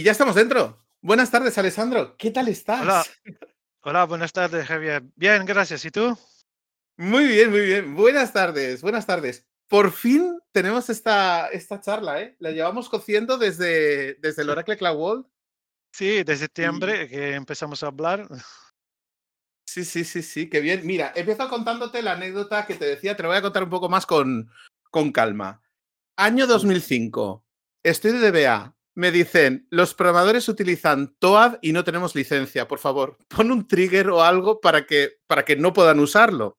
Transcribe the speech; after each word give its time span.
Y 0.00 0.02
ya 0.02 0.12
estamos 0.12 0.34
dentro. 0.34 0.78
Buenas 1.02 1.30
tardes, 1.30 1.58
Alessandro. 1.58 2.16
¿Qué 2.16 2.30
tal 2.30 2.48
estás? 2.48 2.80
Hola. 2.80 3.04
Hola, 3.82 4.04
buenas 4.06 4.32
tardes, 4.32 4.66
Javier. 4.66 5.02
Bien, 5.14 5.44
gracias. 5.44 5.84
¿Y 5.84 5.90
tú? 5.90 6.16
Muy 6.96 7.26
bien, 7.26 7.50
muy 7.50 7.60
bien. 7.60 7.94
Buenas 7.94 8.32
tardes, 8.32 8.80
buenas 8.80 9.04
tardes. 9.04 9.46
Por 9.68 9.92
fin 9.92 10.40
tenemos 10.52 10.88
esta, 10.88 11.48
esta 11.48 11.82
charla, 11.82 12.22
¿eh? 12.22 12.34
La 12.38 12.50
llevamos 12.50 12.88
cociendo 12.88 13.36
desde, 13.36 14.14
desde 14.14 14.40
el 14.40 14.48
Oracle 14.48 14.78
Cloud 14.78 14.96
World. 14.96 15.26
Sí, 15.92 16.22
desde 16.22 16.44
septiembre 16.44 17.06
que 17.06 17.34
empezamos 17.34 17.82
a 17.82 17.88
hablar. 17.88 18.26
Sí, 19.66 19.84
sí, 19.84 20.04
sí, 20.04 20.22
sí, 20.22 20.48
qué 20.48 20.60
bien. 20.60 20.86
Mira, 20.86 21.12
empiezo 21.14 21.46
contándote 21.50 22.00
la 22.00 22.12
anécdota 22.12 22.64
que 22.64 22.74
te 22.74 22.86
decía, 22.86 23.18
te 23.18 23.22
lo 23.22 23.28
voy 23.28 23.36
a 23.36 23.42
contar 23.42 23.64
un 23.64 23.70
poco 23.70 23.90
más 23.90 24.06
con, 24.06 24.50
con 24.90 25.12
calma. 25.12 25.60
Año 26.16 26.46
2005, 26.46 27.44
estoy 27.82 28.12
de 28.12 28.30
DBA, 28.30 28.74
me 28.96 29.10
dicen, 29.12 29.66
los 29.70 29.94
programadores 29.94 30.48
utilizan 30.48 31.14
TOAD 31.18 31.58
y 31.62 31.72
no 31.72 31.84
tenemos 31.84 32.14
licencia, 32.14 32.68
por 32.68 32.78
favor, 32.80 33.16
pon 33.28 33.50
un 33.52 33.66
trigger 33.66 34.10
o 34.10 34.22
algo 34.22 34.60
para 34.60 34.86
que, 34.86 35.18
para 35.26 35.44
que 35.44 35.56
no 35.56 35.72
puedan 35.72 36.00
usarlo. 36.00 36.58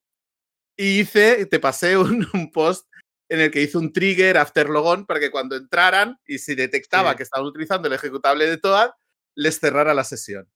Y 0.78 1.02
hice, 1.02 1.46
te 1.48 1.60
pasé 1.60 1.98
un, 1.98 2.28
un 2.34 2.52
post 2.52 2.88
en 3.30 3.42
el 3.42 3.52
que 3.52 3.62
hice 3.62 3.78
un 3.78 3.94
trigger 3.94 4.38
after 4.38 4.70
logon 4.70 5.06
para 5.06 5.20
que 5.20 5.32
cuando 5.32 5.56
entraran 5.56 6.18
y 6.26 6.40
si 6.40 6.56
detectaba 6.56 7.12
Sí. 7.12 7.18
que 7.18 7.24
estaban 7.24 7.46
utilizando 7.48 7.88
el 7.88 7.94
ejecutable 7.94 8.46
de 8.50 8.58
TOAD, 8.58 8.92
les 9.36 9.60
cerrara 9.60 9.94
la 9.94 10.04
sesión. 10.04 10.50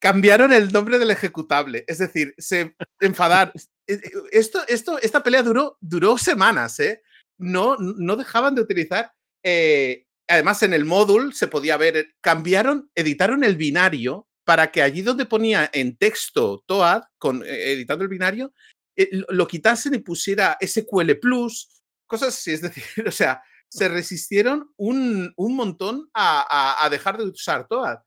Cambiaron 0.00 0.52
el 0.52 0.72
nombre 0.72 0.98
del 0.98 1.10
ejecutable, 1.10 1.84
es 1.88 1.98
decir, 1.98 2.34
se 2.38 2.76
enfadaron. 3.00 3.52
Esto, 4.30 4.60
esto, 4.68 4.98
esta 5.00 5.22
pelea 5.22 5.42
duró, 5.42 5.78
duró 5.80 6.18
semanas, 6.18 6.78
¿eh? 6.78 7.00
No, 7.38 7.76
no 7.78 8.16
dejaban 8.16 8.54
de 8.54 8.60
utilizar. 8.60 9.12
eh, 9.42 10.04
además, 10.28 10.62
en 10.62 10.74
el 10.74 10.84
módulo 10.84 11.32
se 11.32 11.48
podía 11.48 11.76
ver, 11.76 12.14
cambiaron, 12.20 12.90
editaron 12.94 13.44
el 13.44 13.56
binario 13.56 14.28
para 14.44 14.70
que 14.70 14.82
allí 14.82 15.02
donde 15.02 15.26
ponía 15.26 15.68
en 15.72 15.96
texto 15.96 16.64
TOAD, 16.66 17.02
con, 17.18 17.42
eh, 17.44 17.72
editando 17.72 18.04
el 18.04 18.08
binario, 18.08 18.52
eh, 18.96 19.10
lo, 19.28 19.46
quitasen 19.46 19.94
y 19.94 19.98
pusiera 19.98 20.56
SQL 20.60 21.18
Plus, 21.20 21.68
cosas 22.06 22.28
así. 22.28 22.52
Es 22.52 22.62
decir, 22.62 22.82
o 23.06 23.10
sea, 23.10 23.42
se 23.68 23.88
resistieron 23.88 24.72
un, 24.76 25.32
un 25.36 25.54
montón 25.54 26.08
a, 26.14 26.46
a, 26.48 26.84
a, 26.84 26.90
dejar 26.90 27.18
de 27.18 27.24
usar 27.24 27.66
TOAD. 27.68 27.98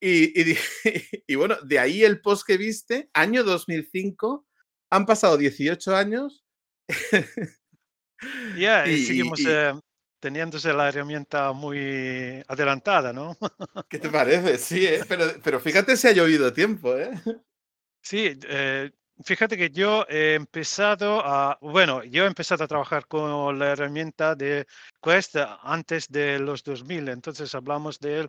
Y, 0.00 0.40
y, 0.40 0.56
y, 1.26 1.34
bueno, 1.34 1.56
de 1.64 1.78
ahí 1.78 2.04
el 2.04 2.20
post 2.20 2.46
que 2.46 2.56
viste, 2.56 3.10
año 3.12 3.42
2005, 3.42 4.46
han 4.90 5.06
pasado 5.06 5.36
18 5.36 5.96
años. 5.96 6.44
Ya, 8.56 8.84
yeah, 8.84 8.88
y, 8.88 9.04
seguimos 9.04 9.38
eh, 9.46 9.72
teniéndose 10.20 10.72
la 10.72 10.88
herramienta 10.88 11.52
muy 11.52 12.42
adelantada, 12.48 13.12
¿no? 13.12 13.36
¿Qué 13.88 13.98
te 13.98 14.08
parece? 14.08 14.58
Sí, 14.58 14.86
¿eh? 14.86 15.02
pero, 15.08 15.24
pero 15.42 15.60
fíjate 15.60 15.96
si 15.96 16.08
ha 16.08 16.12
llovido 16.12 16.52
tiempo, 16.52 16.96
¿eh? 16.96 17.10
Sí, 18.02 18.38
eh, 18.48 18.90
fíjate 19.24 19.56
que 19.56 19.70
yo 19.70 20.06
he 20.08 20.34
empezado 20.34 21.20
a, 21.24 21.58
bueno, 21.60 22.04
yo 22.04 22.24
he 22.24 22.26
empezado 22.26 22.64
a 22.64 22.68
trabajar 22.68 23.06
con 23.06 23.58
la 23.58 23.72
herramienta 23.72 24.34
de 24.34 24.66
Quest 25.02 25.36
antes 25.62 26.08
de 26.08 26.38
los 26.38 26.62
2000, 26.62 27.08
entonces 27.08 27.54
hablamos 27.54 27.98
del, 27.98 28.28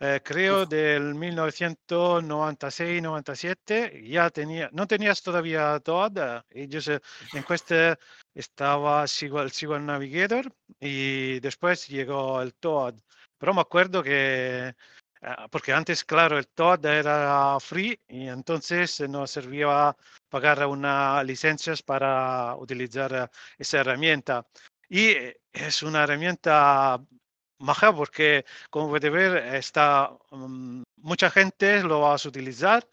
eh, 0.00 0.20
creo, 0.24 0.66
del 0.66 1.14
1996-97, 1.14 4.08
ya 4.08 4.30
tenía, 4.30 4.68
no 4.72 4.86
tenías 4.86 5.22
todavía 5.22 5.78
TOAD, 5.80 6.42
ellos 6.50 6.88
en 6.88 7.00
Quest 7.46 7.72
estaba 8.34 9.04
el 9.04 9.50
SQL 9.50 9.84
Navigator 9.84 10.50
y 10.80 11.38
después 11.40 11.86
llegó 11.88 12.40
el 12.42 12.54
TOAD, 12.54 12.94
pero 13.38 13.54
me 13.54 13.60
acuerdo 13.60 14.02
que 14.02 14.74
porque 15.50 15.72
antes, 15.72 16.04
claro, 16.04 16.38
el 16.38 16.48
TOAD 16.48 16.84
era 16.84 17.58
free 17.60 17.98
y 18.08 18.28
entonces 18.28 19.00
nos 19.08 19.30
servía 19.30 19.96
pagar 20.28 20.66
unas 20.66 21.24
licencias 21.24 21.82
para 21.82 22.54
utilizar 22.56 23.30
esa 23.58 23.80
herramienta. 23.80 24.46
Y 24.88 25.14
es 25.52 25.82
una 25.82 26.04
herramienta 26.04 27.00
maja 27.58 27.94
porque, 27.94 28.44
como 28.70 28.88
puede 28.88 29.10
ver, 29.10 29.36
está, 29.54 30.10
um, 30.30 30.82
mucha 30.96 31.30
gente 31.30 31.82
lo 31.82 32.00
va 32.00 32.14
a 32.14 32.28
utilizar 32.28 32.86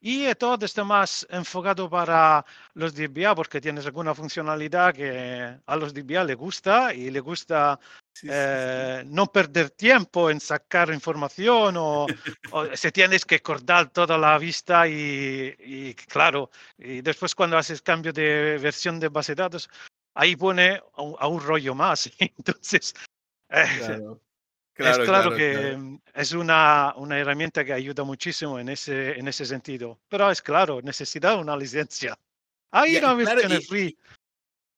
y 0.00 0.32
todo 0.34 0.64
está 0.64 0.84
más 0.84 1.26
enfocado 1.30 1.88
para 1.88 2.44
los 2.74 2.94
DBA 2.94 3.34
porque 3.34 3.60
tienes 3.60 3.86
alguna 3.86 4.14
funcionalidad 4.14 4.94
que 4.94 5.58
a 5.66 5.76
los 5.76 5.94
DBA 5.94 6.22
le 6.24 6.34
gusta 6.34 6.92
y 6.94 7.10
le 7.10 7.20
gusta 7.20 7.80
sí, 8.14 8.28
eh, 8.30 8.98
sí, 9.00 9.08
sí. 9.08 9.14
no 9.14 9.26
perder 9.26 9.70
tiempo 9.70 10.30
en 10.30 10.38
sacar 10.38 10.92
información 10.92 11.76
o, 11.76 12.06
o 12.52 12.66
se 12.76 12.92
tienes 12.92 13.24
que 13.24 13.40
cortar 13.40 13.90
toda 13.90 14.18
la 14.18 14.38
vista 14.38 14.86
y, 14.86 15.54
y, 15.58 15.94
claro, 15.94 16.50
y 16.78 17.00
después 17.00 17.34
cuando 17.34 17.58
haces 17.58 17.82
cambio 17.82 18.12
de 18.12 18.58
versión 18.58 19.00
de 19.00 19.08
base 19.08 19.34
de 19.34 19.42
datos, 19.42 19.68
ahí 20.14 20.36
pone 20.36 20.80
a 20.94 21.02
un, 21.02 21.16
a 21.18 21.26
un 21.26 21.40
rollo 21.40 21.74
más. 21.74 22.10
Entonces, 22.18 22.94
claro. 23.48 24.20
Claro, 24.76 25.02
es 25.02 25.08
claro, 25.08 25.30
claro 25.30 25.36
que 25.36 25.52
claro. 25.54 26.00
es 26.14 26.32
una, 26.32 26.92
una, 26.98 27.18
herramienta 27.18 27.64
que 27.64 27.72
ayuda 27.72 28.04
muchísimo 28.04 28.58
en 28.58 28.68
ese, 28.68 29.18
en 29.18 29.26
ese 29.26 29.46
sentido. 29.46 29.98
Pero 30.06 30.30
es 30.30 30.42
claro, 30.42 30.82
necesita 30.82 31.34
una 31.36 31.56
licencia. 31.56 32.14
Hay 32.70 32.96
y, 32.96 33.00
versión 33.00 33.52
y, 33.52 33.64
free. 33.64 33.98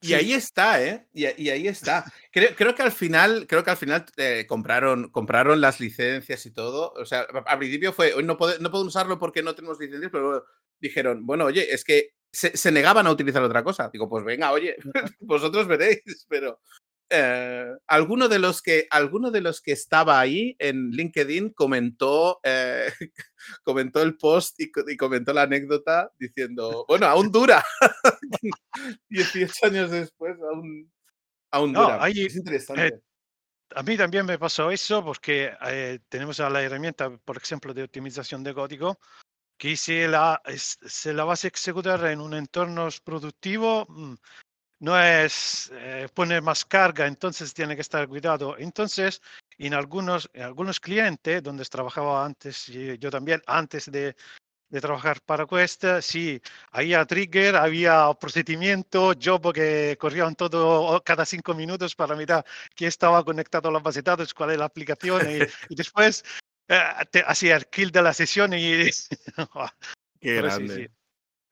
Y 0.01 0.07
sí. 0.07 0.15
ahí 0.15 0.33
está, 0.35 0.81
¿eh? 0.81 1.09
Y, 1.13 1.43
y 1.43 1.51
ahí 1.51 1.67
está. 1.67 2.05
Creo, 2.31 2.55
creo, 2.55 2.77
que 2.77 2.83
al 2.83 2.93
final, 2.93 3.49
creo 3.49 3.65
que 3.65 3.71
al 3.71 3.77
final 3.77 4.07
eh, 4.17 4.47
compraron, 4.49 5.11
compraron 5.11 5.61
las 5.61 5.81
licencias 5.81 6.47
y 6.47 6.53
todo. 6.53 6.93
O 6.93 7.05
sea, 7.05 7.23
al 7.47 7.59
principio 7.59 7.93
fue, 7.93 8.15
hoy 8.15 8.23
no, 8.23 8.37
puede, 8.37 8.61
no 8.61 8.71
puedo 8.71 8.85
usarlo 8.85 9.19
porque 9.19 9.43
no 9.43 9.57
tenemos 9.57 9.81
licencias, 9.81 10.13
pero 10.13 10.45
dijeron, 10.79 11.27
bueno, 11.27 11.47
oye, 11.47 11.75
es 11.75 11.83
que 11.83 12.11
se, 12.33 12.57
se 12.57 12.71
negaban 12.71 13.09
a 13.09 13.11
utilizar 13.11 13.43
otra 13.43 13.65
cosa. 13.65 13.91
Digo, 13.93 14.09
pues 14.09 14.25
venga, 14.25 14.53
oye, 14.53 14.77
vosotros 15.19 15.67
veréis, 15.67 16.25
pero, 16.29 16.61
eh, 17.11 17.73
alguno 17.87 18.29
de 18.29 18.39
los 18.39 18.61
que 18.61 18.87
alguno 18.91 19.31
de 19.31 19.41
los 19.41 19.63
que 19.63 19.73
estaba 19.73 20.21
ahí 20.21 20.57
en 20.59 20.91
LinkedIn 20.91 21.51
comentó 21.51 22.41
eh, 22.43 22.93
comentó 23.63 24.03
el 24.03 24.17
post 24.17 24.61
y, 24.61 24.71
y, 24.89 24.97
comentó 24.97 25.33
la 25.33 25.43
anécdota 25.43 26.13
diciendo 26.19 26.85
bueno 26.87 27.07
aún 27.07 27.33
dura 27.33 27.65
18 29.09 29.67
años 29.67 29.91
después 29.91 30.37
aún 30.43 30.93
aún 31.51 31.73
no, 31.73 31.83
dura. 31.83 32.05
ahí, 32.05 32.27
es 32.27 32.37
interesante. 32.37 32.87
eh, 32.89 33.01
a 33.75 33.83
mí 33.83 33.97
también 33.97 34.27
me 34.27 34.39
pasó 34.39 34.71
eso 34.71 35.03
porque 35.05 35.53
eh, 35.67 36.01
tenemos 36.09 36.41
a 36.41 36.51
la 36.51 36.63
herramienta 36.63 37.17
por 37.19 37.39
ejemplo 37.39 37.73
de 37.73 37.85
optimización 37.85 38.45
de 38.45 38.55
código 38.55 38.99
que 39.57 39.77
si 39.77 40.07
la, 40.07 40.41
se 40.55 41.13
la 41.13 41.25
vas 41.25 41.45
a 41.45 41.49
ejecutar 41.49 42.05
en 42.07 42.21
un 42.21 42.35
entorno 42.35 42.89
productivo 43.03 43.87
mm, 43.89 44.15
no 44.81 44.99
es 45.01 45.71
eh, 45.75 46.09
poner 46.15 46.43
más 46.43 46.65
carga, 46.65 47.07
entonces 47.07 47.53
tiene 47.53 47.75
que 47.75 47.83
estar 47.83 48.07
cuidado. 48.09 48.57
Entonces, 48.59 49.21
en 49.59 49.75
algunos, 49.75 50.31
en 50.33 50.43
algunos 50.43 50.81
clientes 50.81 51.43
donde 51.43 51.65
trabajaba 51.65 52.25
antes, 52.25 52.69
y 52.69 52.97
yo 52.99 53.11
también, 53.11 53.43
antes 53.47 53.91
de, 53.91 54.15
de 54.69 54.81
trabajar 54.81 55.21
para 55.23 55.47
Quest, 55.47 55.85
sí, 56.01 56.41
había 56.71 57.05
trigger, 57.05 57.57
había 57.57 58.13
procedimiento, 58.15 59.13
job 59.21 59.53
que 59.53 59.97
corrían 59.99 60.35
todo 60.35 61.03
cada 61.03 61.25
cinco 61.25 61.55
minutos 61.55 61.95
para 61.95 62.15
mirar 62.15 62.45
quién 62.75 62.89
estaba 62.89 63.25
conectado 63.25 63.69
a 63.69 63.73
la 63.73 63.79
base 63.81 64.01
de 64.01 64.11
datos, 64.11 64.35
cuál 64.35 64.51
es 64.51 64.59
la 64.59 64.67
aplicación, 64.67 65.23
y, 65.29 65.39
y 65.71 65.75
después 65.75 66.25
eh, 66.69 66.81
te, 67.11 67.25
hacía 67.27 67.57
el 67.57 67.67
kill 67.67 67.91
de 67.91 68.03
la 68.03 68.13
sesión 68.13 68.53
y... 68.55 68.91
Qué 70.21 70.35
grande. 70.35 70.75
Sí, 70.75 70.83
sí. 70.83 70.89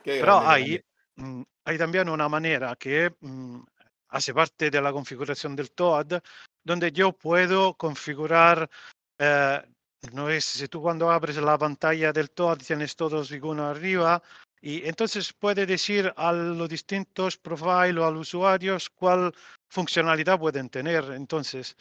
Qué 0.02 0.18
Pero 0.20 0.40
grande, 0.40 0.48
ahí 0.48 0.84
mm, 1.16 1.42
hay 1.66 1.76
también 1.76 2.08
una 2.08 2.28
manera 2.28 2.76
que 2.76 3.12
mmm, 3.20 3.60
hace 4.10 4.32
parte 4.32 4.70
de 4.70 4.80
la 4.80 4.92
configuración 4.92 5.56
del 5.56 5.72
TOAD, 5.72 6.20
donde 6.64 6.92
yo 6.92 7.12
puedo 7.12 7.74
configurar, 7.74 8.70
eh, 9.18 9.60
no 10.12 10.30
es 10.30 10.44
si 10.44 10.68
tú 10.68 10.80
cuando 10.80 11.10
abres 11.10 11.36
la 11.36 11.58
pantalla 11.58 12.12
del 12.12 12.30
TOAD 12.30 12.58
tienes 12.58 12.94
todos 12.94 13.32
iconos 13.32 13.76
arriba, 13.76 14.22
y 14.60 14.86
entonces 14.86 15.32
puede 15.32 15.66
decir 15.66 16.12
a 16.16 16.32
los 16.32 16.68
distintos 16.68 17.36
profiles 17.36 17.98
o 17.98 18.06
a 18.06 18.10
los 18.12 18.28
usuarios 18.28 18.88
cuál 18.88 19.32
funcionalidad 19.68 20.38
pueden 20.38 20.68
tener. 20.68 21.04
Entonces, 21.12 21.76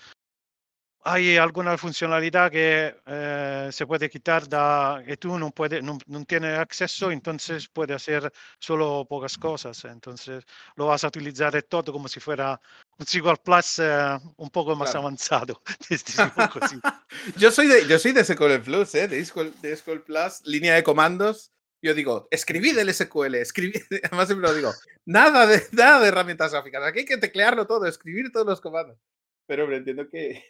hay 1.07 1.38
alguna 1.38 1.78
funcionalidad 1.78 2.52
que 2.52 2.96
eh, 3.06 3.69
se 3.72 3.86
puede 3.86 4.10
quitar 4.10 4.50
da, 4.50 5.04
que 5.06 5.18
tú 5.18 5.38
no, 5.38 5.52
puede, 5.52 5.80
no, 5.80 6.00
no 6.07 6.25
tienes 6.25 6.57
acceso, 6.57 7.12
entonces 7.12 7.68
puede 7.68 7.94
hacer 7.94 8.34
solo 8.57 9.06
pocas 9.07 9.38
cosas. 9.38 9.86
Entonces 9.86 10.44
lo 10.75 10.88
vas 10.88 11.04
a 11.04 11.10
utilizar 11.10 11.62
todo 11.63 11.94
como 11.94 12.07
si 12.07 12.19
fuera 12.19 12.60
un 12.98 13.06
SQL 13.06 13.38
Plus 13.44 13.78
eh, 13.80 14.18
un 14.38 14.50
poco 14.50 14.75
más 14.75 14.90
Claro. 14.90 15.02
avanzado. 15.02 15.62
yo, 17.38 17.52
soy 17.52 17.68
de, 17.68 17.88
yo 17.88 18.00
soy 18.00 18.12
de 18.12 18.24
SQL 18.24 18.63
Plus, 18.63 18.96
¿eh? 18.96 19.07
de, 19.07 19.24
SQL, 19.24 19.50
de 19.62 19.78
SQL 19.78 20.00
Plus, 20.00 20.42
línea 20.44 20.74
de 20.74 20.84
comandos. 20.84 21.52
Yo 21.84 21.94
digo, 21.94 22.28
escribid 22.31 22.80
el 22.80 22.92
SQL, 22.92 23.36
escribid, 23.36 23.80
además 24.06 24.28
siempre 24.28 24.50
lo 24.50 24.56
digo, 24.56 24.72
nada 25.06 25.46
de, 25.46 25.62
nada 25.72 26.02
de 26.02 26.07
herramientas 26.07 26.52
gráficas, 26.52 26.81
aquí 26.84 27.00
hay 27.00 27.06
que 27.06 27.18
teclearlo 27.18 27.68
todo, 27.68 27.86
escribir 27.86 28.31
todos 28.31 28.48
los 28.48 28.60
comandos. 28.60 28.98
Pero 29.46 29.66
hombre, 29.66 29.78
entiendo 29.78 30.10
que, 30.10 30.44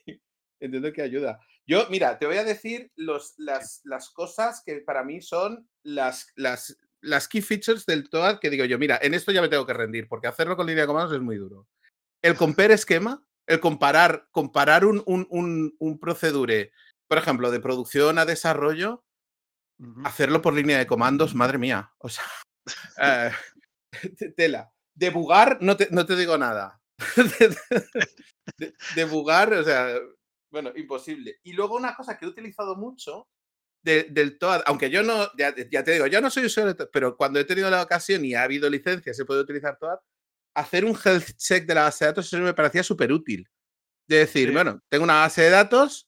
entiendo 0.59 0.91
que 0.93 1.01
ayuda. 1.01 1.39
Yo, 1.67 1.87
mira, 1.89 2.19
te 2.19 2.25
voy 2.25 2.37
a 2.37 2.43
decir 2.43 2.91
los, 2.95 3.33
las, 3.37 3.81
las 3.83 4.09
cosas 4.09 4.61
que 4.65 4.81
para 4.81 5.03
mí 5.03 5.21
son 5.21 5.67
las, 5.83 6.27
las, 6.35 6.77
las 7.01 7.27
key 7.27 7.41
features 7.41 7.85
del 7.85 8.09
TOAD 8.09 8.39
que 8.39 8.49
digo 8.49 8.65
yo, 8.65 8.77
mira, 8.77 8.99
en 9.01 9.13
esto 9.13 9.31
ya 9.31 9.41
me 9.41 9.49
tengo 9.49 9.65
que 9.65 9.73
rendir, 9.73 10.07
porque 10.07 10.27
hacerlo 10.27 10.55
con 10.55 10.67
línea 10.67 10.83
de 10.83 10.87
comandos 10.87 11.13
es 11.13 11.21
muy 11.21 11.37
duro. 11.37 11.67
El 12.21 12.35
compare 12.35 12.73
esquema, 12.73 13.25
el 13.47 13.59
comparar, 13.59 14.27
comparar 14.31 14.85
un, 14.85 15.03
un, 15.05 15.27
un, 15.29 15.75
un 15.79 15.99
procedure, 15.99 16.71
por 17.07 17.17
ejemplo, 17.17 17.51
de 17.51 17.59
producción 17.59 18.17
a 18.17 18.25
desarrollo, 18.25 19.03
hacerlo 20.03 20.41
por 20.41 20.53
línea 20.53 20.77
de 20.77 20.87
comandos, 20.87 21.35
madre 21.35 21.57
mía. 21.57 21.93
O 21.99 22.09
sea, 22.09 22.25
eh, 23.01 23.31
tela. 24.35 24.71
Debugar, 24.93 25.57
no 25.61 25.75
te, 25.75 25.89
no 25.91 26.05
te 26.05 26.15
digo 26.15 26.37
nada. 26.37 26.81
Debugar, 28.95 29.53
o 29.53 29.63
sea, 29.63 29.95
bueno, 30.55 30.71
imposible. 30.73 31.39
Y 31.43 31.51
luego 31.51 31.75
una 31.75 31.93
cosa 31.93 32.17
que 32.17 32.23
he 32.23 32.29
utilizado 32.29 32.77
mucho 32.77 33.27
del 33.83 34.37
TOAD, 34.39 34.63
aunque 34.67 34.89
yo 34.89 35.03
no, 35.03 35.29
ya, 35.37 35.53
te 35.53 35.91
digo, 35.91 36.07
yo 36.07 36.21
no 36.21 36.29
soy 36.29 36.45
usuario, 36.45 36.77
pero 36.93 37.17
cuando 37.17 37.41
he 37.41 37.43
tenido 37.43 37.69
la 37.69 37.81
ocasión 37.81 38.23
y 38.23 38.35
ha 38.35 38.43
habido 38.43 38.69
licencia, 38.69 39.13
se 39.13 39.25
puede 39.25 39.41
utilizar 39.41 39.77
TOAD, 39.77 39.99
hacer 40.55 40.85
un 40.85 40.97
health 41.03 41.31
check 41.35 41.65
de 41.65 41.75
la 41.75 41.83
base 41.83 42.05
de 42.05 42.11
datos, 42.11 42.27
eso 42.27 42.37
me 42.37 42.53
parecía 42.53 42.83
súper 42.83 43.11
útil. 43.11 43.49
De 44.07 44.19
decir, 44.19 44.53
bueno, 44.53 44.81
tengo 44.87 45.03
una 45.03 45.19
base 45.19 45.41
de 45.41 45.49
datos, 45.49 46.07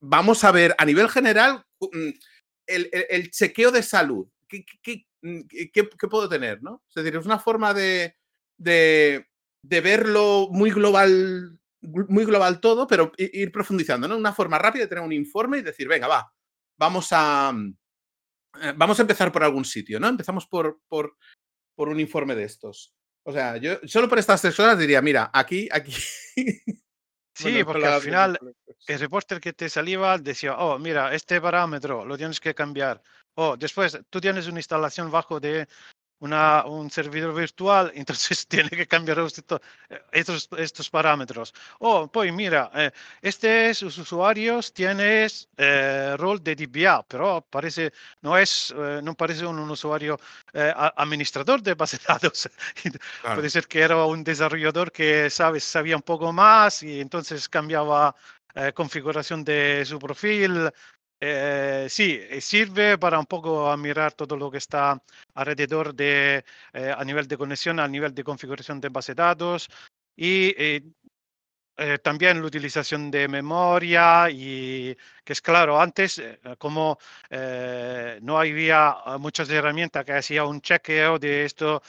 vamos 0.00 0.42
a 0.42 0.52
ver 0.52 0.74
a 0.78 0.86
nivel 0.86 1.10
general 1.10 1.62
mm, 1.80 2.10
el, 2.66 3.30
chequeo 3.30 3.70
de 3.70 3.82
salud. 3.82 4.26
Mm, 5.20 5.40
¿Qué, 5.70 5.84
puedo 6.10 6.30
tener? 6.30 6.62
¿no? 6.62 6.82
Es 6.88 6.94
decir, 6.94 7.20
es 7.20 7.26
una 7.26 7.38
forma 7.38 7.74
de, 7.74 8.16
de, 8.56 9.28
de 9.62 9.80
verlo 9.82 10.48
muy 10.50 10.70
global 10.70 11.58
muy 11.82 12.24
global 12.24 12.60
todo, 12.60 12.86
pero 12.86 13.12
ir 13.18 13.50
profundizando, 13.50 14.08
¿no? 14.08 14.16
Una 14.16 14.32
forma 14.32 14.58
rápida 14.58 14.84
de 14.84 14.88
tener 14.88 15.04
un 15.04 15.12
informe 15.12 15.58
y 15.58 15.62
decir, 15.62 15.88
venga, 15.88 16.06
va, 16.06 16.32
vamos 16.78 17.08
a, 17.10 17.52
eh, 18.60 18.72
vamos 18.76 18.98
a 18.98 19.02
empezar 19.02 19.32
por 19.32 19.44
algún 19.44 19.64
sitio, 19.64 19.98
¿no? 19.98 20.08
Empezamos 20.08 20.46
por, 20.46 20.80
por, 20.88 21.16
por 21.74 21.88
un 21.88 22.00
informe 22.00 22.34
de 22.34 22.44
estos. 22.44 22.94
O 23.24 23.32
sea, 23.32 23.56
yo 23.56 23.78
solo 23.84 24.08
por 24.08 24.18
estas 24.18 24.42
tres 24.42 24.58
horas 24.58 24.78
diría, 24.78 25.00
mira, 25.02 25.30
aquí, 25.32 25.68
aquí. 25.70 25.94
Sí, 27.34 27.64
porque 27.64 27.86
al 27.86 28.02
final 28.02 28.38
el 28.86 29.00
reporter 29.00 29.40
que 29.40 29.54
te 29.54 29.70
salía 29.70 30.18
decía, 30.18 30.54
oh, 30.58 30.78
mira, 30.78 31.14
este 31.14 31.40
parámetro 31.40 32.04
lo 32.04 32.18
tienes 32.18 32.38
que 32.38 32.54
cambiar. 32.54 33.02
O 33.34 33.56
después 33.56 33.98
tú 34.10 34.20
tienes 34.20 34.46
una 34.48 34.58
instalación 34.58 35.10
bajo 35.10 35.40
de 35.40 35.66
una, 36.22 36.64
un 36.66 36.90
servidor 36.90 37.34
virtual, 37.34 37.92
entonces 37.96 38.46
tiene 38.46 38.70
que 38.70 38.86
cambiar 38.86 39.18
estos, 40.12 40.48
estos 40.56 40.88
parámetros. 40.88 41.52
Oh, 41.80 42.06
pues 42.06 42.32
mira, 42.32 42.70
eh, 42.74 42.90
estos 43.20 43.98
usuarios 43.98 44.72
tienen 44.72 45.28
eh, 45.56 46.16
rol 46.16 46.42
de 46.42 46.54
DBA, 46.54 47.04
pero 47.08 47.44
parece, 47.50 47.92
no, 48.20 48.38
es, 48.38 48.72
eh, 48.76 49.00
no 49.02 49.14
parece 49.14 49.44
un, 49.46 49.58
usuario 49.68 50.18
eh, 50.52 50.72
administrador 50.96 51.60
de 51.60 51.74
base 51.74 51.98
de 51.98 52.04
datos. 52.06 52.48
Puede 53.34 53.50
ser 53.50 53.66
que 53.66 53.80
era 53.80 54.04
un 54.04 54.22
desarrollador 54.22 54.92
que 54.92 55.28
sabes, 55.28 55.64
sabía 55.64 55.96
un 55.96 56.02
poco 56.02 56.32
más 56.32 56.82
y 56.82 57.00
entonces 57.00 57.48
cambiaba 57.48 58.14
configuración 58.74 59.44
de 59.44 59.82
su 59.86 59.98
perfil, 59.98 60.70
eh, 61.24 61.86
sí, 61.88 62.18
eh, 62.20 62.40
sirve 62.40 62.98
para 62.98 63.16
un 63.20 63.26
poco 63.26 63.76
mirar 63.76 64.12
todo 64.12 64.36
lo 64.36 64.50
que 64.50 64.58
está 64.58 65.00
alrededor 65.34 65.94
de, 65.94 66.44
eh, 66.72 66.94
a 66.96 67.04
nivel 67.04 67.28
de 67.28 67.38
conexión, 67.38 67.78
a 67.78 67.86
nivel 67.86 68.12
de 68.12 68.24
configuración 68.24 68.80
de 68.80 68.88
base 68.88 69.14
de 69.14 69.22
datos 69.22 69.68
y 70.16 70.52
también 72.02 72.40
la 72.40 72.46
utilización 72.46 73.10
de 73.10 73.28
memoria 73.28 74.28
y 74.30 74.96
que 75.24 75.32
es 75.32 75.40
claro, 75.40 75.80
antes 75.80 76.18
eh, 76.18 76.38
como 76.58 76.98
eh, 77.30 78.18
no 78.22 78.38
había 78.38 78.96
muchas 79.18 79.48
herramientas 79.50 80.04
que 80.04 80.12
hacía 80.12 80.44
un 80.44 80.60
chequeo 80.60 81.18
de 81.18 81.44
esto, 81.44 81.82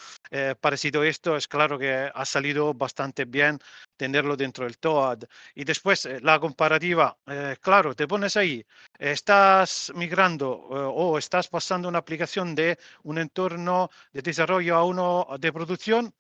parecido 0.60 1.02
a 1.02 1.08
esto, 1.08 1.36
es 1.38 1.48
claro 1.48 1.78
que 1.78 2.12
ha 2.14 2.26
salido 2.26 2.74
bastante 2.74 3.26
bien 3.26 3.60
tenerlo 3.98 4.36
dentro 4.36 4.66
del 4.66 4.78
TOAD. 4.78 5.24
Y 5.56 5.64
después 5.64 6.08
la 6.22 6.40
comparativa, 6.40 7.18
claro, 7.62 7.94
te 7.96 8.08
pones 8.08 8.36
ahí, 8.38 8.66
estás 8.98 9.92
migrando 9.96 10.52
o 10.52 11.18
estás 11.18 11.48
pasando 11.48 11.88
una 11.88 12.00
aplicación 12.00 12.56
de 12.56 12.78
un 13.04 13.18
entorno 13.20 13.90
de 14.12 14.22
desarrollo 14.22 14.76
a 14.76 14.84
uno 14.84 15.28
de 15.40 15.54
producción, 15.54 16.14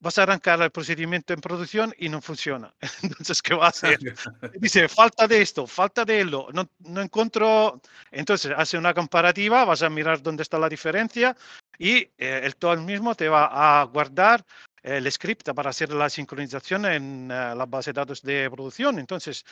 vas 0.00 0.18
a 0.18 0.24
arrancar 0.24 0.60
el 0.62 0.70
procedimiento 0.70 1.32
en 1.32 1.40
producción 1.40 1.94
y 1.98 2.08
no 2.08 2.20
funciona. 2.20 2.74
Entonces, 3.02 3.42
¿qué 3.42 3.54
va 3.54 3.66
a 3.66 3.70
hacer? 3.70 3.98
Dice, 4.54 4.88
falta 4.88 5.26
de 5.26 5.42
esto, 5.42 5.66
falta 5.66 6.04
de 6.04 6.24
lo, 6.24 6.48
no, 6.52 6.68
no 6.80 7.00
encuentro. 7.00 7.80
Entonces, 8.10 8.52
hace 8.56 8.78
una 8.78 8.94
comparativa, 8.94 9.64
vas 9.64 9.82
a 9.82 9.90
mirar 9.90 10.22
dónde 10.22 10.42
está 10.42 10.58
la 10.58 10.68
diferencia 10.68 11.36
y 11.78 11.96
eh, 12.18 12.40
el 12.44 12.56
todo 12.56 12.76
mismo 12.76 13.14
te 13.14 13.28
va 13.28 13.80
a 13.80 13.84
guardar 13.84 14.44
el 14.82 15.10
script 15.10 15.52
para 15.52 15.70
hacer 15.70 15.92
la 15.92 16.08
sincronización 16.08 16.86
en 16.86 17.30
eh, 17.30 17.54
la 17.56 17.66
base 17.66 17.92
de 17.92 18.00
datos 18.00 18.22
de 18.22 18.48
producción. 18.50 18.98
Entonces, 18.98 19.44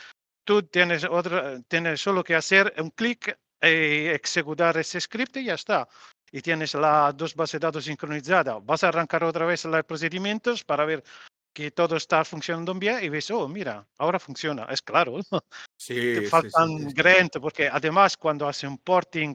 tú 0.45 0.63
tienes, 0.63 1.05
otra, 1.05 1.61
tienes 1.69 2.01
solo 2.01 2.23
que 2.23 2.37
hacer 2.37 2.73
un 2.79 2.91
clic 2.91 3.37
y 3.67 4.09
ejecutar 4.09 4.77
ese 4.77 5.01
script 5.01 5.37
y 5.37 5.45
ya 5.45 5.55
está 5.55 5.89
y 6.35 6.43
tienes 6.43 6.75
las 6.75 7.17
dos 7.17 7.33
bases 7.37 7.61
de 7.61 7.67
datos 7.67 7.85
sincronizadas, 7.85 8.57
vas 8.67 8.83
a 8.83 8.89
arrancar 8.89 9.23
otra 9.23 9.47
vez 9.47 9.65
los 9.67 9.85
procedimientos 9.85 10.65
para 10.65 10.85
ver 10.85 11.05
que 11.55 11.71
todo 11.71 11.95
está 11.95 12.25
funcionando 12.25 12.75
bien 12.75 13.05
y 13.05 13.09
ves, 13.09 13.31
oh, 13.31 13.47
mira, 13.47 13.87
ahora 13.99 14.19
funciona. 14.19 14.65
Es 14.65 14.83
claro. 14.83 15.21
Sí, 15.77 15.95
Te 15.95 16.23
faltan 16.23 16.91
sí, 16.91 17.39
porque 17.41 17.69
además 17.69 18.17
cuando 18.17 18.49
hace 18.49 18.67
un 18.67 18.79
porting 18.79 19.35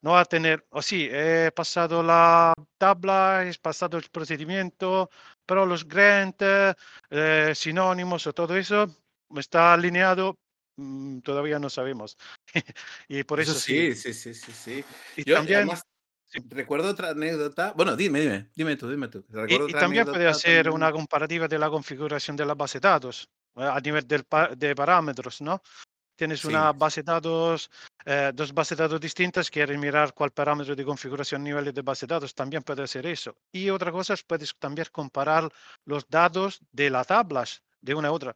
no 0.00 0.12
va 0.12 0.20
a 0.20 0.24
tener, 0.24 0.64
o 0.70 0.78
oh, 0.78 0.82
sí, 0.82 1.08
he 1.10 1.50
pasado 1.54 2.02
la 2.02 2.54
tabla, 2.78 3.44
he 3.44 3.52
pasado 3.58 3.98
el 3.98 4.04
procedimiento, 4.10 5.10
pero 5.44 5.66
los 5.66 5.86
grant, 5.86 6.40
eh, 7.10 7.52
sinónimos 7.54 8.26
o 8.26 8.32
todo 8.32 8.56
eso 8.56 8.86
está 9.36 9.74
alineado, 9.74 10.38
mm, 10.78 11.20
todavía 11.20 11.58
no 11.58 11.68
sabemos. 11.68 12.16
y 13.08 13.22
por 13.24 13.40
eso, 13.40 13.54
sí, 13.54 13.94
sí, 13.94 14.14
sí, 14.14 14.34
sí, 14.34 14.52
sí. 14.52 14.84
Y 15.16 15.24
también, 15.24 15.68
Recuerdo 16.50 16.90
otra 16.90 17.10
anécdota. 17.10 17.72
Bueno, 17.74 17.96
dime, 17.96 18.20
dime, 18.20 18.50
dime 18.54 18.76
tú, 18.76 18.90
dime 18.90 19.08
tú. 19.08 19.24
Y, 19.48 19.72
también 19.72 20.04
puede 20.04 20.28
hacer 20.28 20.68
una 20.68 20.92
comparativa 20.92 21.48
de 21.48 21.58
la 21.58 21.70
configuración 21.70 22.36
de 22.36 22.44
la 22.44 22.54
base 22.54 22.80
de 22.80 22.88
datos 22.88 23.28
eh, 23.56 23.62
a 23.62 23.80
nivel 23.80 24.06
de 24.06 24.74
parámetros, 24.74 25.40
¿no? 25.40 25.62
Tienes 26.18 26.44
una 26.44 26.72
base 26.72 27.02
de 27.02 27.12
datos, 27.12 27.70
eh, 28.04 28.32
dos 28.34 28.52
bases 28.52 28.76
de 28.76 28.82
datos 28.82 29.00
distintas, 29.00 29.48
quieres 29.48 29.78
mirar 29.78 30.12
cuál 30.12 30.32
parámetro 30.32 30.74
de 30.74 30.84
configuración 30.84 31.44
nivel 31.44 31.72
de 31.72 31.80
base 31.80 32.06
de 32.06 32.14
datos, 32.14 32.34
también 32.34 32.64
puede 32.64 32.82
hacer 32.82 33.06
eso. 33.06 33.36
Y 33.52 33.70
otra 33.70 33.92
cosa 33.92 34.14
es 34.14 34.24
puedes 34.24 34.52
también 34.58 34.88
comparar 34.90 35.48
los 35.84 36.08
datos 36.08 36.60
de 36.72 36.90
las 36.90 37.06
tablas 37.06 37.62
de 37.80 37.94
una 37.94 38.08
a 38.08 38.12
otra. 38.12 38.34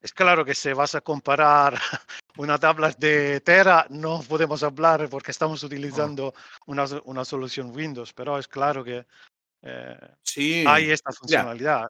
Es 0.00 0.12
claro 0.12 0.44
que 0.44 0.54
si 0.54 0.72
vas 0.72 0.94
a 0.94 1.00
comparar 1.00 1.74
una 2.36 2.58
tabla 2.58 2.94
de 2.98 3.40
Tera, 3.40 3.86
no 3.90 4.22
podemos 4.22 4.62
hablar 4.62 5.08
porque 5.08 5.32
estamos 5.32 5.62
utilizando 5.64 6.34
una, 6.66 6.86
una, 7.04 7.24
solución 7.24 7.74
Windows, 7.74 8.12
pero 8.12 8.38
es 8.38 8.46
claro 8.46 8.84
que 8.84 9.04
eh, 9.62 9.98
sí. 10.22 10.64
hay 10.66 10.90
esta 10.90 11.10
funcionalidad. 11.12 11.88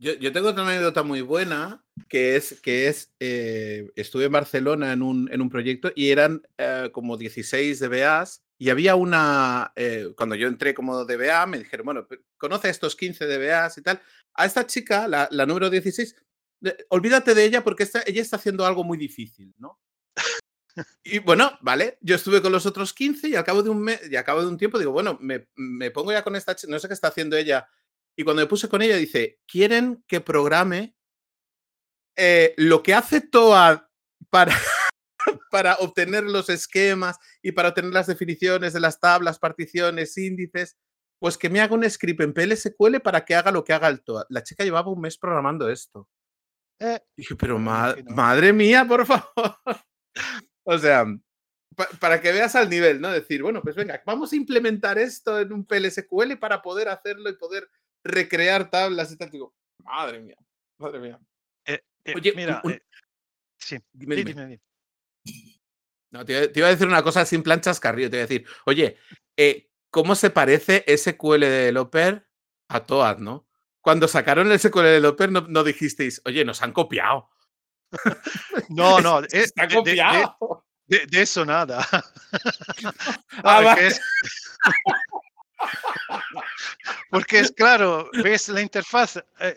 Yo, 0.00 0.14
yo, 0.14 0.32
tengo 0.32 0.50
otra 0.50 0.62
anécdota 0.62 1.02
muy 1.02 1.22
buena, 1.22 1.84
que 2.08 2.36
es 2.36 2.60
que 2.62 2.86
es, 2.86 3.12
eh, 3.18 3.90
estuve 3.96 4.26
en 4.26 4.32
Barcelona 4.32 4.92
en 4.92 5.02
un, 5.02 5.28
en 5.32 5.42
un 5.42 5.50
proyecto 5.50 5.90
y 5.94 6.10
eran 6.10 6.40
eh, 6.56 6.88
como 6.92 7.16
16 7.16 7.80
DBAs 7.80 8.44
y 8.58 8.70
había 8.70 8.94
una, 8.94 9.72
cuando 10.16 10.34
yo 10.34 10.48
entré 10.48 10.74
como 10.74 11.04
DBA, 11.04 11.46
me 11.46 11.58
dijeron, 11.58 11.84
bueno, 11.84 12.08
conoce 12.38 12.68
a 12.68 12.70
estos 12.70 12.96
15 12.96 13.26
DBAs 13.26 13.78
y 13.78 13.82
tal. 13.82 14.00
A 14.34 14.46
esta 14.46 14.66
chica, 14.66 15.06
la, 15.06 15.28
la 15.30 15.46
número 15.46 15.70
16, 15.70 16.16
olvídate 16.90 17.34
de 17.34 17.44
ella 17.44 17.64
porque 17.64 17.88
ella 18.06 18.22
está 18.22 18.36
haciendo 18.36 18.66
algo 18.66 18.84
muy 18.84 18.98
difícil, 18.98 19.54
¿no? 19.58 19.80
Y 21.02 21.18
bueno, 21.18 21.58
vale, 21.60 21.98
yo 22.00 22.14
estuve 22.14 22.40
con 22.40 22.52
los 22.52 22.66
otros 22.66 22.92
15 22.92 23.28
y 23.28 23.34
al 23.34 23.44
cabo 23.44 23.62
de 23.62 23.70
un 23.70 23.80
mes, 23.80 24.00
y 24.10 24.16
al 24.16 24.24
cabo 24.24 24.42
de 24.42 24.48
un 24.48 24.58
tiempo 24.58 24.78
digo, 24.78 24.92
bueno, 24.92 25.18
me, 25.20 25.48
me 25.56 25.90
pongo 25.90 26.12
ya 26.12 26.22
con 26.22 26.36
esta, 26.36 26.56
no 26.68 26.78
sé 26.78 26.88
qué 26.88 26.94
está 26.94 27.08
haciendo 27.08 27.36
ella. 27.36 27.68
Y 28.16 28.24
cuando 28.24 28.42
me 28.42 28.48
puse 28.48 28.68
con 28.68 28.82
ella 28.82 28.96
dice, 28.96 29.40
quieren 29.46 30.04
que 30.06 30.20
programe 30.20 30.94
eh, 32.16 32.54
lo 32.56 32.82
que 32.82 32.94
hace 32.94 33.20
TOA 33.20 33.88
para, 34.28 34.52
para 35.50 35.76
obtener 35.76 36.24
los 36.24 36.48
esquemas 36.48 37.18
y 37.42 37.52
para 37.52 37.68
obtener 37.68 37.92
las 37.92 38.08
definiciones 38.08 38.72
de 38.72 38.80
las 38.80 38.98
tablas, 38.98 39.38
particiones, 39.38 40.18
índices, 40.18 40.76
pues 41.20 41.38
que 41.38 41.50
me 41.50 41.60
haga 41.60 41.74
un 41.74 41.88
script 41.88 42.20
en 42.20 42.32
PLSQL 42.32 43.00
para 43.02 43.24
que 43.24 43.34
haga 43.34 43.50
lo 43.52 43.64
que 43.64 43.72
haga 43.72 43.88
el 43.88 44.02
TOA. 44.02 44.26
La 44.30 44.42
chica 44.42 44.64
llevaba 44.64 44.90
un 44.90 45.00
mes 45.00 45.18
programando 45.18 45.68
esto. 45.70 46.08
Eh, 46.80 47.00
dije, 47.16 47.34
pero 47.36 47.58
madre 47.58 48.52
mía, 48.52 48.84
por 48.86 49.04
favor. 49.06 49.24
o 50.64 50.78
sea, 50.78 51.06
para 52.00 52.20
que 52.20 52.32
veas 52.32 52.54
al 52.56 52.68
nivel, 52.68 53.00
¿no? 53.00 53.10
Decir, 53.10 53.42
bueno, 53.42 53.62
pues 53.62 53.76
venga, 53.76 54.02
vamos 54.04 54.32
a 54.32 54.36
implementar 54.36 54.98
esto 54.98 55.38
en 55.38 55.52
un 55.52 55.64
PLSQL 55.64 56.36
para 56.38 56.62
poder 56.62 56.88
hacerlo 56.88 57.28
y 57.30 57.36
poder 57.36 57.68
recrear 58.04 58.70
tablas 58.70 59.12
y 59.12 59.16
tal. 59.16 59.30
Digo, 59.30 59.54
madre 59.84 60.20
mía, 60.20 60.36
madre 60.78 61.00
mía. 61.00 61.20
Eh, 61.66 61.80
eh, 62.04 62.12
Oye, 62.14 62.32
mira, 62.34 62.62
sí. 63.58 63.78
Dime, 63.92 64.16
Sí, 64.16 64.24
dime. 64.24 64.24
dime, 64.24 64.46
dime. 64.46 64.60
No, 66.10 66.24
te, 66.24 66.48
te 66.48 66.60
iba 66.60 66.68
a 66.68 66.70
decir 66.70 66.86
una 66.86 67.02
cosa 67.02 67.24
sin 67.26 67.42
planchas 67.42 67.80
carrillo. 67.80 68.10
Te 68.10 68.16
iba 68.16 68.24
a 68.24 68.26
decir, 68.26 68.46
oye, 68.66 68.96
eh, 69.36 69.70
¿cómo 69.90 70.14
se 70.14 70.30
parece 70.30 70.84
SQL 70.96 71.40
de 71.40 71.72
Loper 71.72 72.26
a 72.68 72.86
Toad, 72.86 73.18
no? 73.18 73.47
Cuando 73.88 74.06
sacaron 74.06 74.52
el 74.52 74.60
SQL 74.60 74.82
de 74.82 75.00
Loper 75.00 75.32
no, 75.32 75.40
no 75.48 75.64
dijisteis, 75.64 76.20
oye, 76.26 76.44
nos 76.44 76.60
han 76.60 76.72
copiado. 76.74 77.30
No, 78.68 79.00
no, 79.00 79.20
Es- 79.20 79.32
eh, 79.32 79.42
está 79.44 79.62
de- 79.62 79.68
de- 79.68 79.74
de- 79.76 79.78
copiado. 79.78 80.66
De, 80.86 81.06
de 81.06 81.22
eso 81.22 81.46
nada. 81.46 81.86
Ah, 83.42 83.62
vale. 83.62 83.70
porque, 83.70 83.86
es, 83.86 84.00
porque 87.08 87.40
es 87.40 87.50
claro, 87.52 88.10
ves 88.22 88.50
la 88.50 88.60
interfaz, 88.60 89.16
eh, 89.40 89.56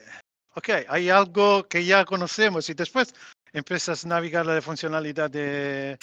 ok, 0.55 0.69
hay 0.87 1.09
algo 1.09 1.67
que 1.67 1.83
ya 1.83 2.05
conocemos 2.05 2.69
y 2.69 2.73
después 2.73 3.13
empiezas 3.51 4.05
a 4.05 4.07
navegar 4.07 4.45
la 4.45 4.61
funcionalidad 4.61 5.29
de, 5.29 5.97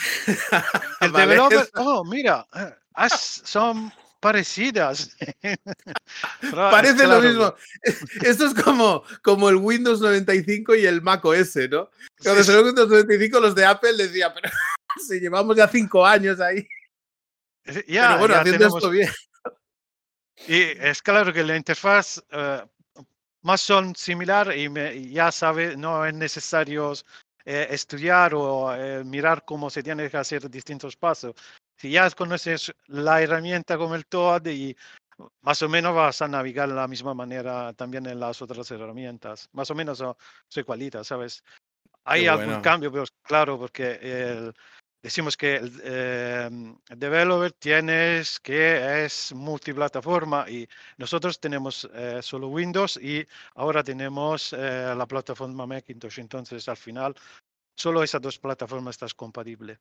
del 1.01 1.13
Vale, 1.13 1.27
developer. 1.27 1.71
Oh, 1.77 2.05
mira, 2.05 2.47
eh, 2.55 2.75
son 3.09 3.91
parecidas. 4.21 5.17
Parece 6.53 7.05
lo 7.07 7.21
claro, 7.21 7.23
mismo. 7.23 7.55
Esto 8.23 8.47
es 8.47 8.55
como, 8.63 9.03
como 9.23 9.49
el 9.49 9.57
Windows 9.57 10.01
95 10.01 10.75
y 10.77 10.87
el 10.87 11.03
Mac 11.03 11.25
OS, 11.25 11.57
¿no? 11.71 11.91
Cuando 12.23 12.43
salió 12.45 12.61
el 12.61 12.67
Windows 12.67 12.89
95, 12.89 13.41
los 13.41 13.55
de 13.55 13.65
Apple 13.65 13.97
decían, 13.97 14.33
pero 14.35 14.51
si 15.09 15.21
llevamos 15.21 15.57
ya 15.57 15.69
cinco 15.69 16.05
años 16.05 16.41
ahí. 16.41 16.67
ya, 17.87 18.09
pero 18.09 18.19
bueno, 18.19 18.35
ya 18.35 18.41
haciendo 18.41 18.59
tenemos- 18.59 18.79
esto 18.79 18.91
bien. 18.91 19.11
Y 20.47 20.61
es 20.63 21.03
claro 21.03 21.33
que 21.33 21.43
la 21.43 21.57
interfaz 21.57 22.23
eh, 22.31 22.63
más 23.43 23.61
son 23.61 23.95
similar 23.97 24.57
y, 24.57 24.69
me- 24.69 25.09
ya 25.11 25.33
sabe, 25.33 25.77
no 25.77 26.05
es 26.07 26.15
necesario 26.15 26.93
eh, 27.45 27.67
estudiar 27.71 28.35
o 28.35 28.73
eh, 28.75 29.03
mirar 29.05 29.45
cómo 29.45 29.69
se 29.69 29.83
tiene 29.83 30.09
que 30.09 30.17
hacer 30.17 30.49
distintos 30.49 30.97
pasos. 30.97 31.35
Si 31.79 31.91
ya 31.91 32.11
conoces 32.11 32.75
la 32.89 33.23
herramienta 33.23 33.79
como 33.79 33.95
el 33.95 34.05
TOAD 34.07 34.47
y 34.49 34.77
más 35.43 35.63
o 35.63 35.69
menos 35.69 35.95
vas 35.95 36.21
a 36.23 36.29
navegar 36.29 36.69
de 36.69 36.75
la 36.75 36.89
misma 36.89 37.15
manera 37.15 37.73
también 37.75 38.07
en 38.07 38.19
las 38.19 38.43
otras 38.43 38.69
herramientas. 38.71 39.49
Más 39.53 39.71
o 39.71 39.75
menos 39.77 39.99
son 39.99 40.17
igualitas, 40.57 41.07
¿sabes? 41.07 41.45
Hay 42.05 42.23
Qué 42.23 42.29
algún 42.29 42.47
bueno. 42.47 42.63
cambio, 42.63 42.91
pero 42.91 43.05
claro, 43.23 43.59
porque 43.59 43.99
el- 44.03 44.53
decimos 45.01 45.37
que 45.37 45.57
el, 45.57 45.81
eh, 45.85 46.49
el 46.89 46.99
developer 46.99 47.53
tienes 47.53 48.41
que 48.41 49.05
es 49.05 49.33
multiplataforma 49.33 50.51
y 50.51 50.69
nosotros 50.97 51.39
tenemos 51.39 51.89
eh, 51.95 52.19
solo 52.23 52.49
Windows 52.49 52.97
y 53.01 53.25
ahora 53.55 53.85
tenemos 53.85 54.53
eh, 54.53 54.95
la 54.97 55.07
plataforma 55.07 55.67
Macintosh. 55.67 56.19
Entonces, 56.19 56.69
al 56.69 56.77
final, 56.77 57.15
solo 57.77 58.03
esas 58.03 58.21
dos 58.21 58.39
plataformas 58.39 58.95
estás 58.95 59.15
compatible. 59.15 59.79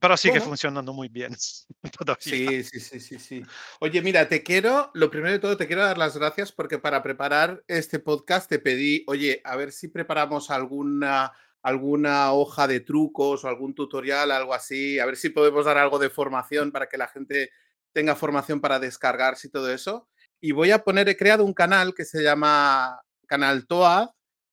Pero 0.00 0.16
sigue 0.16 0.34
Bueno. 0.34 0.46
funcionando 0.46 0.92
muy 0.92 1.08
bien. 1.08 1.36
todavía. 1.98 2.18
Sí, 2.18 2.62
sí, 2.62 2.80
sí, 2.80 3.00
sí, 3.00 3.18
sí. 3.18 3.42
Oye, 3.80 4.00
mira, 4.02 4.28
te 4.28 4.42
quiero, 4.42 4.90
lo 4.94 5.10
primero 5.10 5.32
de 5.32 5.38
todo, 5.38 5.56
te 5.56 5.66
quiero 5.66 5.82
dar 5.82 5.98
las 5.98 6.16
gracias 6.16 6.52
porque 6.52 6.78
para 6.78 7.02
preparar 7.02 7.64
este 7.66 7.98
podcast 7.98 8.48
te 8.48 8.58
pedí, 8.58 9.04
oye, 9.08 9.40
a 9.44 9.56
ver 9.56 9.72
si 9.72 9.88
preparamos 9.88 10.50
alguna, 10.50 11.32
alguna 11.62 12.32
hoja 12.32 12.68
de 12.68 12.80
trucos 12.80 13.44
o 13.44 13.48
algún 13.48 13.74
tutorial, 13.74 14.30
algo 14.30 14.54
así, 14.54 14.98
a 15.00 15.06
ver 15.06 15.16
si 15.16 15.30
podemos 15.30 15.64
dar 15.64 15.78
algo 15.78 15.98
de 15.98 16.10
formación 16.10 16.70
para 16.70 16.88
que 16.88 16.98
la 16.98 17.08
gente 17.08 17.50
tenga 17.92 18.14
formación 18.14 18.60
para 18.60 18.78
descargarse 18.78 19.48
y 19.48 19.50
todo 19.50 19.72
eso. 19.72 20.08
Y 20.40 20.52
voy 20.52 20.70
a 20.70 20.84
poner, 20.84 21.08
he 21.08 21.16
creado 21.16 21.44
un 21.44 21.54
canal 21.54 21.94
que 21.94 22.04
se 22.04 22.22
llama 22.22 23.00
Canal 23.26 23.66
Toad, 23.66 24.10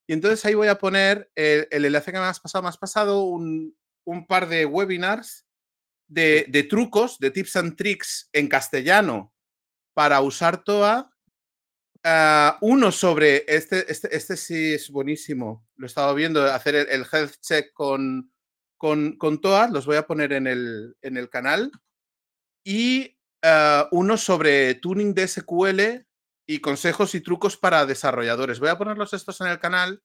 y 0.08 0.14
entonces 0.14 0.44
ahí 0.46 0.56
voy 0.56 0.68
a 0.68 0.80
poner 0.80 1.30
el, 1.36 1.68
el 1.70 1.86
enlace 1.86 2.12
que 2.12 2.18
me 2.18 2.25
has 2.25 2.40
pasado, 2.40 2.64
me 2.64 2.70
has 2.70 2.78
pasado 2.78 3.24
un, 3.24 3.75
un 4.06 4.26
par 4.26 4.48
de 4.48 4.66
webinars 4.66 5.46
de, 6.08 6.46
de 6.50 6.64
trucos, 6.64 7.20
de 7.20 7.32
tips 7.32 7.56
and 7.56 7.76
tricks 7.76 8.30
en 8.34 8.48
castellano 8.48 9.34
para 9.94 10.22
usar 10.22 10.64
TOA. 10.64 11.12
Ah, 12.04 12.58
uno 12.62 12.92
sobre, 12.92 13.44
este, 13.48 13.92
este, 13.92 14.16
este 14.16 14.38
sí 14.38 14.76
es 14.76 14.92
buenísimo, 14.92 15.68
lo 15.76 15.86
he 15.86 15.88
estado 15.88 16.14
viendo, 16.14 16.44
hacer 16.46 16.76
el, 16.76 16.88
el 16.90 17.06
health 17.12 17.34
check 17.42 17.74
con, 17.74 18.32
con, 18.78 19.18
con 19.18 19.42
TOA, 19.42 19.70
los 19.70 19.88
voy 19.88 19.96
a 19.96 20.06
poner 20.06 20.34
en 20.34 20.46
el, 20.46 20.96
en 21.02 21.18
el 21.18 21.30
canal. 21.30 21.72
Y 22.64 23.18
ah, 23.44 23.88
uno 23.92 24.18
sobre 24.18 24.76
tuning 24.76 25.16
de 25.16 25.28
SQL 25.28 26.06
y 26.48 26.60
consejos 26.60 27.16
y 27.16 27.22
trucos 27.22 27.58
para 27.58 27.86
desarrolladores. 27.88 28.60
Voy 28.60 28.70
a 28.70 28.78
ponerlos 28.78 29.14
estos 29.14 29.42
en 29.42 29.48
el 29.48 29.60
canal. 29.60 30.04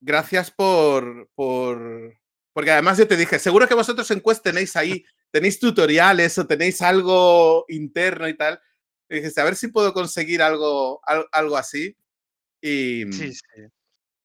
Gracias 0.00 0.50
por, 0.50 1.28
por, 1.34 2.21
porque 2.52 2.70
además 2.70 2.98
yo 2.98 3.06
te 3.08 3.16
dije, 3.16 3.38
seguro 3.38 3.66
que 3.66 3.74
vosotros 3.74 4.10
en 4.10 4.20
Quest 4.20 4.42
tenéis 4.42 4.76
ahí, 4.76 5.04
tenéis 5.30 5.58
tutoriales 5.58 6.36
o 6.38 6.46
tenéis 6.46 6.82
algo 6.82 7.64
interno 7.68 8.28
y 8.28 8.36
tal. 8.36 8.60
Y 9.08 9.16
dijiste, 9.16 9.40
a 9.40 9.44
ver 9.44 9.56
si 9.56 9.68
puedo 9.68 9.92
conseguir 9.92 10.42
algo, 10.42 11.00
al- 11.04 11.26
algo 11.32 11.56
así. 11.56 11.96
Y, 12.60 13.10
Sí, 13.12 13.32
sí. 13.32 13.62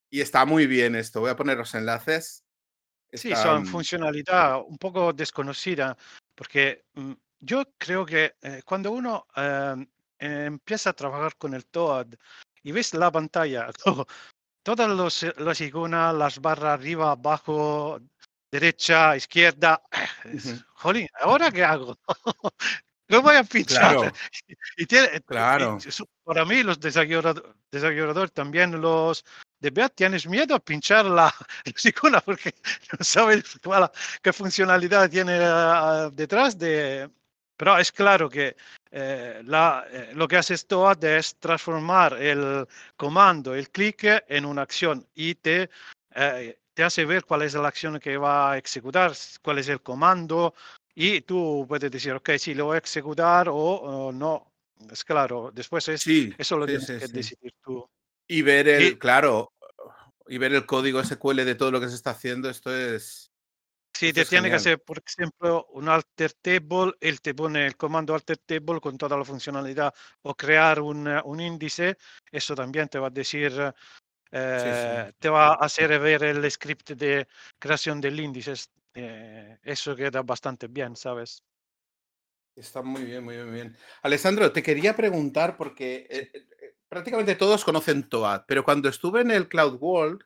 y 0.10 0.22
está 0.22 0.46
muy 0.46 0.67
bien 0.67 0.96
esto. 0.96 1.22
Voy 1.22 1.29
a 1.29 1.36
poner 1.36 1.57
los 1.57 1.74
enlaces. 1.75 2.43
Sí, 3.12 3.29
son 3.29 3.38
Están- 3.38 3.65
funcionalidad 3.67 4.62
un 4.67 4.77
poco 4.77 5.13
desconocida, 5.13 5.98
porque 6.36 6.84
mm, 6.93 7.13
yo 7.39 7.63
creo 7.77 8.05
que 8.05 8.36
eh, 8.41 8.62
cuando 8.65 8.91
uno 8.91 9.25
em, 9.36 9.88
empieza 10.19 10.89
a 10.89 10.93
trabajar 10.93 11.36
con 11.38 11.53
el 11.53 11.65
TOAD 11.65 12.07
y 12.63 12.72
ves 12.74 12.93
la 12.93 13.10
pantalla, 13.12 13.72
todo- 13.84 14.07
todas 14.63 14.89
los, 14.89 15.24
eh, 15.24 15.34
las 15.38 15.62
iconas, 15.62 16.13
las 16.13 16.39
barras 16.41 16.74
arriba, 16.79 17.12
abajo, 17.12 18.00
derecha, 18.51 19.16
izquierda, 19.16 19.82
es, 20.25 20.63
jolín, 20.75 21.08
¿ahora 21.22 21.51
qué 21.51 21.63
hago? 21.63 21.98
Lo 23.10 23.22
voy 23.22 23.38
a 23.38 23.44
pinchar. 23.44 23.96
Claro, 23.96 24.12
Y 24.77 24.86
tiene, 24.86 25.10
y 25.16 25.20
claro. 25.22 25.77
eso- 25.84 26.08
para 26.24 26.44
mí 26.44 26.62
los 26.62 26.77
desarrolladores, 26.80 28.34
también 28.34 28.80
los 28.82 29.24
de 29.60 29.70
BEAT, 29.72 29.96
tienes 29.96 30.27
miedo 30.27 30.54
a 30.56 30.60
pinchar 30.60 31.06
la, 31.06 31.34
las 31.66 31.86
iconas 31.86 32.22
porque 32.24 32.54
no 32.92 33.04
sabes 33.04 33.58
cuál- 33.63 33.92
qué 34.22 34.34
funcionalidad 34.34 35.10
tiene 35.10 35.39
ah, 35.42 36.10
detrás 36.13 36.58
de... 36.58 37.10
Pero 37.56 37.75
es 37.80 37.92
claro 37.92 38.30
que 38.30 38.56
eh, 38.92 39.42
la, 39.46 39.86
eh, 39.89 40.12
lo 40.13 40.27
que 40.27 40.38
hace 40.38 40.54
esto 40.54 40.92
es 41.01 41.36
transformar 41.39 42.13
el 42.22 42.68
comando, 42.96 43.56
el 43.56 43.70
clic 43.72 44.04
en 44.27 44.46
una 44.46 44.62
acción 44.62 45.08
y 45.16 45.34
te, 45.34 45.70
eh, 46.13 46.60
te 46.77 46.84
hace 46.84 47.05
ver 47.05 47.25
cuál 47.25 47.41
es 47.41 47.55
la 47.55 47.67
acción 47.67 48.00
que 48.00 48.17
va 48.17 48.51
a 48.51 48.57
ejecutar, 48.60 49.12
cuál 49.41 49.57
es 49.57 49.67
el 49.67 49.81
comando 49.81 50.53
y 50.93 51.22
tú 51.22 51.65
puedes 51.67 51.89
decir, 51.89 52.13
ok, 52.13 52.29
sí, 52.38 52.53
lo 52.53 52.65
voy 52.65 52.75
a 52.75 52.81
ejecutar 52.86 53.50
o, 53.50 53.55
o 53.55 54.12
no. 54.12 54.53
Es 54.91 55.03
claro, 55.03 55.50
después 55.51 55.88
es, 55.88 56.03
Sí, 56.03 56.31
eso 56.38 56.55
lo 56.55 56.67
sí, 56.67 56.72
tienes 56.74 56.86
sí, 56.86 56.93
que 57.00 57.07
sí. 57.07 57.13
decidir 57.13 57.53
tú. 57.63 57.89
Y 58.27 58.43
ver 58.43 58.67
el, 58.67 58.84
Y- 58.84 58.96
claro, 59.00 59.53
y 60.27 60.38
ver 60.38 60.53
el 60.53 60.67
código 60.67 61.00
SQL 61.00 61.43
de 61.46 61.55
todo 61.55 61.72
lo 61.72 61.79
que 61.79 61.89
se 61.89 61.96
está 61.96 62.12
haciendo, 62.12 62.48
esto 62.48 62.72
es. 62.72 63.31
Si 63.96 64.10
Esto 64.10 64.17
te 64.17 64.22
es 64.22 64.29
tiene 64.29 64.50
que 64.50 64.57
hacer, 64.57 64.79
por 64.79 65.01
ejemplo, 65.03 65.65
un 65.72 65.89
alter 65.89 66.34
table, 66.34 66.93
él 67.01 67.22
te 67.22 67.34
pone 67.34 67.65
el 67.65 67.75
comando 67.75 68.13
alter 68.13 68.38
table 68.38 68.79
con 68.79 69.00
toda 69.00 69.17
la 69.17 69.25
funcionalidad 69.25 69.91
o 70.22 70.36
crear 70.36 70.79
un, 70.79 71.07
un 71.07 71.39
índice, 71.39 71.98
eso 72.31 72.53
también 72.53 72.88
te 72.88 73.00
va 73.00 73.07
a 73.07 73.10
decir, 73.10 73.74
eh, 74.39 75.12
te 75.20 75.29
va 75.29 75.50
a 75.53 75.53
hacer 75.56 76.00
ver 76.00 76.24
el 76.24 76.50
script 76.51 76.91
de 76.91 77.27
creación 77.60 78.00
del 78.01 78.20
índice. 78.20 78.53
eh, 78.94 79.58
eso 79.63 79.96
queda 79.96 80.22
bastante 80.24 80.67
bien, 80.67 80.96
¿sabes? 80.96 81.44
Está 82.56 82.82
muy 82.82 83.03
bien, 83.03 83.24
muy 83.24 83.36
bien, 83.36 83.46
muy 83.48 83.56
bien. 83.56 83.77
Alessandro, 84.01 84.51
te 84.51 84.63
quería 84.63 84.96
preguntar 84.96 85.58
porque 85.58 86.08
eh, 86.10 86.32
prácticamente 86.89 87.36
todos 87.36 87.63
conocen 87.63 88.10
TOAD, 88.10 88.46
pero 88.48 88.63
cuando 88.63 88.89
estuve 88.89 89.22
en 89.22 89.29
el 89.32 89.48
Cloud 89.48 89.77
World, 89.79 90.24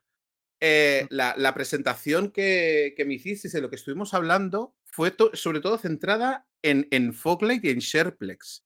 eh, 0.61 1.07
la, 1.09 1.33
la 1.37 1.53
presentación 1.53 2.31
que, 2.31 2.93
que 2.95 3.03
me 3.03 3.15
hiciste 3.15 3.47
y 3.47 3.51
de 3.51 3.61
lo 3.61 3.69
que 3.69 3.75
estuvimos 3.75 4.13
hablando 4.13 4.75
fue 4.85 5.11
to- 5.11 5.35
sobre 5.35 5.59
todo 5.59 5.77
centrada 5.77 6.47
en, 6.61 6.87
en 6.91 7.13
Foglight 7.13 7.65
y 7.65 7.69
en 7.71 7.79
Shareplex. 7.79 8.63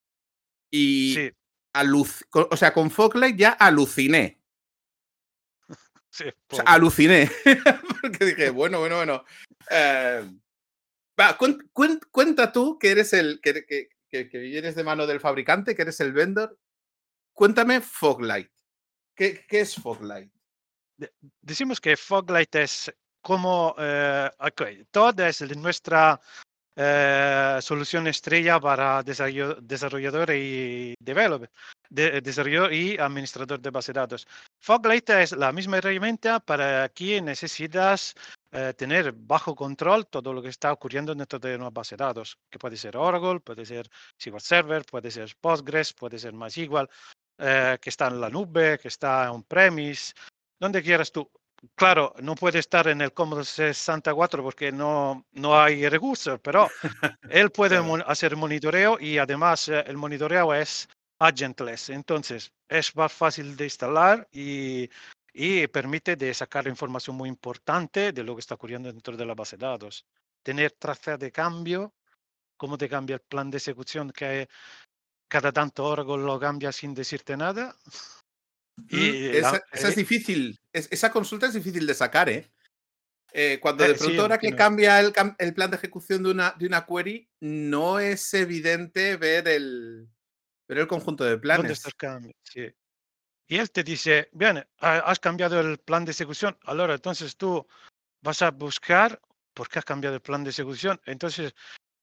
Y 0.69 1.13
Sí, 1.15 1.31
o 2.33 2.57
sea, 2.57 2.73
con 2.73 2.91
Foglight 2.91 3.37
ya 3.37 3.49
aluciné. 3.51 4.41
Sí. 6.15 6.25
O 6.49 6.55
sea, 6.55 6.65
aluciné. 6.65 7.29
Porque 8.01 8.25
dije, 8.25 8.49
bueno, 8.49 8.79
bueno, 8.79 8.95
bueno. 8.97 9.23
eh, 9.69 10.23
va, 11.19 11.37
cuen- 11.37 11.69
cuen- 11.73 11.99
cuenta 12.11 12.51
tú 12.51 12.77
que 12.79 12.91
eres 12.91 13.13
el. 13.13 13.39
Que, 13.41 13.65
que, 13.65 13.89
que- 14.09 14.29
que 14.29 14.37
vienes 14.37 14.75
de 14.75 14.83
mano 14.83 15.05
del 15.05 15.19
fabricante, 15.19 15.75
que 15.75 15.81
eres 15.81 15.99
el 15.99 16.13
vendor. 16.13 16.57
Cuéntame 17.33 17.81
Foglight. 17.81 18.49
¿Qué, 19.15 19.45
qué 19.47 19.61
es 19.61 19.75
Foglight? 19.75 20.31
Decimos 21.41 21.81
que 21.81 21.97
Foglight 21.97 22.55
es 22.55 22.93
como, 23.21 23.75
eh, 23.77 24.29
ok, 24.39 24.61
toda 24.91 25.27
es 25.27 25.41
nuestra 25.57 26.21
eh, 26.77 27.57
solución 27.61 28.07
estrella 28.07 28.59
para 28.59 29.03
desarrollo- 29.03 29.57
desarrollador 29.61 30.29
y 30.31 30.93
developer, 30.99 31.49
de- 31.89 32.21
desarrollador 32.21 32.73
y 32.73 32.97
administrador 32.97 33.59
de 33.59 33.69
base 33.69 33.93
de 33.93 33.99
datos. 33.99 34.27
Foglight 34.59 35.09
es 35.11 35.31
la 35.33 35.51
misma 35.51 35.77
herramienta 35.77 36.39
para 36.39 36.89
quien 36.89 37.25
necesitas 37.25 38.15
eh, 38.51 38.73
tener 38.73 39.11
bajo 39.11 39.55
control 39.55 40.07
todo 40.07 40.33
lo 40.33 40.41
que 40.41 40.49
está 40.49 40.71
ocurriendo 40.71 41.13
dentro 41.13 41.39
de 41.39 41.55
una 41.55 41.69
base 41.69 41.95
de 41.95 42.03
datos, 42.05 42.37
que 42.49 42.57
puede 42.57 42.77
ser 42.77 42.95
Oracle, 42.95 43.39
puede 43.39 43.65
ser 43.65 43.89
SQL 44.17 44.39
Server, 44.39 44.85
puede 44.85 45.11
ser 45.11 45.35
Postgres, 45.41 45.93
puede 45.93 46.17
ser 46.17 46.33
MySQL, 46.33 46.87
eh, 47.37 47.77
que 47.81 47.89
está 47.89 48.07
en 48.07 48.21
la 48.21 48.29
nube, 48.29 48.79
que 48.79 48.87
está 48.87 49.31
on-premise, 49.31 50.13
donde 50.59 50.81
quieras 50.81 51.11
tú. 51.11 51.29
Claro, 51.73 52.13
no 52.21 52.35
puede 52.35 52.59
estar 52.59 52.87
en 52.87 53.01
el 53.01 53.11
Commodore 53.11 53.45
64 53.45 54.43
porque 54.43 54.71
no, 54.71 55.25
no 55.33 55.59
hay 55.59 55.87
recursos, 55.89 56.39
pero 56.41 56.69
él 57.29 57.49
puede 57.51 57.81
hacer 58.05 58.35
monitoreo 58.35 58.97
y 58.99 59.17
además 59.17 59.67
eh, 59.69 59.83
el 59.87 59.97
monitoreo 59.97 60.53
es 60.53 60.87
agentless. 61.19 61.89
Entonces, 61.89 62.51
es 62.67 62.95
más 62.95 63.11
fácil 63.11 63.55
de 63.55 63.65
instalar 63.65 64.27
y, 64.31 64.89
y 65.33 65.67
permite 65.67 66.15
de 66.15 66.33
sacar 66.33 66.67
información 66.67 67.15
muy 67.15 67.29
importante 67.29 68.11
de 68.11 68.23
lo 68.23 68.35
que 68.35 68.39
está 68.39 68.55
ocurriendo 68.55 68.91
dentro 68.91 69.15
de 69.15 69.25
la 69.25 69.35
base 69.35 69.57
de 69.57 69.65
datos. 69.65 70.05
Tener 70.43 70.71
traza 70.71 71.17
de 71.17 71.31
cambio, 71.31 71.93
cómo 72.57 72.77
te 72.77 72.89
cambia 72.89 73.15
el 73.15 73.21
plan 73.21 73.49
de 73.49 73.57
ejecución 73.57 74.11
que 74.11 74.47
cada 75.27 75.51
tanto 75.51 75.85
Oracle 75.85 76.17
lo 76.17 76.39
cambia 76.39 76.71
sin 76.71 76.93
decirte 76.93 77.35
nada. 77.35 77.75
Y 78.89 79.27
esa, 79.27 79.61
es 79.71 79.83
eh 79.83 79.95
difícil, 79.95 80.59
esa 80.71 81.11
consulta 81.11 81.47
es 81.47 81.53
difícil 81.53 81.87
de 81.87 81.93
sacar, 81.93 82.29
¿eh? 82.29 82.51
eh 83.31 83.57
cuando 83.61 83.85
de 83.85 83.95
pronto 83.95 84.21
ahora 84.21 84.37
que 84.37 84.53
cambia 84.53 84.99
el, 84.99 85.13
el, 85.37 85.53
plan 85.53 85.71
de 85.71 85.77
ejecución 85.77 86.23
de 86.23 86.31
una, 86.31 86.51
de 86.57 86.67
una 86.67 86.85
query, 86.85 87.29
no 87.39 87.99
es 87.99 88.33
evidente 88.33 89.15
ver 89.15 89.47
el, 89.47 90.09
pero 90.65 90.81
el 90.81 90.87
conjunto 90.87 91.23
de 91.23 91.37
planes. 91.37 91.83
Sí. 92.43 92.73
Y 93.47 93.57
él 93.57 93.69
te 93.71 93.83
dice, 93.83 94.29
bien, 94.31 94.65
has 94.79 95.19
cambiado 95.19 95.59
el 95.59 95.77
plan 95.77 96.03
de 96.03 96.11
ejecución, 96.11 96.57
ahora 96.63 96.95
entonces 96.95 97.37
tú 97.37 97.65
vas 98.21 98.41
a 98.41 98.51
buscar 98.51 99.21
por 99.53 99.69
qué 99.69 99.79
has 99.79 99.85
cambiado 99.85 100.15
el 100.15 100.21
plan 100.21 100.43
de 100.43 100.49
ejecución. 100.49 100.99
Entonces, 101.05 101.53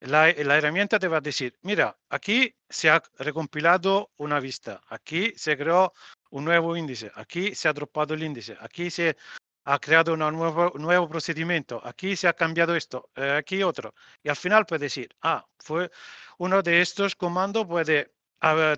la, 0.00 0.32
la, 0.32 0.58
herramienta 0.58 0.98
te 0.98 1.08
va 1.08 1.18
a 1.18 1.20
decir, 1.20 1.58
mira, 1.62 1.96
aquí 2.08 2.54
se 2.68 2.90
ha 2.90 3.02
recompilado 3.18 4.12
una 4.16 4.38
vista, 4.40 4.80
aquí 4.88 5.32
se 5.36 5.56
creó 5.56 5.92
un 6.30 6.44
nuevo 6.44 6.76
índice, 6.76 7.10
aquí 7.14 7.54
se 7.54 7.68
ha 7.68 7.72
dropado 7.72 8.14
el 8.14 8.22
índice, 8.22 8.56
aquí 8.60 8.90
se 8.90 9.16
ha 9.64 9.78
creado 9.78 10.14
un 10.14 10.20
nuevo, 10.20 10.72
nuevo 10.76 11.08
procedimiento, 11.08 11.80
aquí 11.84 12.16
se 12.16 12.28
ha 12.28 12.32
cambiado 12.32 12.74
esto, 12.74 13.10
eh, 13.14 13.32
aquí 13.38 13.62
otro. 13.62 13.94
Y 14.22 14.28
al 14.28 14.36
final 14.36 14.66
puede 14.66 14.86
decir, 14.86 15.08
ah, 15.22 15.46
fue 15.58 15.90
uno 16.38 16.62
de 16.62 16.80
estos 16.80 17.14
comandos 17.14 17.66
puede 17.66 18.12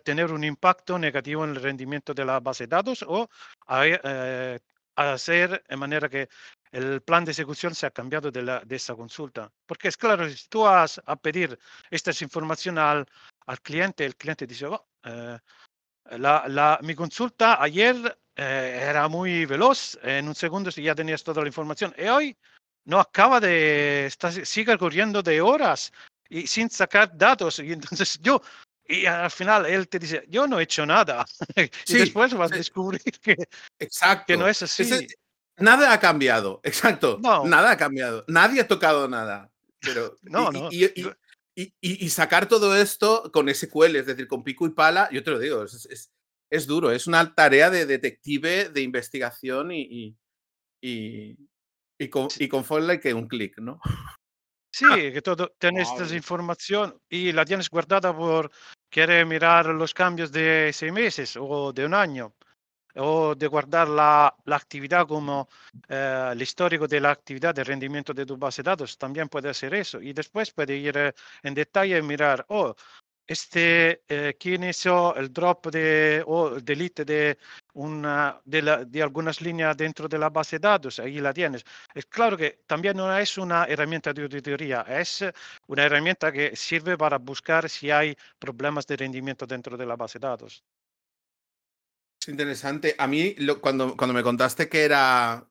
tener 0.03 0.31
un 0.31 0.45
impacto 0.45 0.99
negativo 0.99 1.45
en 1.45 1.51
el 1.51 1.63
rendimiento 1.63 2.13
de 2.13 2.25
la 2.25 2.41
base 2.41 2.65
de 2.65 2.69
datos 2.69 3.03
o 3.07 3.29
eh, 3.81 4.59
hacer 4.97 5.65
de 5.67 5.77
manera 5.77 6.09
que 6.09 6.29
el 6.71 7.01
plan 7.03 7.25
de 7.25 7.33
ejecución 7.33 7.75
se 7.75 7.87
ha 7.87 7.91
cambiado 7.91 8.31
de, 8.31 8.43
la, 8.43 8.61
de 8.61 8.77
esa 8.77 8.95
consulta. 8.95 9.51
Porque 9.67 9.89
es 9.89 9.97
claro, 9.97 10.29
si 10.29 10.49
tú 10.49 10.63
vas 10.63 11.01
a 11.07 11.17
pedir 11.17 11.59
esta 11.91 12.11
información 12.21 12.79
al, 12.79 13.07
al 13.47 13.61
cliente, 13.61 14.05
el 14.05 14.17
cliente 14.17 14.47
dice, 14.47 14.67
oh, 14.67 14.87
eh, 15.05 15.39
la, 16.19 16.45
la, 16.49 16.79
mi 16.83 16.95
consulta 16.95 17.63
ayer 17.63 17.97
eh, 18.37 18.87
era 18.91 19.09
muy 19.09 19.47
veloz, 19.47 19.99
en 20.03 20.29
un 20.29 20.35
segundo 20.35 20.71
ya 20.71 20.95
tenías 20.95 21.23
toda 21.23 21.41
la 21.43 21.49
información 21.49 21.95
y 21.97 22.05
hoy 22.05 22.37
no 22.85 23.01
acaba 23.01 23.41
de, 23.41 24.07
estar, 24.07 24.33
sigue 24.33 24.77
corriendo 24.77 25.23
de 25.23 25.41
horas 25.41 25.93
y 26.29 26.47
sin 26.47 26.69
sacar 26.69 27.17
datos. 27.17 27.61
Y 27.61 27.73
entonces 27.73 28.19
yo 28.21 28.43
y 28.87 29.07
al 29.07 29.31
final 29.31 29.67
él 29.67 29.89
te 29.89 29.99
dice, 29.99 30.25
yo 30.29 30.47
no 30.47 30.61
he 30.61 30.65
hecho 30.65 30.85
nada. 30.85 31.25
y 31.87 31.95
después 31.95 32.35
vas 32.35 32.53
a 32.53 32.57
descubrir 32.57 33.03
que, 33.03 33.37
exacto. 33.79 34.25
que 34.27 34.37
no 34.37 34.47
es 34.47 34.63
así. 34.63 35.07
nada 35.57 35.93
ha 35.93 36.01
cambiado, 36.01 36.61
exacto. 36.65 37.19
Nada 37.21 37.73
ha 37.73 37.77
cambiado. 37.77 38.25
Nadie 38.29 38.61
ha 38.61 38.69
tocado 38.69 39.09
nada. 39.09 39.51
Pero, 39.81 40.17
no, 40.23 40.51
no. 40.51 40.69
Y, 40.71 40.91
y, 41.81 42.09
sacar 42.09 42.49
todo 42.49 42.77
esto 42.77 43.31
con 43.33 43.49
SQL, 43.49 43.97
es 43.97 44.07
decir, 44.07 44.27
con 44.27 44.43
pico 44.43 44.67
y 44.67 44.71
pala, 44.71 45.09
yo 45.13 45.23
te 45.23 45.31
lo 45.31 45.39
digo, 45.39 45.63
es, 45.63 45.87
es, 45.87 46.11
es 46.51 46.67
duro. 46.67 46.91
Es 46.91 47.07
una 47.07 47.35
tarea 47.35 47.71
de 47.71 47.87
detective, 47.87 48.71
de 48.71 48.83
investigación 48.83 49.71
y, 49.71 50.17
y, 50.83 51.37
y, 51.99 52.09
con, 52.09 52.29
y 52.39 52.49
con 52.49 52.65
que 53.01 53.15
un 53.15 53.29
clic, 53.29 53.59
¿no? 53.59 53.81
Sí, 54.75 54.87
que 55.13 55.23
todo, 55.23 55.55
tienes 55.57 55.89
esta 55.89 56.13
información 56.17 57.01
y 57.09 57.31
la 57.31 57.45
tienes 57.45 57.71
guardada 57.71 58.15
por 58.17 58.51
querer 58.95 59.27
mirar 59.27 59.67
los 59.67 59.93
cambios 59.93 60.31
de 60.31 60.71
seis 60.73 60.93
meses 60.93 61.37
o 61.37 61.73
de 61.73 61.85
un 61.85 61.95
año, 61.95 62.33
o 62.95 63.35
de 63.35 63.49
guardar 63.49 63.89
la, 63.89 64.33
la 64.45 64.57
actividad 64.57 65.05
como 65.09 65.49
eh, 65.89 66.31
el 66.31 66.41
histórico 66.41 66.87
de 66.87 67.01
la 67.01 67.11
actividad 67.11 67.53
de 67.53 67.65
rendimiento 67.65 68.15
de 68.15 68.25
tu 68.25 68.37
base 68.37 68.63
de 68.63 68.71
datos. 68.71 68.97
También 68.97 69.29
puede 69.29 69.49
hacer 69.51 69.75
eso 69.75 70.01
y 70.01 70.13
después 70.13 70.53
puede 70.53 70.77
ir 70.77 70.97
eh, 70.97 71.13
en 71.43 71.55
detalle 71.55 71.99
y 71.99 72.03
mirar, 72.03 72.47
oh, 72.51 72.77
este, 73.27 74.03
eh, 74.09 74.37
quién 74.39 74.65
hizo 74.65 75.15
el 75.17 75.33
drop 75.33 75.67
de, 75.69 76.23
o 76.27 76.61
delete 76.61 77.05
de, 77.05 77.39
una, 77.75 78.41
de, 78.45 78.63
la, 78.63 78.85
de, 78.85 79.03
algunas 79.03 79.41
líneas 79.41 79.77
dentro 79.77 80.09
de 80.09 80.19
la 80.19 80.31
base 80.31 80.59
de 80.59 80.69
datos, 80.69 80.99
ahí 80.99 81.21
la 81.21 81.33
tienes. 81.33 81.65
Es 81.95 82.07
claro 82.07 82.37
que 82.37 82.63
también 82.67 82.97
no 82.97 83.17
es 83.17 83.39
una 83.39 83.65
herramienta 83.65 84.13
de 84.13 84.23
auditoría, 84.23 84.83
es 84.83 85.25
una 85.67 85.85
herramienta 85.85 86.31
que 86.33 86.55
sirve 86.55 86.97
para 86.97 87.19
buscar 87.19 87.69
si 87.69 87.91
hay 87.91 88.17
problemas 88.39 88.87
de 88.87 88.97
rendimiento 88.97 89.47
dentro 89.47 89.77
de 89.77 89.87
la 89.87 89.97
base 89.97 90.19
de 90.19 90.29
datos. 90.29 90.63
Es 92.21 92.29
interesante. 92.29 92.95
A 92.99 93.07
mí, 93.07 93.35
lo, 93.39 93.61
cuando, 93.61 93.97
cuando 93.97 94.15
me 94.15 94.23
contaste 94.23 94.69
que 94.69 94.85
era 94.85 95.47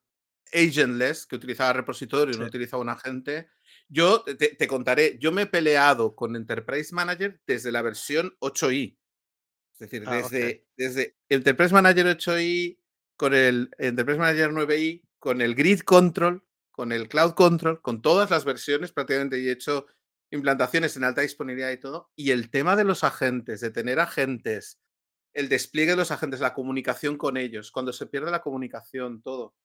agentless, 0.53 1.25
que 1.25 1.35
utilizaba 1.35 1.73
repositorio 1.73 2.35
y 2.35 2.39
no 2.39 2.45
utilizaba 2.45 2.81
un 2.81 2.89
agente, 2.89 3.49
yo 3.89 4.23
te, 4.23 4.67
contaré, 4.67 5.17
yo 5.19 5.31
me 5.31 5.43
he 5.43 5.47
peleado 5.47 6.15
con 6.15 6.35
Enterprise 6.35 6.93
Manager 6.93 7.39
desde 7.45 7.71
la 7.71 7.81
versión 7.81 8.35
8i. 8.39 8.97
Es 9.73 9.79
decir, 9.79 10.03
ah, 10.07 10.15
desde, 10.15 10.65
desde 10.77 11.17
Enterprise 11.29 11.73
Manager 11.73 12.05
8i, 12.17 12.79
con 13.17 13.33
el 13.33 13.69
Enterprise 13.77 14.19
Manager 14.19 14.51
9i, 14.51 15.03
con 15.19 15.41
el 15.41 15.55
Grid 15.55 15.81
Control, 15.81 16.43
con 16.71 16.91
el 16.91 17.07
Cloud 17.07 17.33
Control, 17.33 17.81
con 17.81 18.01
todas 18.01 18.29
las 18.31 18.45
versiones 18.45 18.91
prácticamente 18.91 19.39
y 19.39 19.47
he 19.47 19.51
hecho 19.51 19.85
implantaciones 20.31 20.97
en 20.97 21.03
alta 21.03 21.21
disponibilidad 21.21 21.71
y 21.71 21.79
todo. 21.79 22.11
Y 22.15 22.31
el 22.31 22.49
tema 22.49 22.75
de 22.75 22.83
los 22.83 23.03
agentes, 23.03 23.61
de 23.61 23.69
tener 23.69 23.99
agentes, 23.99 24.79
el 25.33 25.49
despliegue 25.49 25.91
de 25.91 25.97
los 25.97 26.11
agentes, 26.11 26.39
la 26.39 26.53
comunicación 26.53 27.17
con 27.17 27.37
ellos, 27.37 27.71
cuando 27.71 27.93
se 27.93 28.07
pierde 28.07 28.31
la 28.31 28.41
comunicación, 28.41 29.21
todo. 29.21 29.55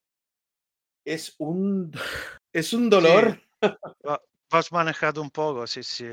Es 1.09 1.35
un, 1.39 1.91
es 2.53 2.75
un 2.75 2.91
dolor. 2.91 3.41
Vas 4.51 4.73
manejado 4.73 5.23
un 5.23 5.31
poco, 5.31 5.67
sí, 5.67 5.83
sí. 5.83 6.07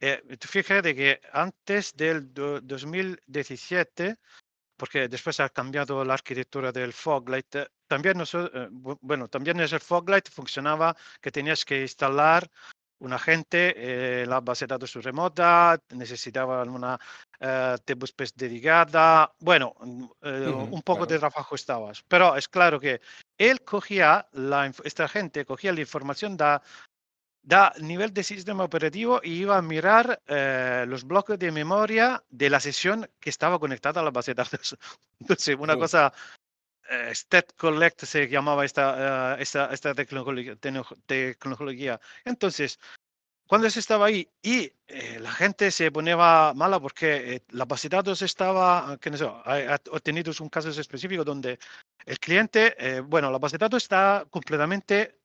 Eh, 0.00 0.22
fíjate 0.40 0.94
que 0.94 1.20
antes 1.32 1.96
del 1.96 2.32
2017, 2.32 4.16
porque 4.76 5.08
después 5.08 5.40
ha 5.40 5.48
cambiado 5.48 6.04
la 6.04 6.14
arquitectura 6.14 6.70
del 6.70 6.92
Foglight, 6.92 7.54
eh, 7.56 7.68
también, 7.88 8.20
eh, 8.20 8.68
bueno, 8.70 9.28
también 9.28 9.58
el 9.58 9.80
Foglight 9.80 10.28
funcionaba 10.30 10.96
que 11.20 11.32
tenías 11.32 11.64
que 11.64 11.82
instalar 11.82 12.48
un 12.98 13.12
agente 13.12 14.22
en 14.22 14.30
la 14.30 14.40
base 14.40 14.66
de 14.66 14.74
datos 14.74 14.94
remota, 14.94 15.78
necesitaba 15.90 16.62
una 16.62 16.98
uh, 17.40 17.76
dedicada, 18.34 19.30
bueno, 19.40 19.74
un 19.78 20.82
poco 20.82 21.04
de 21.04 21.18
trabajo 21.18 21.54
estabas, 21.54 22.02
pero 22.08 22.34
es 22.36 22.48
claro 22.48 22.80
que 22.80 23.00
él 23.38 23.62
cogía, 23.62 24.28
la, 24.32 24.72
esta 24.84 25.08
gente 25.08 25.44
cogía 25.44 25.72
la 25.72 25.80
información 25.80 26.36
da, 26.36 26.62
da 27.42 27.72
nivel 27.80 28.12
de 28.12 28.22
sistema 28.24 28.64
operativo 28.64 29.20
y 29.22 29.34
iba 29.34 29.56
a 29.56 29.62
mirar 29.62 30.20
eh, 30.26 30.84
los 30.88 31.04
bloques 31.04 31.38
de 31.38 31.52
memoria 31.52 32.22
de 32.28 32.50
la 32.50 32.60
sesión 32.60 33.08
que 33.20 33.30
estaba 33.30 33.58
conectada 33.58 34.00
a 34.00 34.04
la 34.04 34.10
base 34.10 34.32
de 34.32 34.42
datos. 34.42 34.76
Entonces, 35.20 35.56
una 35.58 35.76
cosa, 35.76 36.12
eh, 36.88 37.14
Stat 37.14 37.52
Collect 37.56 38.04
se 38.04 38.28
llamaba 38.28 38.64
esta, 38.64 39.36
uh, 39.36 39.40
esta, 39.40 39.72
esta 39.72 39.94
tecnología, 39.94 40.56
tecnología. 40.56 42.00
Entonces, 42.24 42.78
cuando 43.46 43.70
se 43.70 43.80
estaba 43.80 44.06
ahí 44.06 44.28
y 44.42 44.72
eh, 44.88 45.18
la 45.20 45.32
gente 45.32 45.70
se 45.70 45.90
ponía 45.90 46.16
mala 46.16 46.80
porque 46.80 47.42
la 47.50 47.64
base 47.64 47.88
de 47.88 47.96
datos 47.96 48.22
estaba, 48.22 48.96
que 49.00 49.10
no 49.10 49.16
sé, 49.16 49.26
ha, 49.44 49.78
tenido 50.00 50.32
un 50.40 50.48
caso 50.48 50.68
específico 50.68 51.24
donde 51.24 51.58
el 52.04 52.18
cliente, 52.18 53.00
bueno, 53.02 53.30
la 53.30 53.38
base 53.38 53.58
de 53.58 53.64
datos 53.64 53.82
está 53.82 54.26
completamente 54.30 55.18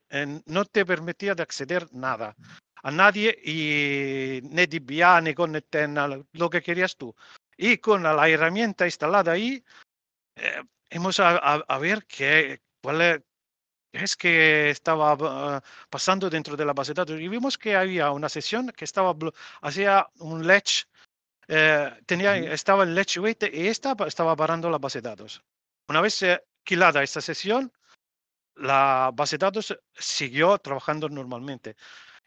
no 0.45 0.65
te 0.65 0.86
permitía 0.86 1.36
de 1.36 1.43
acceder 1.43 1.88
nada 1.93 2.36
a 2.84 2.91
nadie 2.91 3.38
y 3.43 4.41
ni 4.43 4.65
DBA 4.65 5.21
ni 5.21 5.34
con 5.34 5.53
lo 6.34 6.49
que 6.49 6.62
querías 6.62 6.97
tú. 6.97 7.15
Y 7.57 7.77
con 7.77 8.03
la 8.03 8.27
herramienta 8.27 8.86
instalada 8.86 9.34
ahí, 9.34 9.63
eh, 10.36 10.63
hemos 10.89 11.19
a, 11.19 11.77
ver 11.79 12.05
qué, 12.07 12.62
cuál 12.81 13.01
es, 13.01 13.21
que 14.17 14.69
estaba 14.69 15.17
ah, 15.19 15.62
pasando 15.89 16.30
dentro 16.30 16.56
de 16.56 16.65
la 16.65 16.73
base 16.73 16.93
de 16.93 17.01
datos 17.01 17.19
y 17.19 17.27
vimos 17.27 17.58
que 17.58 17.75
había 17.75 18.12
una 18.12 18.30
sesión 18.30 18.69
que 18.69 18.86
estaba 18.86 19.15
hacía 19.62 20.08
un 20.19 20.47
latch 20.47 20.84
eh, 21.47 21.91
tenía 22.06 22.38
estaba 22.38 22.84
el 22.84 22.95
latch 22.95 23.17
wait 23.17 23.43
y 23.43 23.67
esta 23.67 23.95
estaba 24.08 24.36
parando 24.36 24.69
la 24.69 24.77
base 24.77 25.01
de 25.01 25.10
datos 25.10 25.43
una 25.89 26.01
vez 26.01 26.21
eh, 26.23 26.41
quilada 26.63 27.04
esta 27.04 27.21
sesión 27.21 27.71
la 28.56 29.12
base 29.13 29.38
de 29.38 29.45
datos 29.45 29.77
siguió 29.93 30.58
trabajando 30.60 31.10
normalmente. 31.10 31.75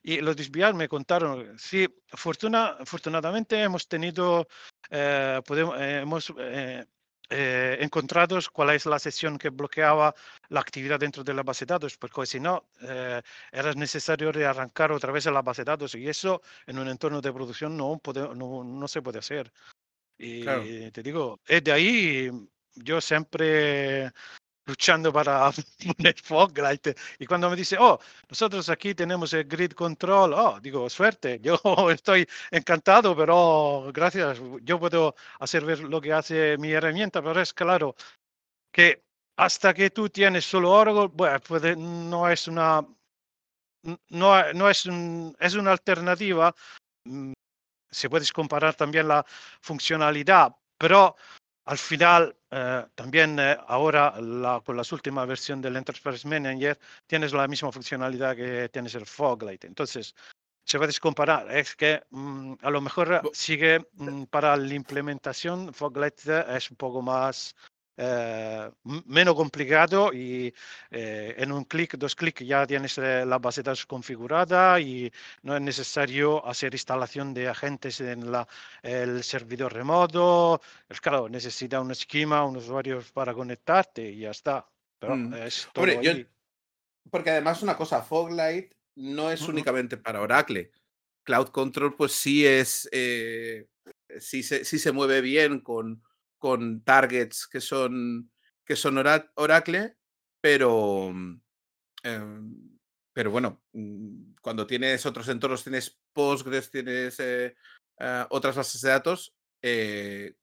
Y 0.02 0.20
los 0.20 0.36
DSBR 0.36 0.74
me 0.74 0.88
contaron, 0.88 1.58
sí, 1.58 1.88
fortuna, 2.08 2.76
afortunadamente 2.80 3.60
hemos 3.62 3.88
tenido, 3.88 4.46
eh, 4.90 5.40
podemos, 5.46 5.80
eh, 5.80 6.00
hemos 6.02 6.34
eh, 7.30 7.76
eh, 7.80 7.84
encontrado 7.84 8.38
cuál 8.52 8.70
es 8.70 8.86
la 8.86 8.98
sesión 8.98 9.38
que 9.38 9.50
bloqueaba 9.50 10.14
la 10.48 10.60
actividad 10.60 11.00
dentro 11.00 11.24
de 11.24 11.34
la 11.34 11.42
base 11.42 11.64
de 11.64 11.72
datos, 11.74 11.96
porque 11.96 12.26
si 12.26 12.38
no, 12.38 12.64
eh, 12.82 13.22
era 13.50 13.72
necesario 13.72 14.30
rearrancar 14.30 14.92
otra 14.92 15.12
vez 15.12 15.24
la 15.26 15.42
base 15.42 15.62
de 15.62 15.70
datos 15.70 15.94
y 15.94 16.08
eso 16.08 16.42
en 16.66 16.78
un 16.78 16.88
entorno 16.88 17.20
de 17.20 17.32
producción 17.32 17.76
no, 17.76 17.98
puede, 17.98 18.34
no, 18.34 18.62
no 18.62 18.88
se 18.88 19.02
puede 19.02 19.18
hacer. 19.18 19.52
Y 20.18 20.42
Claro. 20.42 20.62
te 20.92 21.02
digo, 21.02 21.40
es 21.46 21.64
de 21.64 21.72
ahí 21.72 22.30
yo 22.74 23.00
siempre 23.00 24.12
luchando 24.66 25.12
para 25.12 25.50
poner 25.98 26.14
Foglight. 26.22 26.88
Y 27.18 27.26
cuando 27.26 27.50
me 27.50 27.56
dice, 27.56 27.76
oh, 27.78 27.98
nosotros 28.28 28.68
aquí 28.68 28.94
tenemos 28.94 29.32
el 29.34 29.44
grid 29.44 29.72
control, 29.72 30.34
oh, 30.34 30.58
digo, 30.60 30.88
suerte, 30.90 31.40
yo 31.42 31.58
estoy 31.90 32.26
encantado, 32.50 33.16
pero 33.16 33.90
gracias, 33.92 34.40
yo 34.62 34.78
puedo 34.78 35.14
hacer 35.40 35.64
ver 35.64 35.80
lo 35.80 36.00
que 36.00 36.12
hace 36.12 36.56
mi 36.58 36.72
herramienta, 36.72 37.22
pero 37.22 37.40
es 37.40 37.52
claro 37.52 37.94
que 38.72 39.04
hasta 39.36 39.74
que 39.74 39.90
tú 39.90 40.08
tienes 40.10 40.44
solo 40.44 40.70
Oracle, 40.72 41.08
bueno, 41.12 41.40
puede, 41.40 41.76
no 41.76 42.28
es 42.28 42.48
una, 42.48 42.86
no, 44.10 44.52
no 44.52 44.70
es, 44.70 44.86
un, 44.86 45.36
es 45.38 45.54
una 45.54 45.72
alternativa. 45.72 46.54
mm, 47.04 47.32
Se 47.90 48.10
puedes 48.10 48.32
comparar 48.32 48.74
también 48.74 49.08
la 49.08 49.24
funcionalidad, 49.60 50.56
pero 50.78 51.16
al 51.66 51.78
final, 51.78 52.36
eh, 52.50 52.86
también 52.94 53.38
eh, 53.38 53.56
ahora 53.68 54.20
la, 54.20 54.60
con 54.64 54.76
las 54.76 54.92
últimas 54.92 55.26
versiones 55.26 55.62
del 55.62 55.76
Enterprise 55.76 56.28
Manager 56.28 56.78
tienes 57.06 57.32
la 57.32 57.48
misma 57.48 57.72
funcionalidad 57.72 58.36
que 58.36 58.68
tienes 58.68 58.94
el 58.94 59.06
Foglight. 59.06 59.64
Entonces, 59.64 60.14
se 60.64 60.78
puede 60.78 60.92
comparar. 61.00 61.50
Es 61.50 61.74
que 61.74 62.02
mm, 62.10 62.54
a 62.60 62.70
lo 62.70 62.80
mejor 62.80 63.22
sigue 63.32 63.86
mm, 63.94 64.24
para 64.24 64.56
la 64.56 64.74
implementación, 64.74 65.72
Foglight 65.72 66.26
es 66.26 66.70
un 66.70 66.76
poco 66.76 67.00
más 67.02 67.54
eh, 67.96 68.70
menos 69.06 69.34
complicado 69.34 70.12
y 70.12 70.52
eh, 70.90 71.34
en 71.38 71.52
un 71.52 71.64
clic, 71.64 71.96
dos 71.96 72.14
clics 72.16 72.44
ya 72.46 72.66
tienes 72.66 72.98
eh, 72.98 73.24
la 73.26 73.38
base 73.38 73.62
de 73.62 73.66
datos 73.70 73.86
configurada 73.86 74.80
y 74.80 75.12
no 75.42 75.54
es 75.56 75.62
necesario 75.62 76.44
hacer 76.46 76.74
instalación 76.74 77.34
de 77.34 77.48
agentes 77.48 78.00
en 78.00 78.30
la, 78.32 78.46
el 78.82 79.22
servidor 79.22 79.72
remoto. 79.72 80.60
Es 80.88 81.00
claro, 81.00 81.28
necesita 81.28 81.80
un 81.80 81.90
esquema, 81.90 82.44
un 82.44 82.56
usuario 82.56 83.00
para 83.12 83.32
conectarte 83.34 84.10
y 84.10 84.20
ya 84.20 84.30
está. 84.30 84.66
Pero 84.98 85.16
Mm. 85.16 85.34
es 85.34 85.68
todo 85.72 85.84
Hombre, 85.84 86.02
yo- 86.02 86.24
porque 87.10 87.30
además 87.30 87.62
una 87.62 87.76
cosa, 87.76 88.02
Foglight 88.02 88.72
no 88.96 89.30
es 89.30 89.42
únicamente 89.48 89.96
para 89.96 90.20
Oracle. 90.20 90.70
Cloud 91.24 91.48
Control, 91.48 91.96
pues 91.96 92.12
sí 92.12 92.46
es, 92.46 92.88
eh, 92.92 93.66
sí, 94.18 94.42
se, 94.42 94.64
sí 94.64 94.78
se 94.78 94.92
mueve 94.92 95.20
bien 95.20 95.60
con, 95.60 96.02
con 96.44 96.82
targets 96.84 97.46
que 97.48 97.58
son, 97.58 98.30
que 98.66 98.76
son 98.76 98.98
Ora- 98.98 99.32
Oracle, 99.36 99.96
pero, 100.42 101.10
mm, 101.10 101.40
em, 102.02 102.78
pero 103.14 103.30
bueno, 103.30 103.62
mm, 103.72 104.34
cuando 104.42 104.66
tienes 104.66 105.06
otros 105.06 105.26
entornos, 105.28 105.62
tienes 105.62 105.98
Postgres, 106.12 106.70
tienes 106.70 107.18
eh, 107.18 107.56
eh, 107.98 108.26
otras 108.28 108.56
bases 108.56 108.78
de 108.82 108.90
datos, 108.90 109.34
eh, 109.62 110.34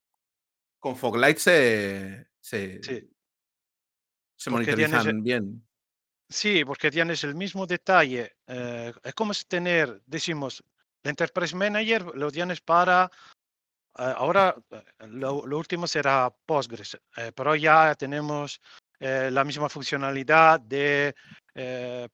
con 0.80 0.96
Foglight 0.98 1.38
se, 1.38 2.30
se, 2.40 2.82
Sí. 2.82 2.82
se 2.82 4.50
tienes, 4.50 4.50
monitorizan 4.50 5.22
bien. 5.24 5.68
Sí, 6.28 6.66
porque 6.66 6.90
tienes 6.90 7.24
el 7.24 7.36
mismo 7.36 7.68
detalle. 7.68 8.38
eh, 8.48 8.92
es 9.04 9.14
como 9.14 9.36
si 9.36 9.46
tener, 9.46 10.02
decimos, 10.08 10.64
el 11.04 11.12
Enterprise 11.12 11.56
Manager 11.56 12.06
lo 12.16 12.32
tienes 12.32 12.60
para, 12.60 13.12
ahora 13.96 14.56
eh, 14.72 14.84
lo, 15.08 15.46
lo 15.46 15.58
último 15.58 15.88
será 15.88 16.34
Postgres, 16.46 16.98
eh, 17.18 17.32
pero 17.36 17.56
ya 17.56 17.96
tenemos 17.96 18.62
eh, 19.00 19.30
la 19.32 19.44
misma 19.44 19.68
funcionalidad 19.68 20.60
de, 20.60 21.16
eh, 21.56 22.08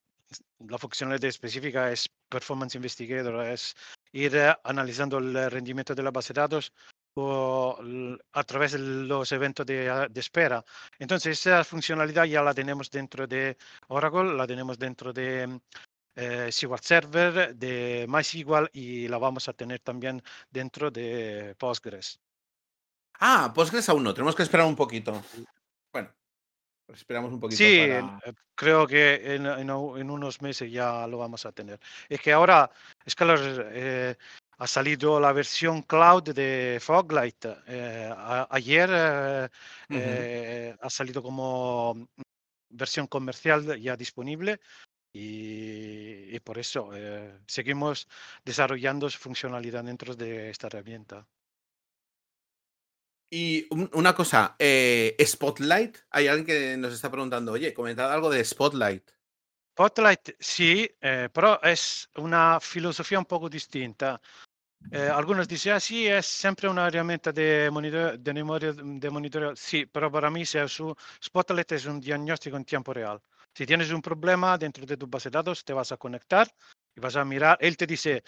la 0.60 0.78
funcionalidad 0.78 1.26
específica 1.26 1.92
es 1.92 2.10
Performance 2.30 2.76
Investigator, 2.76 3.46
es 3.46 3.76
ir 4.14 4.36
eh, 4.36 4.56
analizando 4.64 5.18
el 5.18 5.52
rendimiento 5.52 5.94
de 5.94 6.04
la 6.04 6.12
base 6.12 6.34
de 6.34 6.42
datos 6.42 6.72
o 7.16 7.78
a 8.34 8.44
través 8.44 8.74
de 8.74 8.80
los 8.80 9.32
eventos 9.32 9.66
de, 9.66 9.90
ah, 9.90 10.08
de 10.10 10.20
espera. 10.20 10.64
Entonces, 11.00 11.40
esa 11.40 11.64
funcionalidad 11.64 12.26
ya 12.26 12.42
la 12.42 12.54
tenemos 12.54 12.90
dentro 12.92 13.28
de 13.28 13.58
Oracle, 13.88 14.36
la 14.36 14.46
tenemos 14.48 14.78
dentro 14.78 15.12
de 15.12 15.60
eh, 16.18 16.48
SQL 16.52 16.80
Server, 16.82 17.56
de 17.56 18.06
MySQL 18.10 18.70
y 18.74 19.08
la 19.08 19.18
vamos 19.20 19.48
a 19.48 19.54
tener 19.54 19.80
también 19.80 20.22
dentro 20.50 20.90
de 20.92 21.56
Postgres. 21.58 22.20
Ah, 23.20 23.52
Postgres 23.54 23.88
aún 23.90 24.04
no, 24.04 24.14
tenemos 24.14 24.36
que 24.36 24.44
esperar 24.44 24.66
un 24.66 24.76
poquito. 24.76 25.24
Bueno, 25.94 26.10
esperamos 26.94 27.32
un 27.32 27.40
poquito 27.40 27.58
Sí, 27.58 27.78
para. 27.88 28.20
eh, 28.26 28.34
creo 28.56 28.88
que 28.88 29.36
en, 29.36 29.46
en 29.46 29.70
en 29.70 30.10
unos 30.10 30.42
meses 30.42 30.72
ya 30.72 31.06
lo 31.08 31.20
vamos 31.20 31.46
a 31.46 31.52
tener. 31.52 31.80
Es 32.10 32.20
que 32.20 32.34
ahora, 32.34 32.70
los, 33.20 33.42
eh, 33.72 34.16
ha 34.58 34.68
salido 34.68 35.20
la 35.20 35.34
versión 35.34 35.84
cloud 35.84 36.24
de 36.34 36.80
Foglight. 36.82 37.46
eh, 37.68 38.12
a- 38.16 38.48
ayer 38.50 38.90
eh, 38.92 39.50
Ujú. 39.90 40.00
eh, 40.00 40.76
ha 40.82 40.90
salido 40.90 41.22
como 41.22 42.08
versión 42.70 43.08
comercial 43.08 43.80
ya 43.80 43.96
disponible 43.96 44.60
y, 45.14 46.36
y 46.36 46.40
por 46.42 46.58
eso 46.58 46.90
eh, 46.94 47.40
seguimos 47.48 48.08
desarrollando 48.46 49.10
su 49.10 49.20
funcionalidad 49.20 49.84
dentro 49.84 50.16
de 50.16 50.50
esta 50.50 50.68
herramienta. 50.68 51.26
Y 53.30 53.68
un- 53.72 53.90
una 53.94 54.16
cosa, 54.16 54.56
eh, 54.58 55.16
Spotlight, 55.26 55.98
hay 56.12 56.28
alguien 56.28 56.46
que 56.46 56.78
nos 56.78 56.94
está 56.94 57.12
preguntando, 57.12 57.52
oye, 57.52 57.74
comentad 57.74 58.12
algo 58.12 58.30
de 58.30 58.44
Spotlight. 58.44 59.04
Spotlight 59.74 60.30
sí, 60.40 60.90
eh, 61.02 61.30
pero 61.32 61.62
es 61.62 62.10
una 62.16 62.60
filosofía 62.60 63.20
un 63.20 63.26
poco 63.26 63.50
distinta. 63.50 64.20
Eh, 64.92 65.10
algunos 65.14 65.48
dicen, 65.48 65.74
ah, 65.74 65.80
sí, 65.80 66.08
es 66.08 66.26
siempre 66.26 66.70
una 66.70 66.88
herramienta 66.88 67.32
de 67.34 67.70
monitoreo, 67.72 68.18
de 68.18 68.34
memoria- 68.34 68.74
de 68.74 69.10
monitoreo. 69.10 69.56
Sí, 69.56 69.86
pero 69.86 70.10
para 70.12 70.30
mí 70.32 70.46
se 70.46 70.66
su 70.70 70.96
Spotlight 71.24 71.74
es 71.74 71.86
un 71.86 72.00
diagnóstico 72.00 72.56
en 72.58 72.64
tiempo 72.66 72.94
real. 72.94 73.22
Si 73.58 73.66
tienes 73.66 73.90
un 73.90 74.04
problema 74.04 74.56
dentro 74.56 74.86
de 74.86 74.96
tu 74.96 75.08
base 75.08 75.32
de 75.32 75.38
datos, 75.40 75.66
te 75.66 75.74
vas 75.74 75.92
a 75.92 75.98
conectar 75.98 76.48
y 76.96 77.00
vas 77.00 77.16
a 77.16 77.26
mirar. 77.26 77.58
Él 77.60 77.76
te 77.76 77.88
dice, 77.88 78.24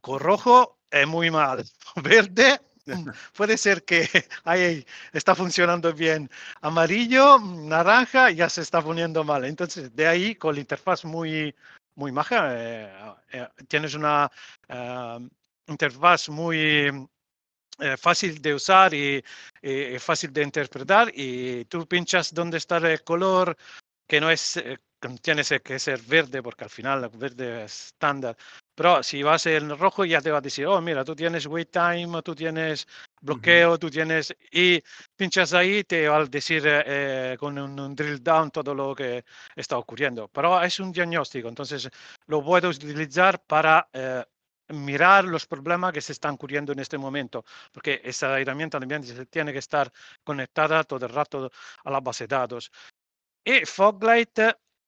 con 0.00 0.18
rojo 0.18 0.80
es 0.90 1.06
muy 1.06 1.30
mal, 1.30 1.64
verde 2.02 2.60
mm, 2.86 3.10
puede 3.32 3.58
ser 3.58 3.84
que 3.84 4.08
ahí 4.44 4.84
está 5.12 5.36
funcionando 5.36 5.92
bien, 5.92 6.28
amarillo, 6.62 7.38
naranja 7.38 8.32
ya 8.32 8.48
se 8.48 8.62
está 8.62 8.82
poniendo 8.82 9.22
mal. 9.22 9.44
Entonces, 9.44 9.94
de 9.94 10.08
ahí 10.08 10.34
con 10.34 10.56
la 10.56 10.60
interfaz 10.62 11.04
muy, 11.04 11.54
muy 11.94 12.10
maja, 12.10 12.48
eh, 12.50 13.14
eh, 13.34 13.48
tienes 13.68 13.94
una 13.94 14.28
ah, 14.68 15.20
interfaz 15.68 16.28
muy 16.28 17.06
eh, 17.78 17.96
fácil 17.96 18.42
de 18.42 18.52
usar 18.52 18.92
y 18.94 19.22
fácil 20.00 20.32
de 20.32 20.42
interpretar 20.42 21.12
y 21.14 21.66
tú 21.66 21.86
pinchas 21.86 22.34
dónde 22.34 22.58
está 22.58 22.78
el 22.78 23.04
color 23.04 23.56
que 24.06 24.20
no 24.20 24.30
es, 24.30 24.56
eh, 24.58 24.78
que 25.00 25.08
no 25.08 25.16
tiene 25.18 25.44
se- 25.44 25.60
que 25.60 25.78
ser 25.78 26.00
verde 26.02 26.42
porque 26.42 26.64
al 26.64 26.70
final 26.70 27.04
el 27.04 27.10
verde 27.10 27.64
es 27.64 27.86
estándar. 27.88 28.36
Pero 28.74 29.02
si 29.02 29.22
vas 29.22 29.46
en 29.46 29.76
rojo 29.78 30.04
ya 30.04 30.20
te 30.20 30.30
va 30.30 30.38
a 30.38 30.40
decir, 30.40 30.66
oh, 30.66 30.80
mira, 30.80 31.04
tú 31.04 31.14
tienes 31.16 31.46
wait 31.46 31.70
time, 31.70 32.22
tú 32.22 32.34
tienes 32.34 32.86
bloqueo, 33.20 33.78
tú 33.78 33.90
tienes... 33.90 34.34
Y 34.50 34.82
pinchas 35.16 35.52
ahí, 35.54 35.82
te 35.84 36.08
va 36.08 36.18
a 36.18 36.24
decir 36.26 36.66
eh, 36.66 37.32
eh, 37.32 37.36
con 37.38 37.58
un, 37.58 37.78
un 37.80 37.94
drill 37.94 38.22
down 38.22 38.50
todo 38.50 38.74
lo 38.74 38.94
que 38.94 39.24
está 39.54 39.78
ocurriendo. 39.78 40.28
Pero 40.28 40.60
es 40.62 40.78
un 40.80 40.92
diagnóstico, 40.92 41.48
entonces 41.48 41.88
lo 42.26 42.42
puedes 42.44 42.76
utilizar 42.76 43.42
para 43.44 43.88
eh, 43.92 44.24
mirar 44.68 45.24
los 45.24 45.46
problemas 45.46 45.92
que 45.92 46.00
se 46.00 46.12
están 46.12 46.34
ocurriendo 46.34 46.72
en 46.72 46.80
este 46.80 46.98
momento, 46.98 47.44
porque 47.72 48.00
esa 48.04 48.38
herramienta 48.40 48.78
también 48.80 49.02
tiene 49.30 49.52
que 49.52 49.58
estar 49.60 49.90
conectada 50.24 50.82
todo 50.84 51.06
el 51.06 51.12
rato 51.12 51.50
a 51.84 51.90
la 51.90 52.00
base 52.00 52.24
de 52.26 52.36
datos. 52.36 52.70
Y 53.48 53.64
Foglight 53.64 54.38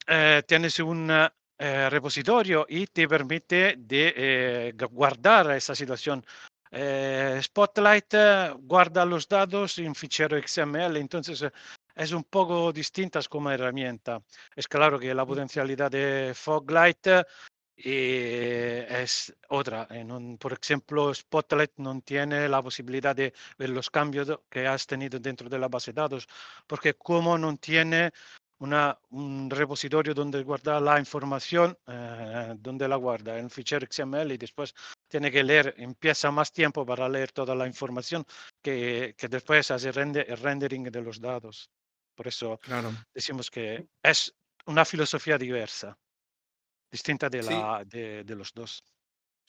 eh, 0.09 0.43
tienes 0.45 0.81
un 0.81 1.09
eh, 1.11 1.91
repositorio 1.91 2.67
y 2.69 2.87
te 2.89 3.07
permite 3.07 3.77
de 3.79 4.13
eh, 4.17 4.73
gu- 4.77 4.91
guardar 4.91 5.53
esa 5.53 5.77
situación. 5.77 6.25
Eh, 6.71 7.39
Spotlight 7.41 8.15
guarda 8.61 9.05
los 9.05 9.29
datos 9.29 9.79
en 9.79 9.95
fichero 9.95 10.37
XML, 10.37 10.99
entonces 10.99 11.41
eh, 11.43 11.53
es 11.95 12.11
un 12.13 12.25
poco 12.25 12.73
distintas 12.73 13.29
como 13.29 13.49
herramienta. 13.51 14.21
Es 14.57 14.67
claro 14.67 14.99
que 14.99 15.15
la 15.15 15.25
potencialidad 15.25 15.91
de 15.93 16.33
Foglight 16.35 17.07
es 17.77 19.33
otra. 19.49 19.87
non- 20.05 20.37
por 20.39 20.53
ejemplo, 20.53 21.15
Spotlight 21.15 21.73
no 21.79 22.01
tiene 22.03 22.49
la 22.49 22.61
posibilidad 22.63 23.15
de 23.15 23.33
ver 23.57 23.71
los 23.71 23.89
cambios 23.91 24.29
que 24.51 24.67
has 24.67 24.85
tenido 24.87 25.19
dentro 25.21 25.49
de 25.49 25.59
la 25.59 25.69
base 25.69 25.93
de 25.93 26.01
datos, 26.03 26.27
porque 26.67 26.95
como 26.95 27.39
no 27.39 27.57
tiene 27.57 28.11
una, 28.59 28.99
un 29.11 29.49
repositorio 29.51 30.15
donde 30.15 30.43
guarda 30.43 30.81
la 30.81 30.99
información, 30.99 31.77
eh, 31.87 32.55
donde 32.59 32.89
la 32.89 32.97
guarda 32.97 33.39
en 33.39 33.45
un 33.45 33.51
fichero 33.51 33.87
XML 33.87 34.33
y 34.33 34.39
después 34.39 34.75
tiene 35.09 35.31
que 35.31 35.45
leer, 35.45 35.75
empieza 35.79 36.31
más 36.31 36.53
tiempo 36.53 36.85
para 36.85 37.09
leer 37.09 37.33
toda 37.33 37.55
la 37.55 37.67
información 37.67 38.25
que, 38.63 39.15
que 39.17 39.29
después 39.29 39.71
hace 39.71 39.93
render, 39.93 40.27
el 40.29 40.39
rendering 40.39 40.85
de 40.85 41.03
los 41.03 41.21
datos. 41.21 41.71
Por 42.15 42.27
eso 42.27 42.59
Claro. 42.59 42.91
decimos 43.15 43.51
que 43.51 43.87
es 44.03 44.35
una 44.67 44.85
filosofía 44.85 45.39
diversa, 45.39 45.97
distinta 46.91 47.29
de, 47.29 47.43
la, 47.43 47.85
de, 47.87 48.25
de 48.25 48.35
los 48.35 48.53
dos. 48.53 48.83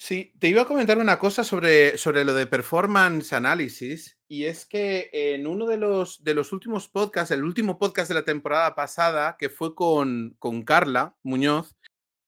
Sí, 0.01 0.33
te 0.39 0.47
iba 0.47 0.61
a 0.61 0.65
comentar 0.65 0.97
una 0.97 1.19
cosa 1.19 1.43
sobre, 1.43 1.97
sobre 1.97 2.23
lo 2.23 2.33
de 2.33 2.47
performance 2.47 3.33
analysis, 3.33 4.17
y 4.29 4.45
es 4.45 4.65
que 4.65 5.09
en 5.11 5.45
uno 5.45 5.67
de 5.67 5.75
los, 5.75 6.23
de 6.23 6.33
los 6.33 6.53
últimos 6.53 6.87
podcasts, 6.87 7.31
el 7.31 7.43
último 7.43 7.77
podcast 7.77 8.07
de 8.07 8.15
la 8.15 8.23
temporada 8.23 8.75
pasada, 8.75 9.35
que 9.37 9.49
fue 9.49 9.75
con, 9.75 10.37
con 10.39 10.63
Carla 10.63 11.17
Muñoz, 11.21 11.75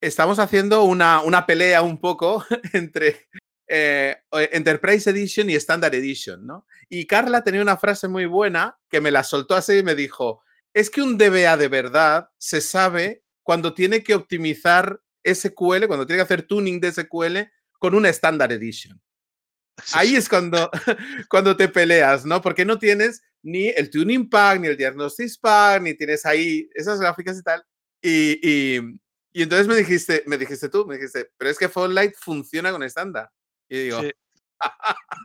estamos 0.02 0.38
haciendo 0.40 0.84
una, 0.84 1.22
una 1.22 1.46
pelea 1.46 1.82
un 1.82 1.98
poco 2.02 2.46
entre 2.74 3.30
eh, 3.68 4.18
Enterprise 4.32 5.10
Edition 5.10 5.50
y 5.50 5.56
Standard 5.56 5.96
Edition, 5.96 6.46
¿no? 6.46 6.68
Y 6.90 7.08
Carla 7.08 7.42
tenía 7.42 7.62
una 7.62 7.78
frase 7.78 8.10
muy 8.10 8.26
buena 8.26 8.78
que 8.90 9.00
me 9.00 9.12
la 9.12 9.24
soltó 9.24 9.56
así 9.56 9.78
y 9.78 9.84
me 9.84 9.96
dijo, 9.96 10.44
es 10.74 10.90
que 10.90 11.02
un 11.02 11.18
DBA 11.18 11.56
de 11.56 11.70
verdad 11.70 12.32
se 12.38 12.60
sabe 12.60 13.24
cuando 13.44 13.74
tiene 13.74 14.04
que 14.04 14.14
optimizar 14.14 15.02
SQL, 15.24 15.88
cuando 15.88 16.06
tiene 16.06 16.18
que 16.18 16.24
hacer 16.24 16.44
tuning 16.44 16.82
de 16.82 16.92
SQL 16.92 17.50
con 17.82 17.96
una 17.96 18.10
Standard 18.10 18.52
Edition. 18.52 19.02
Ahí 19.94 20.16
es 20.16 20.30
cuando, 20.30 20.70
cuando 21.30 21.58
te 21.58 21.68
peleas, 21.68 22.26
¿no? 22.26 22.40
Porque 22.40 22.64
no 22.64 22.78
tienes 22.78 23.24
ni 23.42 23.70
el 23.70 23.90
tuning 23.90 24.30
pack, 24.30 24.60
ni 24.60 24.68
el 24.68 24.78
diagnosis 24.78 25.36
pack, 25.40 25.82
ni 25.82 25.96
tienes 25.96 26.24
ahí 26.28 26.70
esas 26.76 27.00
gráficas 27.00 27.40
y 27.40 27.42
tal. 27.42 27.66
Y, 28.00 28.40
y, 28.48 29.00
y 29.34 29.42
entonces 29.42 29.68
me 29.68 29.76
dijiste, 29.76 30.24
me 30.28 30.38
dijiste 30.38 30.70
tú, 30.70 30.86
me 30.86 30.98
dijiste, 30.98 31.32
pero 31.38 31.50
es 31.50 31.58
que 31.58 31.72
Light 31.90 32.14
funciona 32.20 32.72
con 32.72 32.84
estándar. 32.84 33.32
Y 33.68 33.86
digo, 33.86 34.02
Sí. 34.02 34.12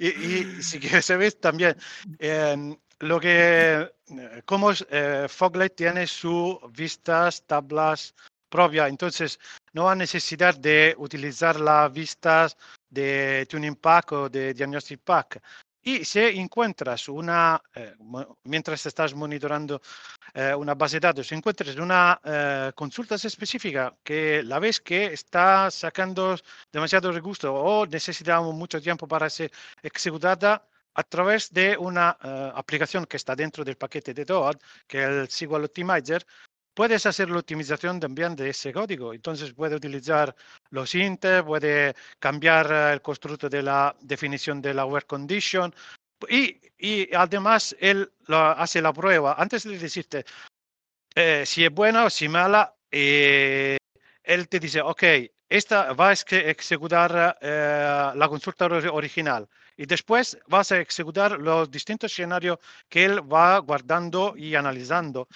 Y, 0.00 0.08
y 0.10 0.62
si 0.62 0.78
quieres 0.78 1.06
saber 1.06 1.32
también 1.32 1.76
em, 2.20 2.78
lo 3.00 3.18
que, 3.18 3.90
eh, 4.06 4.42
cómo 4.44 4.70
es, 4.70 4.86
eh, 4.90 5.26
Foglight 5.28 5.74
tiene 5.74 6.06
sus 6.06 6.56
vistas, 6.70 7.44
tablas 7.48 8.14
propias, 8.48 8.88
entonces 8.88 9.38
no 9.72 9.88
hay 9.88 9.98
necesidad 9.98 10.54
de 10.56 10.94
utilizar 10.98 11.60
las 11.60 11.92
vistas 11.92 12.56
de 12.88 13.46
Tuning 13.48 13.76
Pack 13.76 14.12
o 14.12 14.28
de 14.28 14.54
Diagnostic 14.54 15.00
Pack. 15.00 15.40
Y 15.82 16.04
si 16.04 16.20
encuentras 16.20 17.08
una, 17.08 17.62
eh, 17.74 17.94
mientras 18.44 18.84
estás 18.84 19.14
monitorando 19.14 19.80
eh, 20.34 20.54
una 20.54 20.74
base 20.74 20.96
de 20.96 21.00
datos, 21.08 21.32
encuentras 21.32 21.76
una 21.76 22.20
eh, 22.24 22.72
consulta 22.74 23.14
específica 23.14 23.96
que 24.02 24.42
la 24.42 24.58
ves 24.58 24.80
que 24.80 25.06
está 25.06 25.70
sacando 25.70 26.36
demasiado 26.72 27.10
recurso 27.12 27.54
o 27.54 27.86
necesitamos 27.86 28.54
mucho 28.54 28.80
tiempo 28.80 29.06
para 29.08 29.30
ser 29.30 29.50
ejecutada 29.82 30.62
a 30.98 31.02
través 31.04 31.52
de 31.52 31.76
una 31.76 32.16
eh, 32.22 32.52
aplicación 32.56 33.06
que 33.06 33.16
está 33.18 33.36
dentro 33.36 33.64
del 33.64 33.76
paquete 33.76 34.12
de 34.12 34.24
Toad, 34.24 34.56
que 34.86 34.98
es 35.04 35.08
el 35.08 35.30
SQL 35.30 35.64
Optimizer, 35.64 36.26
puedes 36.78 37.04
hacer 37.06 37.28
la 37.28 37.40
optimización 37.40 37.98
también 37.98 38.36
de 38.36 38.50
ese 38.50 38.72
código. 38.72 39.12
Entonces 39.12 39.52
puede 39.52 39.74
utilizar 39.74 40.32
los 40.70 40.94
int, 40.94 41.24
puede 41.44 41.92
cambiar 42.20 42.70
eh, 42.70 42.92
el 42.92 43.02
constructo 43.02 43.48
de 43.48 43.62
la 43.64 43.96
definición 44.00 44.62
de 44.62 44.74
la 44.74 44.84
where 44.86 45.04
condition 45.04 45.74
y, 46.28 46.56
y 46.78 47.12
además 47.16 47.74
él 47.80 48.08
lo 48.28 48.38
hace 48.38 48.80
la 48.80 48.92
prueba 48.92 49.34
antes 49.36 49.64
de 49.64 49.76
decirte 49.76 50.24
eh, 51.16 51.42
si 51.44 51.64
es 51.64 51.72
buena 51.72 52.04
o 52.04 52.10
si 52.10 52.28
mala. 52.28 52.72
eh, 52.92 53.76
él 54.22 54.48
te 54.48 54.60
dice, 54.60 54.80
ok, 54.80 55.02
esta 55.48 55.94
va 55.94 56.10
a 56.10 56.12
ejecutar 56.12 57.38
eh, 57.40 58.12
la 58.14 58.28
consulta 58.28 58.66
ori- 58.68 58.90
original 58.92 59.48
y 59.76 59.84
después 59.86 60.38
vas 60.46 60.70
a 60.70 60.78
ejecutar 60.78 61.40
los 61.40 61.68
distintos 61.70 62.12
escenarios 62.12 62.58
que 62.88 63.04
él 63.04 63.20
va 63.32 63.58
guardando 63.58 64.34
y 64.36 64.54
analizando. 64.54 65.26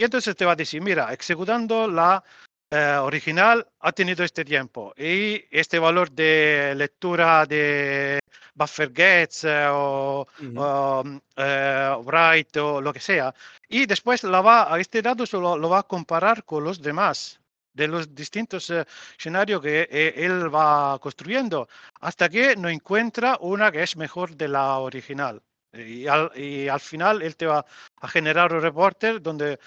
Y 0.00 0.04
entonces 0.04 0.34
te 0.34 0.46
va 0.46 0.52
a 0.52 0.56
decir, 0.56 0.80
mira, 0.80 1.12
ejecutando 1.12 1.86
la 1.86 2.24
eh, 2.70 2.96
original 3.02 3.66
ha 3.80 3.92
tenido 3.92 4.24
este 4.24 4.46
tiempo 4.46 4.94
y 4.96 5.44
este 5.50 5.78
valor 5.78 6.10
de 6.10 6.72
lectura 6.74 7.44
de 7.44 8.18
buffer 8.54 8.90
gets 8.94 9.44
eh, 9.44 9.66
o, 9.68 10.26
Ujú. 10.40 10.54
o, 10.58 11.04
eh, 11.36 11.94
write 12.02 12.60
o 12.60 12.80
lo 12.80 12.94
que 12.94 13.00
sea. 13.00 13.34
Y 13.68 13.84
después 13.84 14.24
la 14.24 14.40
va, 14.40 14.72
a 14.72 14.80
este 14.80 15.02
dato 15.02 15.26
solo 15.26 15.58
lo 15.58 15.68
va 15.68 15.80
a 15.80 15.82
comparar 15.82 16.44
con 16.44 16.64
los 16.64 16.80
demás 16.80 17.38
de 17.74 17.86
los 17.86 18.14
distintos 18.14 18.72
escenarios 19.18 19.60
que 19.60 19.86
él 20.16 20.52
va 20.52 20.98
construyendo 20.98 21.68
hasta 22.00 22.30
que 22.30 22.56
no 22.56 22.70
encuentra 22.70 23.36
una 23.42 23.70
que 23.70 23.82
es 23.82 23.98
mejor 23.98 24.34
de 24.34 24.48
la 24.48 24.78
original. 24.78 25.42
Y 25.74 26.06
al, 26.06 26.32
y 26.34 26.68
al 26.68 26.80
final 26.80 27.20
él 27.20 27.36
te 27.36 27.46
va 27.46 27.64
a 28.00 28.08
generar 28.08 28.52
un 28.52 28.62
reporter 28.62 29.20
donde 29.20 29.58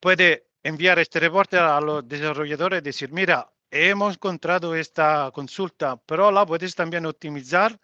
puede 0.00 0.48
enviar 0.62 0.98
este 0.98 1.20
reporte 1.20 1.58
a 1.58 1.80
los 1.80 2.06
desarrolladores 2.08 2.80
y 2.80 2.84
decir, 2.84 3.12
mira, 3.12 3.50
hemos 3.70 4.14
encontrado 4.14 4.74
esta 4.74 5.30
consulta, 5.32 5.96
pero 5.96 6.30
la 6.30 6.44
puedes 6.46 6.74
también 6.74 7.06
optimizar 7.06 7.78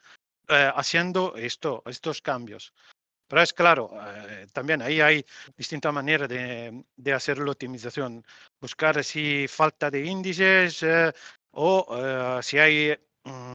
eh, 0.49 0.71
haciendo 0.75 1.35
esto, 1.37 1.83
estos 1.87 2.21
cambios. 2.21 2.73
Pero 3.29 3.43
es 3.43 3.53
claro, 3.53 3.91
eh, 4.29 4.47
también 4.53 4.83
ahí 4.83 5.01
hay 5.01 5.25
distintas 5.57 5.93
maneras 5.93 6.29
de, 6.29 6.85
de 6.97 7.13
hacer 7.13 7.39
la 7.39 7.51
optimización. 7.51 8.25
Buscar 8.61 9.03
si 9.03 9.49
falta 9.49 9.91
de 9.91 10.05
índices 10.05 10.83
eh, 10.85 11.13
o 11.51 11.87
eh, 11.91 12.43
si 12.43 12.59
hay 12.59 12.97
mm, 13.25 13.53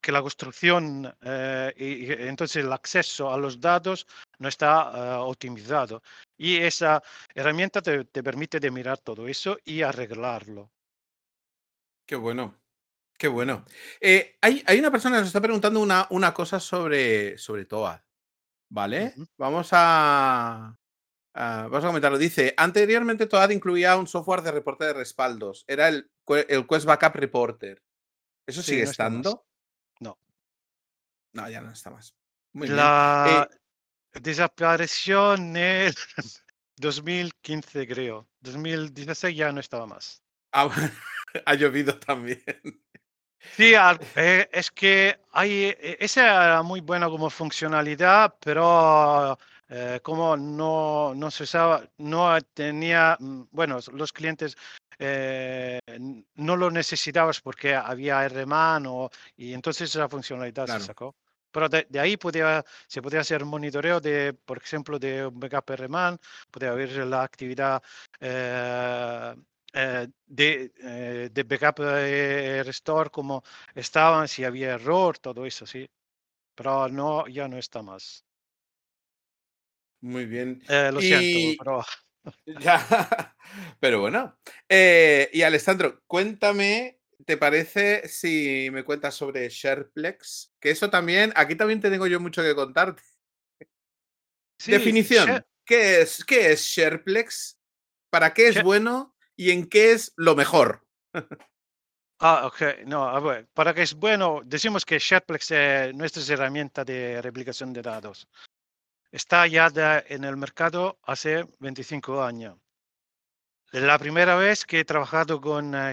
que 0.00 0.12
la 0.12 0.22
construcción 0.22 1.14
eh, 1.22 1.72
y, 1.76 2.12
entonces 2.12 2.64
el 2.64 2.72
acceso 2.72 3.32
a 3.32 3.36
los 3.36 3.60
datos 3.60 4.06
no 4.38 4.48
está 4.48 4.92
eh, 4.94 5.16
optimizado. 5.20 6.02
Y 6.36 6.56
esa 6.56 7.02
herramienta 7.34 7.82
te, 7.82 8.04
te 8.04 8.22
permite 8.22 8.58
de 8.58 8.70
mirar 8.70 8.98
todo 8.98 9.28
eso 9.28 9.58
y 9.64 9.82
arreglarlo. 9.82 10.70
Qué 12.06 12.16
bueno. 12.16 12.54
Qué 13.18 13.28
bueno. 13.28 13.66
Eh, 14.00 14.38
hay, 14.40 14.62
hay 14.66 14.78
una 14.78 14.90
persona 14.90 15.16
que 15.16 15.20
nos 15.20 15.28
está 15.28 15.42
preguntando 15.42 15.80
una, 15.80 16.06
una 16.08 16.32
cosa 16.32 16.58
sobre, 16.58 17.36
sobre 17.36 17.66
Toad. 17.66 18.00
¿Vale? 18.70 19.14
Vamos 19.36 19.68
a, 19.72 20.74
Vamos 21.34 21.84
a 21.84 21.86
comentarlo. 21.86 22.18
Dice: 22.18 22.54
Anteriormente 22.56 23.26
Toad 23.26 23.50
incluía 23.50 23.96
un 23.96 24.06
software 24.06 24.42
de 24.42 24.52
reporte 24.52 24.84
de 24.84 24.92
respaldos. 24.94 25.64
Era 25.68 25.88
el, 25.88 26.10
el 26.48 26.66
Quest 26.66 26.86
Backup 26.86 27.14
Reporter. 27.14 27.82
¿Eso 28.46 28.62
Sí, 28.62 28.72
sigue 28.72 28.84
no 28.84 28.90
estando? 28.90 29.44
No. 30.00 30.18
No, 31.32 31.48
ya 31.48 31.60
no 31.60 31.70
está 31.72 31.90
más. 31.90 32.14
Muy 32.52 32.66
bien. 32.66 32.76
La 32.76 33.48
Eh, 33.50 34.20
desapareció 34.20 35.34
en 35.34 35.56
el 35.56 35.94
2015, 36.76 37.86
creo. 37.86 38.28
2016 38.40 39.36
ya 39.36 39.52
no 39.52 39.60
estaba 39.60 39.86
más. 39.86 40.22
ah, 40.52 40.68
ha 41.46 41.54
llovido 41.54 41.96
también. 41.98 42.42
Sí, 43.56 43.74
eh, 44.16 44.48
es 44.52 44.70
que 44.70 45.18
hay, 45.32 45.64
eh, 45.78 45.96
esa 46.00 46.22
era 46.46 46.62
muy 46.62 46.80
buena 46.80 47.08
como 47.08 47.30
funcionalidad, 47.30 48.34
pero 48.40 49.38
eh, 49.68 50.00
como 50.02 50.36
no, 50.36 51.14
no 51.14 51.30
se 51.30 51.44
usaba, 51.44 51.88
no 51.98 52.40
tenía, 52.54 53.16
mm, 53.20 53.42
bueno, 53.50 53.78
los 53.92 54.12
clientes 54.12 54.56
eh, 55.00 55.80
no 56.36 56.56
lo 56.56 56.70
necesitabas 56.70 57.40
porque 57.40 57.74
había 57.74 58.24
RMAN 58.26 58.86
o, 58.86 59.10
y 59.36 59.52
entonces 59.54 59.90
esa 59.90 60.08
funcionalidad 60.08 60.66
Claro. 60.66 60.80
se 60.80 60.86
sacó. 60.86 61.16
Pero 61.52 61.68
de, 61.68 61.86
de 61.88 61.98
ahí 62.00 62.16
podía, 62.16 62.64
se 62.86 63.02
podía 63.02 63.20
hacer 63.20 63.44
monitoreo 63.44 64.00
de, 64.00 64.32
por 64.34 64.58
ejemplo, 64.58 64.98
de 64.98 65.26
un 65.26 65.40
backup 65.40 65.70
RMAN, 65.70 66.18
podía 66.50 66.70
haber 66.70 66.92
la 67.06 67.22
actividad 67.24 67.82
eh, 68.20 69.34
eh, 69.72 70.08
de, 70.26 71.30
de 71.32 71.42
backup 71.44 71.78
restore 72.64 73.10
como 73.10 73.42
estaban, 73.74 74.28
si 74.28 74.44
había 74.44 74.74
error, 74.74 75.18
todo 75.18 75.44
eso, 75.46 75.66
sí. 75.66 75.88
Pero 76.54 76.88
no, 76.88 77.26
ya 77.28 77.48
no 77.48 77.58
está 77.58 77.82
más. 77.82 78.24
Muy 80.02 80.26
bien. 80.26 80.62
Lo 80.92 81.00
Y- 81.00 81.02
siento, 81.02 81.38
pero 81.58 81.82
Ya. 82.46 82.86
Pero 83.80 84.00
bueno. 84.00 84.38
Eh, 84.68 85.30
y 85.32 85.42
Alessandro, 85.42 86.02
cuéntame, 86.06 87.00
¿te 87.24 87.36
parece 87.36 88.06
si 88.08 88.68
me 88.72 88.84
cuentas 88.84 89.14
sobre 89.14 89.48
Shareplex? 89.48 90.52
Que 90.60 90.70
eso 90.70 90.90
también, 90.90 91.32
aquí 91.36 91.54
también 91.54 91.80
te 91.80 91.90
tengo 91.90 92.06
yo 92.06 92.20
mucho 92.20 92.42
que 92.42 92.54
contarte. 92.54 93.02
sí, 94.58 94.72
Definición. 94.72 95.26
Share- 95.28 95.46
¿Qué 95.64 96.00
es, 96.02 96.24
qué 96.24 96.52
es 96.52 96.62
Shareplex? 96.62 97.58
¿Para 98.10 98.34
qué 98.34 98.48
es 98.48 98.56
Share- 98.56 98.64
bueno? 98.64 99.14
¿Y 99.36 99.50
en 99.52 99.68
qué 99.68 99.92
es 99.92 100.12
lo 100.16 100.34
mejor? 100.34 100.84
Ah, 102.22 102.46
ok. 102.46 102.84
No, 102.84 103.08
a 103.08 103.18
ver, 103.18 103.48
para 103.54 103.72
que 103.72 103.80
es 103.80 103.94
bueno, 103.94 104.42
decimos 104.44 104.84
que 104.84 104.98
SharePlex 104.98 105.50
es 105.52 105.94
nuestra 105.94 106.22
herramienta 106.34 106.84
de 106.84 107.22
replicación 107.22 107.72
de 107.72 107.80
datos. 107.80 108.28
Está 109.12 109.46
ya 109.46 109.70
en 110.08 110.24
el 110.24 110.36
mercado 110.36 110.98
hace 111.02 111.44
25 111.58 112.22
años. 112.22 112.58
La 113.72 113.98
primera 113.98 114.34
vez 114.34 114.64
que 114.64 114.80
he 114.80 114.84
trabajado 114.84 115.40
con 115.40 115.74
uh, 115.74 115.92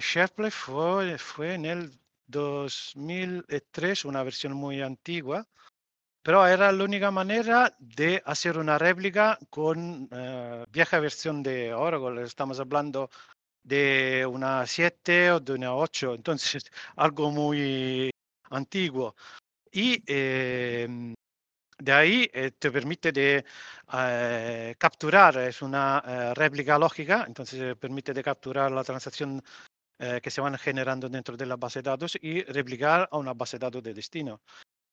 fue, 0.50 1.18
fue 1.20 1.54
en 1.54 1.66
el 1.66 1.92
2003, 2.26 4.06
una 4.06 4.24
versión 4.24 4.54
muy 4.54 4.82
antigua, 4.82 5.48
pero 6.24 6.46
era 6.48 6.72
la 6.72 6.84
única 6.84 7.12
manera 7.12 7.76
de 7.80 8.22
hacer 8.26 8.58
una 8.58 8.78
réplica 8.78 9.38
con 9.50 10.10
uh, 10.12 10.66
vieja 10.70 11.00
versión 11.00 11.44
de 11.44 11.74
Oracle. 11.74 12.24
Estamos 12.24 12.60
hablando 12.60 13.10
de 13.64 14.26
una 14.26 14.66
7 14.66 15.32
o 15.34 15.40
de 15.40 15.54
una 15.54 15.76
8, 15.76 16.16
entonces 16.16 16.64
algo 16.96 17.32
muy 17.32 18.10
antiguo. 18.50 19.16
Y 19.72 20.04
eh, 20.08 21.14
de 21.80 21.92
ahí 21.94 22.30
eh, 22.34 22.52
te 22.52 22.72
permite 22.72 23.12
de 23.12 23.46
eh, 23.94 24.76
capturar, 24.78 25.38
es 25.38 25.62
una 25.62 26.04
eh, 26.06 26.34
réplica 26.34 26.78
lógica, 26.78 27.26
entonces 27.28 27.76
permite 27.78 28.14
de 28.14 28.24
capturar 28.24 28.72
la 28.72 28.84
transacción 28.84 29.42
que 30.22 30.30
se 30.30 30.42
van 30.42 30.56
generando 30.60 31.10
dentro 31.10 31.36
de 31.36 31.48
la 31.48 31.56
base 31.56 31.82
de 31.82 31.90
datos 31.90 32.20
y 32.22 32.44
replicar 32.44 33.10
a 33.12 33.18
una 33.18 33.34
base 33.34 33.58
de 33.58 33.66
datos 33.66 33.82
de 33.82 33.96
destino. 33.96 34.42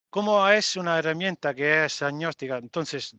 Como 0.08 0.48
es 0.48 0.76
una 0.76 0.98
herramienta 0.98 1.54
que 1.54 1.84
es 1.84 2.00
agnóstica, 2.00 2.56
entonces 2.56 3.14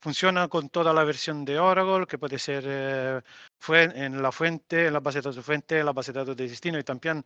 funciona 0.00 0.48
con 0.48 0.68
toda 0.68 0.92
la 0.92 1.04
versión 1.04 1.44
de 1.44 1.58
Oracle, 1.58 2.06
que 2.06 2.18
puede 2.18 2.38
ser 2.38 3.22
fue 3.58 3.84
en 3.84 4.20
la 4.20 4.32
fuente, 4.32 4.86
en 4.86 4.92
la 4.92 5.00
base 5.00 5.18
de 5.18 5.22
datos 5.22 5.36
de 5.36 5.42
fuente, 5.42 5.78
en 5.78 5.86
la 5.86 5.92
base 5.92 6.12
de 6.12 6.18
datos 6.18 6.36
de 6.36 6.48
destino 6.48 6.78
y 6.78 6.84
también 6.84 7.24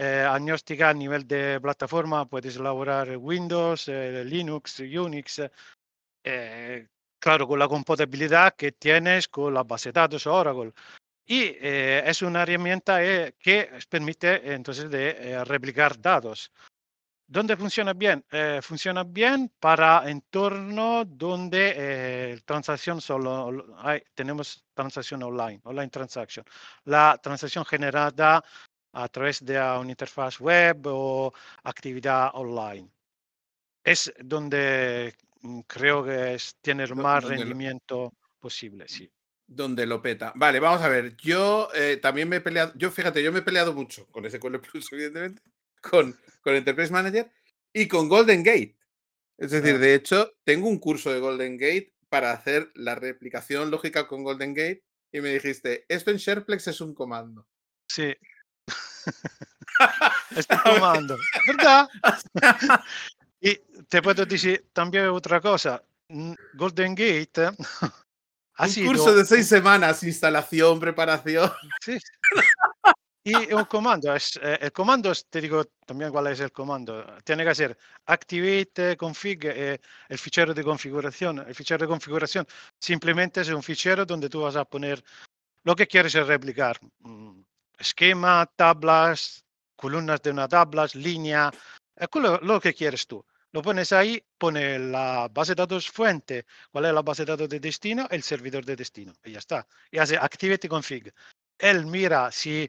eh, 0.00 0.24
agnóstica 0.24 0.90
a 0.90 0.94
nivel 0.94 1.26
de 1.26 1.60
plataforma, 1.60 2.24
puedes 2.24 2.54
elaborar 2.54 3.16
Windows, 3.16 3.88
eh, 3.88 4.24
Linux, 4.24 4.78
Unix, 4.78 5.42
eh, 6.22 6.86
claro, 7.18 7.48
con 7.48 7.58
la 7.58 7.66
compatibilidad 7.66 8.54
que 8.54 8.70
tienes 8.70 9.26
con 9.26 9.52
la 9.52 9.64
base 9.64 9.88
de 9.88 9.94
datos 9.94 10.24
Oracle. 10.28 10.72
Y 11.26 11.52
es 11.60 12.22
una 12.22 12.42
herramienta 12.42 13.00
que 13.38 13.70
permite 13.90 14.54
entonces 14.54 14.88
de 14.88 15.44
replicar 15.44 16.00
datos. 16.00 16.50
¿Dónde 17.30 17.58
funciona 17.58 17.92
bien? 17.92 18.24
funciona 18.62 19.04
bien 19.04 19.52
para 19.60 20.08
entornos 20.08 21.06
donde 21.06 22.40
transacción 22.46 23.02
solo 23.02 23.76
hay, 23.76 24.02
tenemos 24.14 24.64
transacción 24.72 25.22
online, 25.22 25.60
online 25.64 25.90
transaction. 25.90 26.44
La 26.84 27.20
transacción 27.22 27.66
generada 27.66 28.42
a 28.92 29.08
través 29.08 29.44
de 29.44 29.58
una 29.60 29.90
interfaz 29.90 30.40
web 30.40 30.80
o 30.86 31.32
actividad 31.64 32.30
online. 32.34 32.90
Es 33.84 34.12
donde 34.18 35.14
mm, 35.42 35.60
creo 35.60 36.04
que 36.04 36.34
es, 36.34 36.56
tiene 36.60 36.84
el 36.84 36.94
más 36.96 37.24
rendimiento 37.24 38.14
posible, 38.40 38.88
sí. 38.88 39.10
Donde 39.46 39.86
lo 39.86 40.02
peta. 40.02 40.32
Vale, 40.34 40.60
vamos 40.60 40.82
a 40.82 40.88
ver. 40.88 41.16
Yo 41.16 41.70
eh, 41.74 41.98
también 42.02 42.28
me 42.28 42.36
he 42.36 42.40
peleado, 42.40 42.72
yo 42.76 42.90
fíjate, 42.90 43.22
yo 43.22 43.32
me 43.32 43.38
he 43.38 43.42
peleado 43.42 43.72
mucho 43.72 44.06
con 44.06 44.26
ese 44.26 44.38
Plus, 44.38 44.88
evidentemente, 44.92 45.42
con, 45.80 46.18
con 46.40 46.54
Enterprise 46.54 46.92
Manager 46.92 47.30
y 47.72 47.88
con 47.88 48.08
Golden 48.08 48.42
Gate. 48.42 48.76
Es 49.36 49.50
decir, 49.52 49.78
de 49.78 49.94
hecho, 49.94 50.32
tengo 50.44 50.68
un 50.68 50.78
curso 50.78 51.12
de 51.12 51.20
Golden 51.20 51.56
Gate 51.56 51.94
para 52.08 52.32
hacer 52.32 52.70
la 52.74 52.94
replicación 52.94 53.70
lógica 53.70 54.08
con 54.08 54.24
Golden 54.24 54.54
Gate 54.54 54.84
y 55.12 55.20
me 55.20 55.30
dijiste, 55.30 55.84
esto 55.88 56.10
en 56.10 56.16
SharePlex 56.16 56.68
es 56.68 56.80
un 56.80 56.94
comando. 56.94 57.46
Sí, 57.88 58.14
Estoy 60.30 60.58
tomando, 60.64 61.16
¿verdad? 61.46 61.88
y 63.40 63.56
te 63.88 64.02
puedo 64.02 64.26
decir 64.26 64.68
también 64.72 65.08
otra 65.08 65.40
cosa. 65.40 65.82
Golden 66.54 66.94
Gate 66.94 67.30
ha 68.56 68.66
un 68.66 68.86
curso 68.86 69.14
de 69.14 69.24
seis 69.24 69.46
semanas, 69.46 70.02
instalación, 70.02 70.80
preparación. 70.80 71.50
Sí. 71.80 71.98
Y 73.24 73.52
un 73.52 73.64
comando, 73.64 74.14
es, 74.14 74.38
eh, 74.42 74.58
el 74.62 74.72
comando, 74.72 75.12
te 75.28 75.40
digo 75.40 75.64
también 75.84 76.10
cuál 76.10 76.28
es 76.28 76.40
el 76.40 76.52
comando. 76.52 77.04
Tiene 77.24 77.44
que 77.44 77.54
ser 77.54 77.76
activate 78.06 78.96
config, 78.96 79.44
eh, 79.44 79.80
el 80.08 80.18
fichero 80.18 80.54
de 80.54 80.64
configuración. 80.64 81.40
El 81.40 81.54
fichero 81.54 81.84
de 81.84 81.88
configuración 81.88 82.46
simplemente 82.80 83.40
es 83.42 83.48
un 83.48 83.62
fichero 83.62 84.06
donde 84.06 84.28
tú 84.28 84.40
vas 84.42 84.56
a 84.56 84.64
poner 84.64 85.02
lo 85.64 85.76
que 85.76 85.86
quieres 85.86 86.14
replicar. 86.14 86.78
Mm, 87.00 87.40
esquema, 87.78 88.50
tablas, 88.56 89.44
columnas 89.76 90.22
de 90.22 90.30
una 90.30 90.48
tabla, 90.48 90.86
línea, 90.94 91.50
lo 92.42 92.60
que 92.60 92.74
quieres 92.74 93.06
tú. 93.06 93.24
Lo 93.52 93.62
pones 93.62 93.92
ahí, 93.92 94.22
pone 94.36 94.78
la 94.78 95.28
base 95.30 95.52
de 95.52 95.62
datos 95.62 95.90
fuente, 95.90 96.44
cuál 96.70 96.86
es 96.86 96.92
la 96.92 97.02
base 97.02 97.24
de 97.24 97.32
datos 97.32 97.48
de 97.48 97.60
destino, 97.60 98.06
el 98.10 98.22
servidor 98.22 98.64
de 98.64 98.76
destino, 98.76 99.12
y 99.24 99.32
ya 99.32 99.38
está. 99.38 99.66
Y 99.90 99.98
hace 99.98 100.16
activate 100.16 100.68
config. 100.68 101.12
Él 101.58 101.86
mira 101.86 102.30
si 102.30 102.68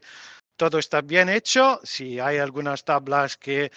todo 0.60 0.78
está 0.78 1.00
bien 1.00 1.30
hecho, 1.30 1.80
si 1.82 2.20
hay 2.20 2.36
algunas 2.36 2.84
tablas 2.84 3.38
que 3.38 3.72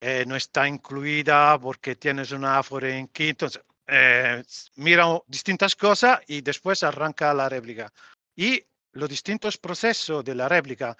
eh, 0.00 0.24
no 0.24 0.36
está 0.36 0.68
incluida 0.68 1.58
porque 1.58 1.96
tienes 1.96 2.30
una 2.30 2.62
foreign 2.62 3.08
key, 3.08 3.30
entonces 3.30 3.60
eh, 3.88 4.44
mira 4.76 5.20
distintas 5.26 5.74
cosas 5.74 6.20
y 6.28 6.40
después 6.40 6.84
arranca 6.84 7.34
la 7.34 7.48
réplica. 7.48 7.92
Y 8.36 8.64
los 8.92 9.08
distintos 9.08 9.58
procesos 9.58 10.24
de 10.24 10.36
la 10.36 10.48
réplica 10.48 10.96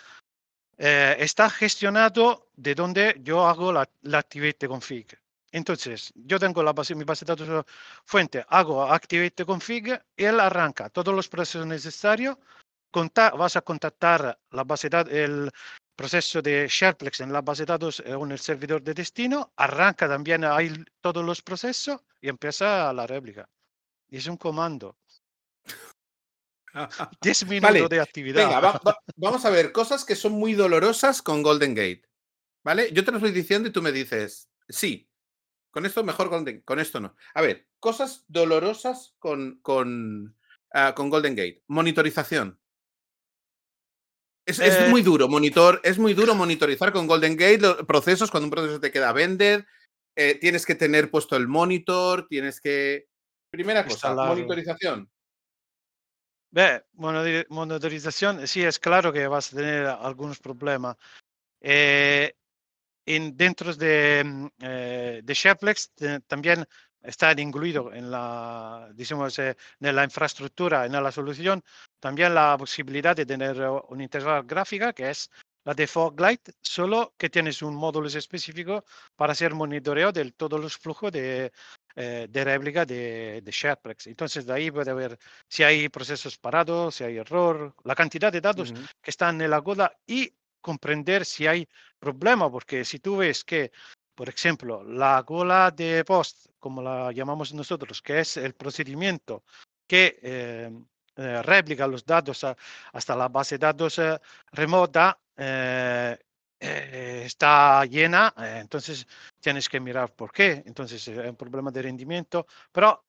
eh, 0.77 1.15
está 1.21 1.49
gestionado 1.49 2.49
de 2.57 2.75
donde 2.75 3.21
yo 3.23 3.47
hago 3.47 3.73
la, 3.73 3.89
activate 4.15 4.67
config. 4.67 5.07
Entonces, 5.53 6.13
yo 6.17 6.41
tengo 6.41 6.65
la 6.65 6.73
base, 6.73 6.97
mi 6.97 7.05
base 7.05 7.25
de 7.25 7.33
datos 7.33 7.65
fuente, 8.05 8.45
hago 8.49 8.83
activate 8.83 9.45
config 9.45 10.03
y 10.17 10.25
él 10.25 10.41
arranca 10.41 10.91
todos 10.91 11.15
los 11.15 11.29
procesos 11.29 11.65
necesarios. 11.65 12.37
Vas 13.37 13.57
a 13.57 13.63
contactar 13.63 14.39
la 14.51 14.65
base 14.65 14.89
de, 14.89 15.25
el 15.25 15.51
proceso 15.95 16.41
de 16.41 16.69
SharePlex 16.69 17.21
en 17.21 17.33
la 17.33 17.43
base 17.43 17.63
de 17.63 17.67
datos 17.67 18.01
en 18.05 18.31
el 18.31 18.39
servidor 18.39 18.83
de 18.83 18.95
destino, 18.95 19.53
arranca 19.57 20.09
también 20.09 20.45
ahí 20.45 20.73
todos 21.01 21.25
los 21.25 21.43
procesos 21.43 22.01
y 22.21 22.29
empieza 22.29 22.93
la 22.93 23.07
réplica. 23.07 23.49
Y 24.09 24.19
es 24.19 24.27
un 24.27 24.37
comando. 24.37 24.97
10 27.21 27.47
minutos 27.47 27.89
de 27.89 28.01
actividad. 28.01 28.81
vamos 29.17 29.45
a 29.45 29.51
ver, 29.51 29.73
cosas 29.73 30.05
que 30.05 30.15
son 30.15 30.33
muy 30.33 30.55
dolorosas 30.55 31.23
con 31.23 31.43
Golden 31.43 31.75
Gate. 31.75 32.03
¿Vale? 32.63 32.93
Yo 32.93 33.05
te 33.05 33.11
lo 33.11 33.19
estoy 33.19 33.33
diciendo 33.33 33.69
y 33.69 33.73
tú 33.73 33.81
me 33.83 33.93
dices, 33.93 34.49
sí, 34.69 35.09
con 35.71 35.87
esto 35.87 36.05
mejor 36.05 36.29
Golden, 36.29 36.61
con 36.63 36.79
esto 36.79 37.01
no. 37.01 37.15
A 37.35 37.43
ver, 37.43 37.69
cosas 37.81 38.25
dolorosas 38.29 39.15
con, 39.19 39.59
con, 39.63 40.37
ah, 40.73 40.95
con 40.95 41.11
Golden 41.11 41.35
Gate. 41.35 41.63
Monitorización. 41.67 42.61
Es, 44.49 44.59
eh. 44.61 44.87
muy 44.89 45.03
duro, 45.03 45.29
monitor, 45.29 45.79
es 45.85 45.99
muy 45.99 46.15
duro 46.15 46.35
monitorizar 46.35 46.91
con 46.91 47.07
Golden 47.07 47.37
Gate 47.37 47.59
los 47.59 47.77
procesos 47.85 48.31
cuando 48.31 48.47
un 48.47 48.51
proceso 48.51 48.81
te 48.81 48.91
queda 48.91 49.13
vended. 49.13 49.65
Eh, 50.17 50.39
tienes 50.41 50.65
que 50.65 50.75
tener 50.75 51.11
puesto 51.11 51.37
el 51.37 51.47
monitor, 51.47 52.27
tienes 52.29 52.59
que. 52.59 53.09
Primera 53.51 53.85
cosa, 53.85 54.15
monitorización. 54.15 55.11
Ve, 56.51 56.83
monitorización, 56.95 58.47
sí, 58.47 58.65
es 58.65 58.79
claro 58.79 59.13
que 59.13 59.27
vas 59.27 59.53
a 59.53 59.57
tener 59.57 59.87
algunos 59.87 60.39
problemas. 60.39 60.97
Eh, 61.61 62.33
en, 63.05 63.37
dentro 63.37 63.75
de, 63.75 64.23
mm, 64.25 64.47
eh, 64.63 65.21
de 65.23 65.35
Shareplex 65.35 65.93
también 66.27 66.65
está 67.09 67.33
incluido 67.41 67.93
en 67.93 68.11
la, 68.11 68.89
digamos, 68.93 69.39
eh, 69.39 69.57
en 69.81 69.97
la 69.97 70.05
infraestructura, 70.05 70.85
en 70.85 70.93
la 70.93 71.11
solución, 71.11 71.63
también 71.99 72.35
la 72.35 72.57
posibilidad 72.59 73.17
de 73.17 73.25
tener 73.25 73.59
una 73.89 74.03
interfaz 74.03 74.47
gráfica 74.47 74.93
que 74.93 75.11
es 75.11 75.31
la 75.65 75.75
de 75.75 75.87
Foglight, 75.87 76.51
solo 76.61 77.15
que 77.17 77.31
tienes 77.31 77.63
un 77.63 77.75
módulo 77.75 78.09
específico 78.09 78.85
para 79.17 79.33
hacer 79.33 79.55
monitoreo 79.55 80.13
de 80.13 80.33
todos 80.33 80.61
los 80.61 80.77
flujos 80.77 81.11
de, 81.13 81.51
eh, 81.97 82.27
de 82.29 82.45
réplica 82.45 82.85
de, 82.85 83.41
de 83.43 83.51
SharePlex. 83.51 84.07
Entonces, 84.07 84.47
de 84.47 84.53
ahí 84.53 84.71
puede 84.71 84.93
ver 84.93 85.19
si 85.49 85.63
hay 85.63 85.89
procesos 85.89 86.39
parados, 86.39 86.97
si 86.97 87.05
hay 87.05 87.17
error, 87.17 87.75
la 87.85 87.95
cantidad 87.95 88.33
de 88.33 88.41
datos 88.41 88.73
que 88.73 89.11
están 89.11 89.41
en 89.41 89.51
la 89.51 89.61
coda 89.63 89.93
y 90.07 90.33
comprender 90.61 91.25
si 91.25 91.47
hay 91.47 91.69
problema, 91.99 92.51
porque 92.51 92.85
si 92.85 92.99
tú 92.99 93.19
ves 93.19 93.45
que, 93.45 93.71
por 94.19 94.29
ejemplo, 94.29 94.83
la 94.83 95.23
cola 95.25 95.71
de 95.71 96.05
post, 96.05 96.49
como 96.59 96.83
la 96.83 97.13
llamamos 97.13 97.55
nosotros, 97.55 98.03
que 98.03 98.19
es 98.19 98.37
el 98.37 98.53
procedimiento 98.55 99.45
que 99.87 100.19
eh, 100.21 100.73
eh, 101.15 101.43
replica 101.43 101.87
los 101.87 102.05
datos 102.05 102.45
hasta 102.93 103.15
la 103.15 103.29
base 103.29 103.55
de 103.55 103.67
datos 103.67 104.01
remota, 104.51 105.17
eh, 106.61 107.23
está 107.25 107.85
llena, 107.85 108.35
eh, 108.37 108.59
entonces 108.61 109.07
tienes 109.39 109.69
que 109.69 109.79
mirar 109.79 110.13
por 110.13 110.33
qué. 110.33 110.65
Entonces 110.67 111.07
es 111.07 111.17
un 111.17 111.37
problema 111.37 111.71
de 111.71 111.83
rendimiento, 111.83 112.49
pero 112.73 113.05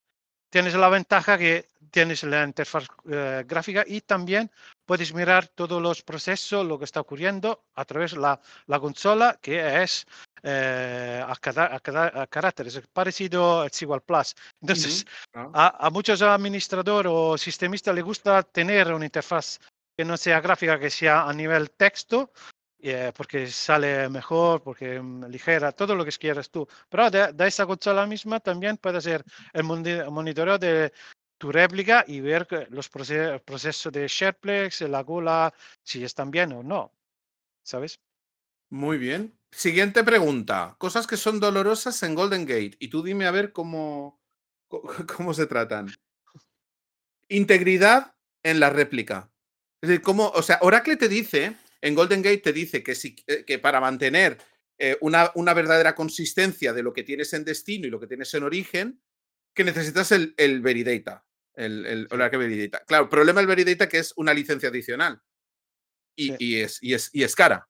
tienes 0.52 0.76
la 0.76 0.90
ventaja 0.90 1.36
que 1.40 1.70
tienes 1.90 2.22
la 2.24 2.44
interfaz 2.44 2.86
eh, 3.10 3.44
gráfica 3.48 3.84
y 3.88 4.02
también 4.02 4.52
puedes 4.90 5.14
mirar 5.14 5.48
todos 5.50 5.80
los 5.80 6.02
procesos, 6.02 6.66
lo 6.66 6.80
que 6.80 6.86
está 6.86 7.00
ocurriendo 7.00 7.66
a 7.76 7.86
través 7.86 8.14
de 8.14 8.22
la, 8.22 8.42
la 8.66 8.80
consola, 8.80 9.38
que 9.40 9.84
es 9.84 10.08
eh, 10.42 11.24
a, 11.24 11.36
cada, 11.36 11.76
a, 11.76 11.80
cada, 11.80 12.24
a, 12.24 12.26
caracteres, 12.26 12.82
parecido 12.92 13.62
al 13.62 13.70
igual 13.80 14.02
Plus. 14.02 14.34
Entonces, 14.60 15.06
uh 15.36 15.42
-huh. 15.42 15.52
a, 15.54 15.86
a, 15.86 15.90
muchos 15.92 16.24
administradores 16.24 17.12
o 17.16 17.38
sistemistas 17.38 17.94
les 17.94 18.04
gusta 18.04 18.42
tener 18.42 18.92
una 18.92 19.06
interfaz 19.06 19.60
que 19.96 20.04
no 20.04 20.18
sea 20.18 20.42
gráfica, 20.42 20.80
que 20.80 20.90
sea 20.90 21.30
a 21.30 21.34
nivel 21.34 21.70
texto, 21.70 22.32
eh, 22.82 23.12
porque 23.16 23.46
sale 23.46 24.10
mejor, 24.10 24.64
porque 24.64 25.00
mm, 25.00 25.26
ligera, 25.26 25.72
todo 25.72 25.94
lo 25.94 26.04
que 26.04 26.12
quieras 26.14 26.50
tú. 26.50 26.68
Pero 26.90 27.12
de, 27.12 27.32
de 27.32 27.48
esa 27.48 27.68
consola 27.68 28.08
misma 28.08 28.40
también 28.40 28.78
puede 28.78 29.02
ser 29.02 29.24
el 29.54 29.64
monitoreo 29.66 30.58
de 30.58 30.92
tu 31.40 31.52
réplica 31.52 32.04
y 32.06 32.20
ver 32.20 32.48
los 32.70 32.90
procesos, 32.90 33.94
de 33.94 34.08
SharePlex, 34.08 34.82
la 34.82 35.02
gula, 35.02 35.54
si 35.82 36.04
están 36.04 36.30
bien 36.30 36.52
o 36.52 36.62
no. 36.62 36.94
¿Sabes? 37.64 38.00
Muy 38.70 38.98
bien. 38.98 39.34
Siguiente 39.52 40.04
pregunta. 40.04 40.76
Cosas 40.78 41.08
que 41.08 41.18
son 41.18 41.40
dolorosas 41.40 42.04
en 42.04 42.14
Golden 42.14 42.46
Gate. 42.46 42.76
Y 42.80 42.90
tú 42.90 43.02
dime 43.02 43.26
a 43.26 43.32
ver 43.32 43.54
cómo, 43.54 44.22
cómo 45.18 45.34
se 45.34 45.48
tratan. 45.48 45.90
Integridad 47.30 48.16
en 48.44 48.60
la 48.60 48.70
réplica. 48.70 49.32
Es 49.82 49.90
decir, 49.90 50.04
cómo, 50.04 50.30
o 50.30 50.42
sea, 50.42 50.60
Oracle 50.62 50.98
te 50.98 51.08
dice, 51.08 51.56
en 51.82 51.96
Golden 51.96 52.22
Gate 52.22 52.40
te 52.40 52.54
dice 52.54 52.84
que, 52.84 52.96
si, 52.96 53.16
que 53.16 53.60
para 53.60 53.80
mantener 53.80 54.38
eh, 54.78 54.98
una, 55.00 55.32
una, 55.36 55.54
verdadera 55.54 55.96
consistencia 55.96 56.74
de 56.74 56.84
lo 56.84 56.92
que 56.92 57.04
tienes 57.04 57.32
en 57.34 57.46
destino 57.46 57.88
y 57.88 57.90
lo 57.90 58.00
que 58.00 58.08
tienes 58.08 58.34
en 58.34 58.44
origen, 58.44 59.02
que 59.54 59.64
necesitas 59.64 60.12
el, 60.12 60.34
el 60.38 60.62
Veridata. 60.62 61.29
El, 61.60 61.86
el 61.86 62.08
Oracle. 62.12 62.70
Claro, 62.88 63.04
el 63.04 63.10
problema 63.10 63.42
del 63.42 63.48
Veridata 63.48 63.90
que 63.90 64.00
es 64.00 64.14
una 64.16 64.34
licencia 64.34 64.70
adicional. 64.70 65.22
Y, 66.16 66.30
sí. 66.30 66.36
y, 66.40 66.62
es, 66.62 66.80
y, 66.82 66.94
es, 66.94 67.10
y 67.14 67.24
es 67.24 67.36
cara. 67.36 67.68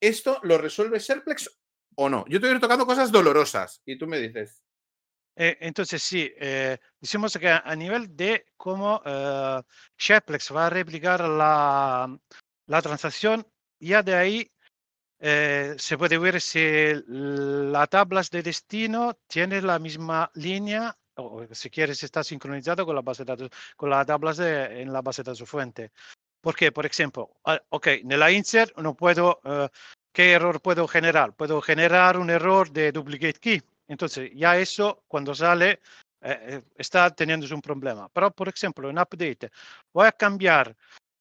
¿Esto 0.00 0.40
lo 0.42 0.58
resuelve 0.58 0.98
Serplex 0.98 1.48
o 1.94 2.08
no? 2.08 2.24
Yo 2.28 2.40
te 2.40 2.46
estoy 2.46 2.60
tocando 2.60 2.84
cosas 2.84 3.12
dolorosas 3.12 3.80
y 3.86 3.96
tú 3.96 4.08
me 4.08 4.18
dices. 4.18 4.64
Eh, 5.36 5.56
entonces, 5.60 6.02
sí, 6.02 6.30
eh, 6.36 6.78
decimos 7.00 7.38
que 7.38 7.48
a 7.48 7.76
nivel 7.76 8.14
de 8.16 8.44
cómo 8.56 9.00
eh, 9.06 9.62
Shareplex 9.96 10.54
va 10.54 10.66
a 10.66 10.70
replicar 10.70 11.20
la, 11.20 12.18
la, 12.66 12.82
transacción, 12.82 13.46
ya 13.80 14.02
de 14.02 14.14
ahí 14.14 14.52
eh, 15.20 15.76
se 15.78 15.96
puede 15.96 16.18
ver 16.18 16.40
si 16.40 16.60
la 17.06 17.86
tablas 17.86 18.28
de 18.30 18.42
destino 18.42 19.16
tiene 19.28 19.62
la 19.62 19.78
misma 19.78 20.30
línea 20.34 20.98
o 21.16 21.44
si 21.52 21.70
quieres 21.70 22.02
está 22.02 22.22
sincronizado 22.24 22.86
con 22.86 22.94
la 22.94 23.02
base 23.02 23.24
de 23.24 23.32
datos, 23.32 23.50
con 23.76 23.90
las 23.90 24.06
tablas 24.06 24.36
de, 24.36 24.82
en 24.82 24.92
la 24.92 25.02
base 25.02 25.22
de 25.22 25.30
datos 25.30 25.48
fuente. 25.48 25.92
Porque, 26.40 26.72
por 26.72 26.84
ejemplo, 26.86 27.30
ok, 27.68 27.86
en 27.86 28.18
la 28.18 28.30
insert 28.30 28.76
no 28.78 28.94
puedo, 28.94 29.40
uh, 29.44 29.68
¿qué 30.12 30.32
error 30.32 30.60
puedo 30.60 30.88
generar? 30.88 31.34
Puedo 31.34 31.60
generar 31.60 32.18
un 32.18 32.30
error 32.30 32.70
de 32.70 32.90
duplicate 32.90 33.38
key. 33.38 33.62
Entonces, 33.86 34.30
ya 34.34 34.56
eso, 34.58 35.04
cuando 35.06 35.34
sale, 35.34 35.80
eh, 36.20 36.62
está 36.76 37.10
teniendo 37.10 37.46
un 37.54 37.62
problema. 37.62 38.08
Pero, 38.12 38.30
por 38.32 38.48
ejemplo, 38.48 38.90
en 38.90 38.98
update, 38.98 39.50
voy 39.92 40.06
a 40.06 40.12
cambiar 40.12 40.74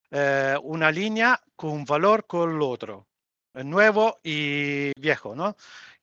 eh, 0.10 0.56
una 0.64 0.92
línea 0.92 1.40
con 1.56 1.72
un 1.72 1.86
valor 1.86 2.26
con 2.26 2.56
el 2.56 2.62
otro, 2.62 3.08
nuevo 3.54 4.20
y 4.24 4.92
viejo, 5.00 5.36
¿no? 5.36 5.56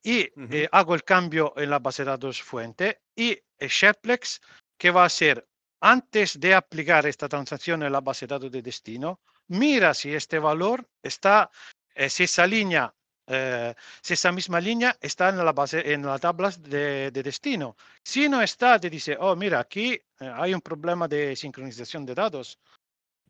Y 0.09 0.23
uh 0.23 0.41
-huh. 0.41 0.55
eh, 0.55 0.69
hago 0.73 0.95
el 0.95 1.03
cambio 1.05 1.53
en 1.57 1.69
la 1.71 1.79
base 1.79 2.03
de 2.03 2.11
datos 2.11 2.43
fuente 2.43 2.87
y 3.15 3.39
el 3.59 3.69
Shareplex, 3.69 4.41
¿qué 4.79 4.91
va 4.91 5.03
a 5.03 5.07
hacer? 5.07 5.37
antes 5.81 6.39
de 6.41 6.55
aplicar 6.55 7.07
esta 7.07 7.29
transacción 7.29 7.83
en 7.83 7.93
la 7.93 8.01
base 8.01 8.27
de 8.27 8.35
datos 8.35 8.51
de 8.51 8.63
destino, 8.63 9.21
mira 9.49 9.95
si 9.95 10.15
este 10.15 10.39
valor 10.39 10.89
está, 11.03 11.51
eh, 11.95 12.11
si 12.11 12.25
esa 12.25 12.47
línea, 12.47 12.93
eh, 13.27 13.75
si 14.03 14.15
esa 14.15 14.33
misma 14.33 14.61
línea 14.61 14.97
está 15.01 15.29
en 15.29 15.45
la 15.45 15.53
base, 15.53 15.93
en 15.93 16.05
la 16.05 16.19
tabla 16.19 16.51
de, 16.59 17.11
de, 17.11 17.23
destino. 17.23 17.77
Si 18.03 18.29
no 18.29 18.43
está, 18.43 18.79
te 18.81 18.91
dice, 18.91 19.17
oh, 19.21 19.37
mira, 19.37 19.61
aquí 19.61 19.93
eh, 19.93 20.33
hay 20.35 20.55
un 20.55 20.61
problema 20.61 21.07
de 21.07 21.37
sincronización 21.37 22.05
de 22.07 22.15
datos. 22.15 22.59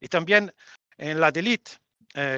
Y 0.01 0.09
también 0.09 0.53
en 0.97 1.21
la 1.21 1.31
delete, 1.33 1.73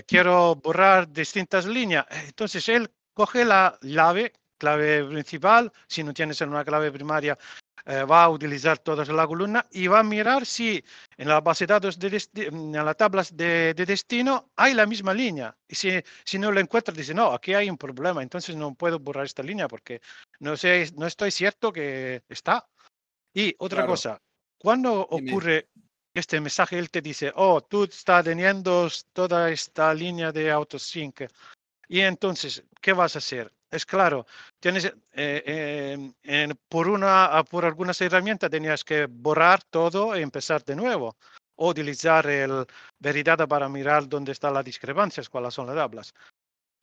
quiero 0.07 0.57
borrar 0.57 1.09
distintas 1.11 1.67
líneas. 1.67 2.07
Entonces 2.11 2.67
él 2.69 2.91
coge 3.21 3.45
la 3.45 3.77
clave, 3.79 4.33
clave 4.57 5.05
principal, 5.05 5.71
si 5.87 6.03
no 6.03 6.15
tienes 6.15 6.41
una 6.41 6.65
clave 6.65 6.91
primaria, 6.91 7.37
eh, 7.85 8.03
va 8.05 8.25
a 8.25 8.31
utilizar 8.31 8.79
toda 8.79 9.05
la 9.05 9.27
columna 9.27 9.67
y 9.73 9.89
va 9.89 9.99
a 10.01 10.03
mirar 10.03 10.47
si 10.47 10.83
en 11.19 11.29
la 11.29 11.43
base 11.43 11.67
de 11.67 11.75
datos, 11.75 11.99
de 11.99 12.09
en 12.35 12.73
la 12.73 12.95
tabla 12.95 13.23
de, 13.33 13.75
de, 13.75 13.85
destino, 13.85 14.53
hay 14.57 14.73
la 14.73 14.87
misma 14.87 15.13
línea. 15.13 15.55
Y 15.69 15.75
si, 15.75 16.03
si 16.25 16.39
no 16.39 16.51
lo 16.51 16.61
encuentra, 16.61 16.95
dice, 16.95 17.13
no, 17.13 17.33
aquí 17.33 17.53
hay 17.53 17.69
un 17.69 17.77
problema, 17.77 18.23
entonces 18.23 18.57
no 18.57 18.75
puedo 18.75 18.99
borrar 18.99 19.27
esta 19.27 19.43
línea 19.43 19.69
porque 19.69 20.01
no, 20.39 20.57
sé, 20.57 20.91
no 20.97 21.07
estoy 21.07 21.31
cierto 21.31 21.71
que 21.71 22.23
está. 22.27 22.67
Y 23.35 23.55
otra 23.59 23.81
claro. 23.81 23.93
cosa, 23.93 24.23
cuando 24.59 24.99
ocurre 24.99 25.69
este 26.15 26.41
mensaje, 26.41 26.79
él 26.79 26.89
te 26.91 27.03
dice, 27.03 27.33
oh, 27.37 27.61
tú 27.61 27.85
estás 27.85 28.25
teniendo 28.25 28.89
toda 29.13 29.51
esta 29.51 29.93
línea 29.93 30.33
de 30.33 30.51
autosync. 30.51 31.23
Y 31.91 32.03
entonces, 32.03 32.63
¿qué 32.81 32.93
vas 32.93 33.17
a 33.17 33.19
hacer? 33.19 33.53
es 33.69 33.85
claro, 33.85 34.27
tienes, 34.61 34.85
eh, 34.85 34.93
eh, 35.13 36.13
en, 36.23 36.59
por, 36.69 36.89
una, 36.89 37.43
por 37.49 37.65
algunas 37.65 38.01
herramientas 38.01 38.51
tenías 38.51 38.85
que 38.85 39.07
borrar 39.07 39.63
todo 39.65 40.17
y 40.17 40.23
empezar 40.23 40.65
de 40.65 40.77
nuevo. 40.77 41.17
O 41.57 41.69
utilizar 41.69 42.27
el 42.27 42.65
Veridata 42.99 43.47
para 43.47 43.69
mirar 43.69 44.09
dónde 44.09 44.33
están 44.33 44.55
las 44.55 44.65
discrepancias, 44.65 45.29
cuáles 45.29 45.53
son 45.53 45.67
las 45.67 45.77
tablas. 45.77 46.15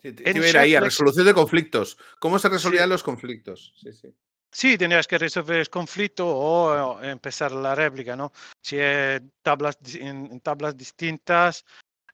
Sí, 0.02 0.14
te, 0.14 0.34
te 0.34 0.58
ahí, 0.58 0.76
a 0.76 0.82
resolución 0.82 1.26
de 1.26 1.34
conflictos. 1.34 1.98
¿Cómo 2.20 2.38
se 2.38 2.50
resolvían 2.50 2.86
sí. 2.86 2.90
los 2.90 3.04
conflictos? 3.04 3.74
Sí, 3.82 3.92
sí. 3.94 4.14
Sí, 4.52 4.78
tenías 4.78 5.08
que 5.08 5.18
resolver 5.18 5.58
el 5.58 5.70
conflicto 5.70 6.28
o 6.28 7.02
empezar 7.02 7.52
la 7.52 7.76
réplica, 7.76 8.16
¿no? 8.16 8.32
Si 8.62 8.80
hay 8.80 9.20
tablas, 9.42 9.78
en, 9.96 10.32
en 10.32 10.40
tablas 10.42 10.78
distintas, 10.78 11.66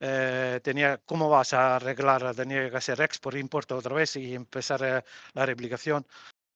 eh, 0.05 0.59
tenía, 0.61 0.97
¿cómo 1.05 1.29
vas 1.29 1.53
a 1.53 1.77
arreglar? 1.77 2.35
Tenía 2.35 2.69
que 2.69 2.75
hacer 2.75 2.99
export, 2.99 3.37
import 3.37 3.71
otra 3.71 3.95
vez 3.95 4.17
y 4.17 4.35
empezar 4.35 4.83
eh, 4.83 5.01
la 5.33 5.45
replicación. 5.45 6.05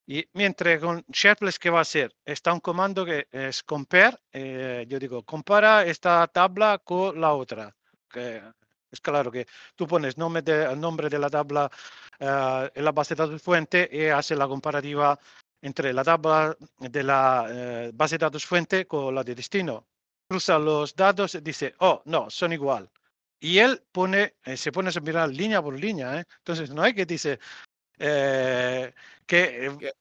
Y 0.05 0.27
mientras 0.33 0.81
con 0.81 1.05
SharePlex, 1.09 1.57
¿qué 1.57 1.69
va 1.69 1.79
a 1.79 1.83
hacer? 1.83 2.13
Está 2.25 2.51
un 2.51 2.59
comando 2.59 3.05
que 3.05 3.27
es 3.31 3.63
compare. 3.63 4.17
Eh, 4.33 4.85
yo 4.89 4.99
digo, 4.99 5.23
compara 5.23 5.85
esta 5.85 6.27
tabla 6.27 6.79
con 6.83 7.21
la 7.21 7.33
otra. 7.33 7.73
Que 8.09 8.41
es 8.91 8.99
claro 8.99 9.31
que 9.31 9.47
tú 9.77 9.87
pones 9.87 10.17
nombre 10.17 10.41
de, 10.41 10.65
el 10.65 10.79
nombre 10.79 11.07
de 11.07 11.19
la 11.19 11.29
tabla 11.29 11.71
uh, 12.19 12.67
en 12.73 12.83
la 12.83 12.91
base 12.91 13.15
de 13.15 13.23
datos 13.23 13.41
fuente 13.41 13.89
y 13.91 14.07
hace 14.07 14.35
la 14.35 14.47
comparativa 14.47 15.17
entre 15.61 15.93
la 15.93 16.03
tabla 16.03 16.55
de 16.79 17.03
la 17.03 17.89
uh, 17.91 17.95
base 17.95 18.17
de 18.17 18.25
datos 18.25 18.45
fuente 18.45 18.85
con 18.87 19.15
la 19.15 19.23
de 19.23 19.35
destino. 19.35 19.85
Cruza 20.29 20.59
los 20.59 20.95
datos 20.95 21.35
y 21.35 21.41
dice, 21.41 21.75
oh, 21.79 22.01
no, 22.05 22.29
son 22.29 22.51
igual. 22.51 22.89
Y 23.39 23.59
él 23.59 23.83
pone, 23.91 24.35
eh, 24.43 24.57
se 24.57 24.71
pone 24.71 24.89
a 24.89 24.99
mirar 24.99 25.29
línea 25.29 25.61
por 25.61 25.79
línea. 25.79 26.19
¿eh? 26.19 26.23
Entonces, 26.39 26.71
no 26.71 26.81
hay 26.81 26.93
que 26.93 27.05
dice 27.05 27.39
eh, 27.99 28.93
que 29.25 29.93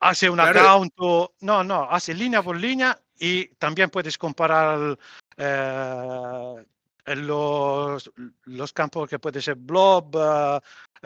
hace 0.00 0.30
un 0.30 0.36
claro. 0.36 0.60
account 0.60 0.92
o, 0.96 1.34
no, 1.40 1.64
no, 1.64 1.88
hace 1.90 2.14
línea 2.14 2.42
por 2.42 2.56
línea 2.56 2.98
y 3.18 3.46
también 3.56 3.90
puedes 3.90 4.18
comparar 4.18 4.98
eh, 5.36 6.64
los, 7.06 8.10
los, 8.44 8.72
campos 8.72 9.08
que 9.08 9.18
puede 9.18 9.40
ser 9.40 9.56
blob, 9.56 10.14
uh, 10.14 10.56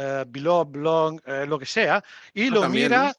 uh, 0.00 0.24
below, 0.26 0.70
long, 0.74 1.20
uh, 1.26 1.46
lo 1.46 1.58
que 1.58 1.66
sea, 1.66 2.02
y 2.32 2.48
ah, 2.48 2.50
lo 2.50 2.60
también, 2.60 2.90
mira. 2.90 3.14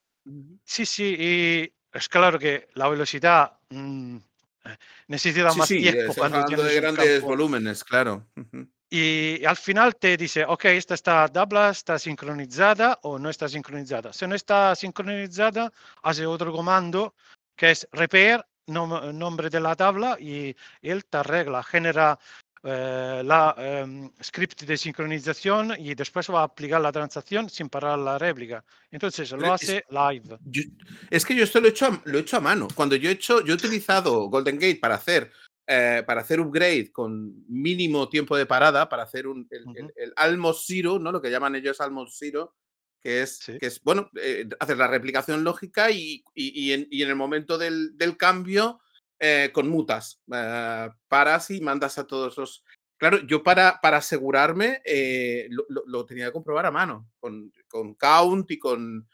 Sí, 0.63 0.85
sí, 0.85 1.15
y 1.17 1.73
es 1.91 2.07
claro 2.07 2.37
que 2.39 2.69
la 2.75 2.87
velocidad. 2.87 3.57
Mmm, 3.69 4.17
necesita 5.07 5.51
sí, 5.51 5.57
más 5.57 5.67
sí, 5.67 5.81
tiempo. 5.81 6.13
Cuando 6.15 6.39
hablando 6.39 6.63
de 6.63 6.75
grandes 6.75 7.21
volúmenes, 7.21 7.83
claro. 7.83 8.25
Y 8.89 9.45
al 9.45 9.55
final 9.55 9.95
te 9.95 10.17
dice, 10.17 10.43
ok, 10.45 10.65
esta 10.65 10.95
está 10.95 11.27
tabla 11.27 11.69
está 11.69 11.99
sincronizada 11.99 12.97
o 13.03 13.19
no 13.19 13.29
está 13.29 13.47
sincronizada. 13.47 14.11
Si 14.11 14.25
no 14.25 14.33
está 14.33 14.75
sincronizada, 14.75 15.71
hace 16.01 16.25
otro 16.25 16.51
comando 16.51 17.13
que 17.55 17.71
es 17.71 17.87
repair, 17.91 18.43
nom 18.65 19.17
nombre 19.17 19.49
de 19.49 19.59
la 19.59 19.75
tabla 19.75 20.17
y 20.19 20.55
él 20.81 21.05
te 21.05 21.17
arregla, 21.17 21.61
genera 21.61 22.17
eh, 22.63 23.21
la 23.23 23.55
eh, 23.57 24.09
script 24.21 24.63
de 24.63 24.77
sincronización 24.77 25.73
y 25.77 25.95
después 25.95 26.29
va 26.29 26.41
a 26.41 26.43
aplicar 26.45 26.81
la 26.81 26.91
transacción 26.91 27.49
sin 27.49 27.69
parar 27.69 27.97
la 27.99 28.17
réplica. 28.17 28.63
Entonces 28.91 29.31
lo 29.31 29.53
hace 29.53 29.77
es, 29.77 29.83
live. 29.89 30.37
Yo, 30.45 30.63
es 31.09 31.25
que 31.25 31.35
yo 31.35 31.43
esto 31.43 31.59
lo 31.59 31.67
he, 31.67 31.69
hecho 31.69 31.85
a, 31.85 32.01
lo 32.03 32.17
he 32.17 32.21
hecho 32.21 32.37
a 32.37 32.41
mano. 32.41 32.67
Cuando 32.75 32.95
yo 32.95 33.09
he 33.09 33.13
hecho, 33.13 33.43
yo 33.45 33.53
he 33.53 33.55
utilizado 33.55 34.29
Golden 34.29 34.59
Gate 34.59 34.79
para 34.81 34.95
hacer 34.95 35.31
eh, 35.71 36.01
para 36.03 36.21
hacer 36.21 36.39
upgrade 36.39 36.91
con 36.91 37.45
mínimo 37.47 38.09
tiempo 38.09 38.35
de 38.35 38.47
parada, 38.47 38.89
para 38.89 39.03
hacer 39.03 39.27
un, 39.27 39.47
el, 39.51 39.67
uh 39.67 39.71
-huh. 39.71 39.77
el, 39.77 39.93
el, 39.97 40.13
Almost 40.15 40.65
Zero, 40.65 40.97
¿no? 40.97 41.11
Lo 41.11 41.21
que 41.21 41.29
llaman 41.29 41.55
ellos 41.55 41.79
Almost 41.79 42.17
Zero, 42.17 42.55
que 42.99 43.21
es, 43.21 43.37
sí. 43.37 43.55
que 43.59 43.67
es 43.67 43.79
bueno, 43.83 44.09
eh, 44.19 44.49
hacer 44.59 44.77
la 44.77 44.87
replicación 44.87 45.43
lógica 45.43 45.91
y, 45.91 46.23
y, 46.33 46.59
y, 46.59 46.73
en, 46.73 46.87
y, 46.89 47.03
en, 47.03 47.09
el 47.09 47.15
momento 47.15 47.59
del, 47.59 47.95
del 47.95 48.17
cambio 48.17 48.79
eh, 49.19 49.51
con 49.53 49.67
mutas. 49.69 50.21
Uh, 50.27 50.89
paras 51.07 51.49
y 51.51 51.61
mandas 51.61 51.97
a 51.97 52.07
todos 52.07 52.37
los. 52.37 52.63
Claro, 52.97 53.19
yo 53.25 53.43
para, 53.43 53.79
para 53.81 53.97
asegurarme 53.97 54.81
eh, 54.83 55.47
lo, 55.49 55.65
lo, 55.85 56.05
tenía 56.05 56.25
que 56.25 56.33
comprobar 56.33 56.65
a 56.65 56.71
mano, 56.71 57.09
con, 57.19 57.53
con 57.69 57.95
count 57.95 58.51
y 58.51 58.59
con, 58.59 59.09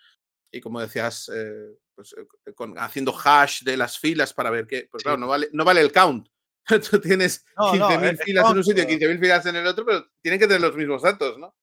y 0.51 0.61
como 0.61 0.81
decías, 0.81 1.29
eh, 1.33 1.77
pues, 1.93 2.15
eh, 2.17 2.53
con, 2.53 2.77
haciendo 2.77 3.13
hash 3.13 3.63
de 3.63 3.77
las 3.77 3.99
filas 3.99 4.33
para 4.33 4.49
ver 4.49 4.67
qué. 4.67 4.87
Pues 4.89 5.03
claro, 5.03 5.17
no 5.17 5.27
vale, 5.27 5.49
no 5.53 5.63
vale 5.63 5.81
el 5.81 5.91
count. 5.91 6.27
Tú 6.91 6.99
tienes 6.99 7.45
15.000 7.55 8.23
filas 8.23 8.51
en 8.51 8.57
un 8.57 8.63
sitio 8.63 8.83
y 8.83 8.87
15.000 8.87 9.19
filas 9.19 9.45
en 9.45 9.55
el 9.55 9.67
otro, 9.67 9.85
pero 9.85 10.05
tienen 10.21 10.39
que 10.39 10.47
tener 10.47 10.61
los 10.61 10.75
mismos 10.75 11.01
datos, 11.01 11.37
¿no? 11.37 11.55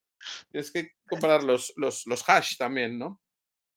Tienes 0.49 0.71
que 0.71 0.91
comparar 1.09 1.43
los, 1.43 1.73
los, 1.75 2.05
los 2.07 2.27
hash 2.29 2.57
también, 2.57 2.97
¿no? 2.97 3.21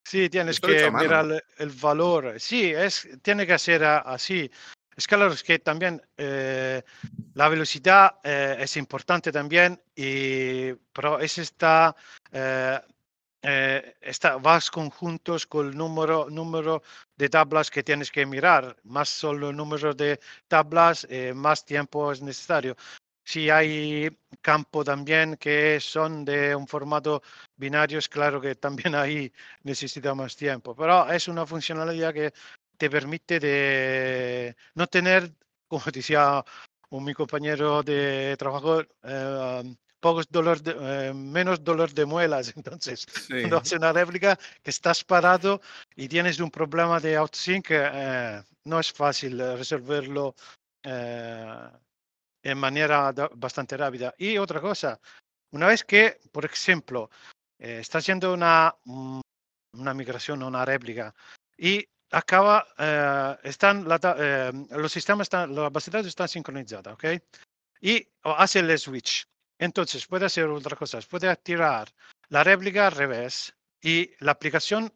Sí, 0.07 0.31
tienes 0.31 0.61
que 0.61 0.89
mirar 0.93 1.43
el 1.59 1.71
valor. 1.71 2.39
Sí, 2.39 2.71
es, 2.71 3.09
tiene 3.23 3.45
que 3.45 3.59
ser 3.59 3.83
así. 3.83 4.49
Es 4.97 5.05
claro 5.09 5.35
que 5.45 5.59
también 5.59 6.01
eh, 6.17 6.81
la 7.35 7.49
velocidad 7.49 8.15
eh, 8.23 8.57
es 8.61 8.77
importante 8.77 9.33
también, 9.33 9.83
y, 9.97 10.73
pero 10.93 11.19
es 11.19 11.39
está, 11.39 11.97
eh, 12.31 12.81
está, 14.01 14.37
vas 14.37 14.71
conjuntos 14.71 15.45
con 15.45 15.71
el 15.71 15.77
número, 15.77 16.31
número 16.31 16.85
de 17.17 17.29
tablas 17.29 17.69
que 17.69 17.83
tienes 17.83 18.13
que 18.13 18.25
mirar. 18.27 18.77
Más 18.85 19.09
solo 19.09 19.51
el 19.51 19.57
número 19.57 19.93
de 19.93 20.21
tablas, 20.47 21.05
más 21.35 21.65
tiempo 21.65 22.13
es 22.13 22.23
necesario. 22.23 22.77
Si 23.27 23.51
hay 23.51 24.09
campo 24.41 24.85
también 24.85 25.37
que 25.37 25.81
son 25.81 26.25
de 26.25 26.55
un 26.55 26.69
formato 26.69 27.23
binario, 27.57 27.99
es 27.99 28.09
claro 28.09 28.41
que 28.41 28.55
también 28.55 28.95
ahí 28.95 29.33
necesita 29.65 30.15
más 30.15 30.37
tiempo, 30.37 30.77
pero 30.77 31.11
es 31.11 31.27
una 31.27 31.45
funcionalidad 31.45 32.15
que 32.15 32.33
te 32.79 32.89
permite 32.89 33.41
de 33.41 34.57
no 34.77 34.87
tener, 34.87 35.33
como 35.67 35.83
decía 35.93 36.45
un 36.91 37.05
mi 37.05 37.15
compañero 37.15 37.83
de 37.83 38.37
trabajo, 38.39 38.83
eh, 39.03 39.75
pocos 39.99 40.29
dolor 40.31 40.63
de, 40.63 41.09
eh, 41.09 41.13
menos 41.13 41.65
dolor 41.65 41.93
de 41.93 42.07
muelas. 42.07 42.53
Entonces, 42.57 43.07
cuando 43.29 43.57
haces 43.59 43.73
una 43.73 43.93
réplica 43.93 44.39
que 44.63 44.71
estás 44.71 45.03
parado 45.03 45.61
y 45.97 46.07
tienes 46.07 46.39
un 46.39 46.51
problema 46.53 47.01
de 47.01 47.17
outsync, 47.17 47.67
eh, 47.71 48.41
no 48.65 48.79
es 48.79 48.93
fácil 48.93 49.37
resolverlo 49.59 50.37
en 52.51 52.59
manera 52.59 53.13
bastante 53.35 53.77
rápida. 53.77 54.15
Y 54.19 54.39
otra 54.39 54.61
cosa, 54.61 55.01
una 55.51 55.67
vez 55.67 55.83
que, 55.85 56.21
por 56.31 56.45
ejemplo, 56.45 57.11
estás 57.59 58.05
haciendo 58.05 58.33
una, 58.33 58.75
una 59.73 59.95
migración 59.95 60.43
o 60.43 60.47
una 60.47 60.65
réplica 60.65 61.13
y 61.59 61.85
acaba, 62.13 62.65
eh, 62.79 63.37
están 63.43 63.85
eh, 64.19 64.53
los 64.71 64.93
sistemas, 64.93 65.25
están, 65.25 65.55
las 65.55 65.73
bases 65.73 65.91
de 65.91 65.99
datos 65.99 66.09
están 66.09 66.29
sincronizadas, 66.29 66.95
¿ok? 66.95 67.05
Y 67.81 68.07
hace 68.23 68.61
el 68.61 68.79
switch. 68.79 69.27
Entonces 69.59 70.07
puede 70.07 70.27
hacer 70.27 70.47
otra 70.47 70.77
cosa, 70.77 71.01
puede 71.01 71.35
tirar 71.37 71.89
la 72.29 72.45
réplica 72.45 72.87
al 72.87 72.93
revés 72.93 73.57
y 73.83 74.11
la 74.21 74.33
aplicación 74.33 74.93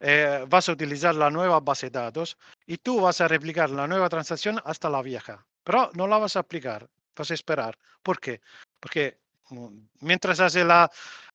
eh, 0.00 0.44
vas 0.48 0.68
a 0.68 0.72
utilizar 0.72 1.14
la 1.14 1.30
nueva 1.30 1.60
base 1.60 1.90
de 1.90 1.98
datos 1.98 2.36
y 2.66 2.78
tú 2.78 3.00
vas 3.00 3.20
a 3.20 3.28
replicar 3.28 3.70
la 3.70 3.86
nueva 3.86 4.08
transacción 4.08 4.60
hasta 4.64 4.90
la 4.90 5.02
vieja, 5.02 5.46
pero 5.64 5.90
no 5.94 6.06
la 6.06 6.18
vas 6.18 6.36
a 6.36 6.40
aplicar, 6.40 6.88
vas 7.16 7.30
a 7.30 7.34
esperar. 7.34 7.78
¿Por 8.02 8.20
qué? 8.20 8.40
Porque 8.80 9.18
mm, 9.50 9.68
mientras 10.00 10.40
hace 10.40 10.64
la, 10.64 10.90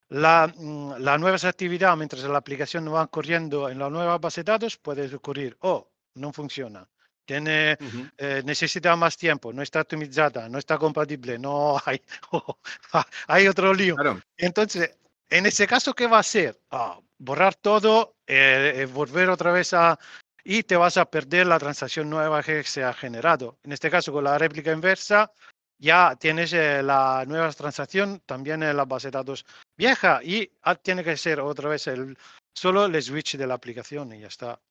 la, 0.09 0.53
mm, 0.55 0.93
la 0.99 1.17
nueva 1.17 1.37
actividad, 1.37 1.95
mientras 1.97 2.23
la 2.23 2.37
aplicación 2.37 2.93
va 2.93 3.07
corriendo 3.07 3.69
en 3.69 3.79
la 3.79 3.89
nueva 3.89 4.17
base 4.17 4.43
de 4.43 4.51
datos, 4.51 4.77
puede 4.77 5.13
ocurrir, 5.15 5.57
oh, 5.61 5.89
no 6.15 6.33
funciona, 6.33 6.87
tiene, 7.25 7.77
eh, 8.17 8.41
necesita 8.43 8.95
más 8.95 9.15
tiempo, 9.15 9.53
no 9.53 9.61
está 9.61 9.81
optimizada, 9.81 10.49
no 10.49 10.57
está 10.57 10.77
compatible, 10.77 11.39
no 11.39 11.77
hay, 11.85 12.01
oh, 12.31 12.57
hay 13.27 13.47
otro 13.47 13.73
lío. 13.73 13.95
Entonces, 14.37 14.97
en 15.29 15.45
ese 15.45 15.65
caso, 15.65 15.93
¿qué 15.93 16.07
va 16.07 16.17
a 16.17 16.21
hacer? 16.21 16.59
Ah, 16.71 16.99
borrar 17.17 17.55
todo, 17.55 18.15
eh, 18.31 18.81
eh, 18.81 18.85
volver 18.85 19.29
otra 19.29 19.51
vez 19.51 19.73
a... 19.73 19.99
Y 20.43 20.63
te 20.63 20.75
vas 20.75 20.97
a 20.97 21.05
perder 21.05 21.45
la 21.45 21.59
transacción 21.59 22.09
nueva 22.09 22.41
que 22.41 22.63
se 22.63 22.83
ha 22.83 22.93
generado. 22.93 23.59
En 23.63 23.73
este 23.73 23.91
caso, 23.91 24.11
con 24.11 24.23
la 24.23 24.37
réplica 24.37 24.71
inversa, 24.71 25.31
ya 25.77 26.15
tienes 26.15 26.53
eh, 26.53 26.81
la 26.81 27.25
nueva 27.27 27.51
transacción 27.51 28.21
también 28.25 28.63
en 28.63 28.77
la 28.77 28.85
base 28.85 29.07
de 29.07 29.17
datos 29.17 29.45
vieja 29.75 30.21
y 30.23 30.49
ah, 30.61 30.75
tiene 30.75 31.03
que 31.03 31.17
ser 31.17 31.41
otra 31.41 31.69
vez 31.69 31.87
el, 31.87 32.17
solo 32.53 32.85
el 32.85 33.01
switch 33.01 33.35
de 33.35 33.47
la 33.47 33.55
aplicación 33.55 34.13
y 34.13 34.21
ya 34.21 34.27
está. 34.27 34.61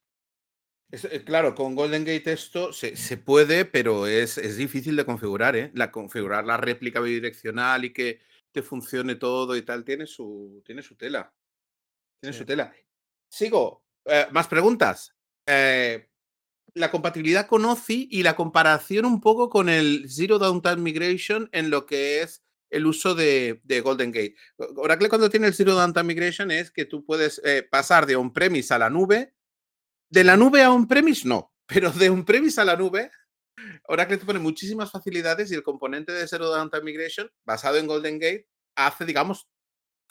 Eh, 0.91 1.23
claro, 1.25 1.55
con 1.55 1.75
Golden 1.75 2.05
Gate 2.05 2.33
esto 2.33 2.73
se, 2.73 2.95
puede, 3.19 3.65
pero 3.65 4.07
es, 4.07 4.39
es, 4.39 4.57
difícil 4.57 4.97
de 4.97 5.05
configurar, 5.05 5.55
¿eh? 5.55 5.71
La, 5.75 5.91
configurar 5.91 6.45
la 6.45 6.57
réplica 6.57 7.01
bidireccional 7.01 7.85
y 7.85 7.93
que 7.93 8.21
te 8.51 8.63
funcione 8.63 9.17
todo 9.17 9.57
y 9.57 9.63
tal, 9.63 9.85
tiene 9.85 10.07
su, 10.07 10.63
tiene 10.65 10.83
su 10.83 10.97
tela. 10.97 11.33
Tiene 12.21 12.37
su 12.37 12.45
tela. 12.45 12.73
Sigo. 13.31 13.85
Eh, 14.05 14.27
¿Más 14.33 14.49
preguntas? 14.49 15.15
Eh, 15.47 16.09
la 16.75 16.91
compatibilidad 16.91 17.47
con 17.47 17.65
OCI 17.65 18.09
y 18.11 18.23
la 18.23 18.37
comparación 18.37 19.05
un 19.05 19.21
poco 19.21 19.49
con 19.49 19.69
el 19.69 20.07
Zero 20.09 20.39
Downtime 20.39 20.77
Migration 20.77 21.49
en 21.53 21.71
lo 21.71 21.87
que 21.87 22.23
es 22.23 22.45
el 22.71 22.87
uso 22.87 23.15
de, 23.15 23.61
Golden 23.83 24.13
Gate. 24.13 24.37
Oracle 24.77 25.09
cuando 25.09 25.31
tiene 25.31 25.49
el 25.49 25.55
Zero 25.55 25.75
Downtime 25.75 26.05
Migration 26.05 26.51
es 26.51 26.71
que 26.71 26.85
tú 26.85 27.05
puedes 27.05 27.41
eh, 27.45 27.67
pasar 27.69 28.07
de 28.07 28.17
on-premise 28.17 28.75
a 28.75 28.79
la 28.79 28.91
nube. 28.91 29.35
De 30.09 30.25
la 30.25 30.37
nube 30.37 30.63
a 30.63 30.73
on-premise 30.73 31.27
no, 31.27 31.53
pero 31.67 31.91
de 31.91 32.11
on-premise 32.11 32.61
a 32.61 32.65
la 32.65 32.77
nube, 32.77 33.11
Oracle 33.85 34.19
te 34.19 34.27
pone 34.27 34.39
muchísimas 34.39 34.91
facilidades 34.91 35.51
y 35.51 35.55
el 35.55 35.63
componente 35.63 36.13
de 36.13 36.27
Zero 36.27 36.49
Downtime 36.49 36.83
Migration 36.83 37.31
basado 37.45 37.77
en 37.77 37.87
Golden 37.87 38.19
Gate 38.19 38.49
hace, 38.77 39.05
digamos, 39.05 39.49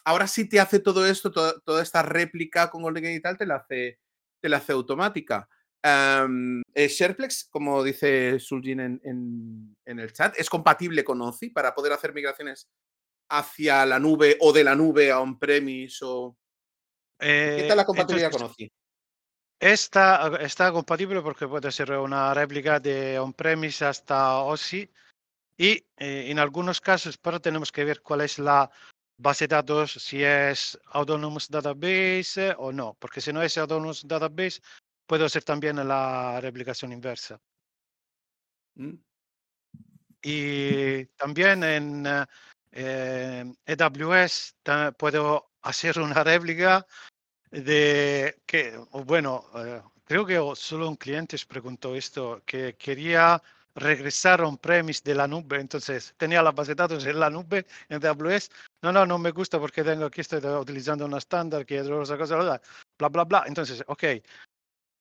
ahora 0.04 0.28
sí 0.28 0.48
te 0.48 0.60
hace 0.60 0.80
todo 0.80 1.06
esto, 1.06 1.32
toda, 1.32 1.82
esta 1.82 2.02
réplica 2.02 2.70
con 2.70 2.82
Golden 2.82 3.04
Gate 3.04 3.16
y 3.16 3.22
tal, 3.22 3.38
te 3.38 3.46
la 3.46 3.56
hace, 3.56 4.00
te 4.40 4.50
la 4.50 4.58
hace 4.58 4.74
automática. 4.74 5.48
Eh, 5.84 6.88
Shareplex, 6.88 7.48
como 7.50 7.84
dice 7.84 8.40
Suljin 8.40 8.80
en, 8.80 9.76
el 9.86 10.14
chat, 10.14 10.38
es 10.38 10.50
compatible 10.50 11.04
con 11.04 11.22
OCI 11.22 11.50
para 11.50 11.74
poder 11.74 11.94
hacer 11.94 12.14
migraciones 12.14 12.70
hacia 13.30 13.86
la 13.86 14.00
nube 14.00 14.38
o 14.42 14.52
de 14.52 14.64
la 14.64 14.76
nube 14.76 15.12
a 15.12 15.20
on-premise 15.20 16.00
o... 16.02 16.36
¿Qué 17.18 17.66
tal 17.68 17.78
la 17.78 17.84
eh, 17.84 17.86
compatibilidad 17.86 18.32
con 18.32 18.44
OCI? 18.44 18.72
Está, 19.60 20.38
está 20.40 20.72
compatible 20.72 21.22
porque 21.22 21.48
puede 21.48 21.72
ser 21.72 21.92
una 21.92 22.34
réplica 22.34 22.80
de 22.80 23.20
on-premise 23.20 23.86
hasta 23.86 24.40
OCI 24.40 24.90
y 25.58 25.72
eh, 25.98 26.32
en 26.32 26.40
algunos 26.40 26.80
casos, 26.80 27.18
pero 27.18 27.42
tenemos 27.42 27.72
que 27.72 27.84
ver 27.84 28.02
cuál 28.02 28.22
es 28.22 28.40
la 28.40 28.72
base 29.20 29.48
de 29.48 29.56
datos, 29.56 29.92
si 29.92 30.24
es 30.24 30.80
Autonomous 30.94 31.50
Database 31.50 32.56
o 32.58 32.72
no, 32.72 32.96
porque 33.00 33.22
si 33.22 33.34
no 33.34 33.44
es 33.44 33.58
Autonomous 33.58 34.08
Database, 34.08 34.62
puedo 35.06 35.26
hacer 35.26 35.44
también 35.44 35.76
la 35.88 36.40
replicación 36.42 36.92
inversa. 36.94 37.40
Mm. 38.76 38.94
Y 40.22 41.06
también 41.18 41.64
en 41.64 42.08
AWS 42.08 42.28
eh, 44.66 44.92
puedo 44.98 45.52
hacer 45.62 46.00
una 46.00 46.24
réplica 46.24 46.86
de 47.52 48.42
que, 48.46 48.78
bueno, 49.06 49.46
eh, 49.56 49.82
creo 50.06 50.26
que 50.26 50.40
solo 50.56 50.90
un 50.90 50.96
cliente 50.96 51.38
preguntó 51.48 51.96
esto, 51.96 52.42
que 52.46 52.76
quería 52.76 53.42
regresar 53.76 54.42
a 54.42 54.48
un 54.48 54.58
premise 54.58 55.02
de 55.04 55.16
la 55.16 55.28
nube, 55.28 55.60
entonces 55.60 56.14
tenía 56.18 56.42
la 56.42 56.52
base 56.52 56.72
de 56.72 56.76
datos 56.76 57.06
en 57.06 57.20
la 57.20 57.30
nube 57.30 57.66
en 57.90 58.06
AWS. 58.06 58.50
No, 58.82 58.92
no, 58.92 59.06
no 59.06 59.18
me 59.18 59.32
gusta 59.32 59.60
porque 59.60 59.84
tengo 59.84 60.06
aquí, 60.06 60.22
estoy 60.22 60.40
utilizando 60.46 61.06
una 61.06 61.18
estándar 61.18 61.66
que 61.66 61.80
es 61.80 61.88
otra 61.88 62.18
cosa, 62.18 62.36
bla, 62.98 63.10
bla, 63.10 63.24
bla. 63.24 63.44
Entonces, 63.48 63.84
ok, 63.88 64.04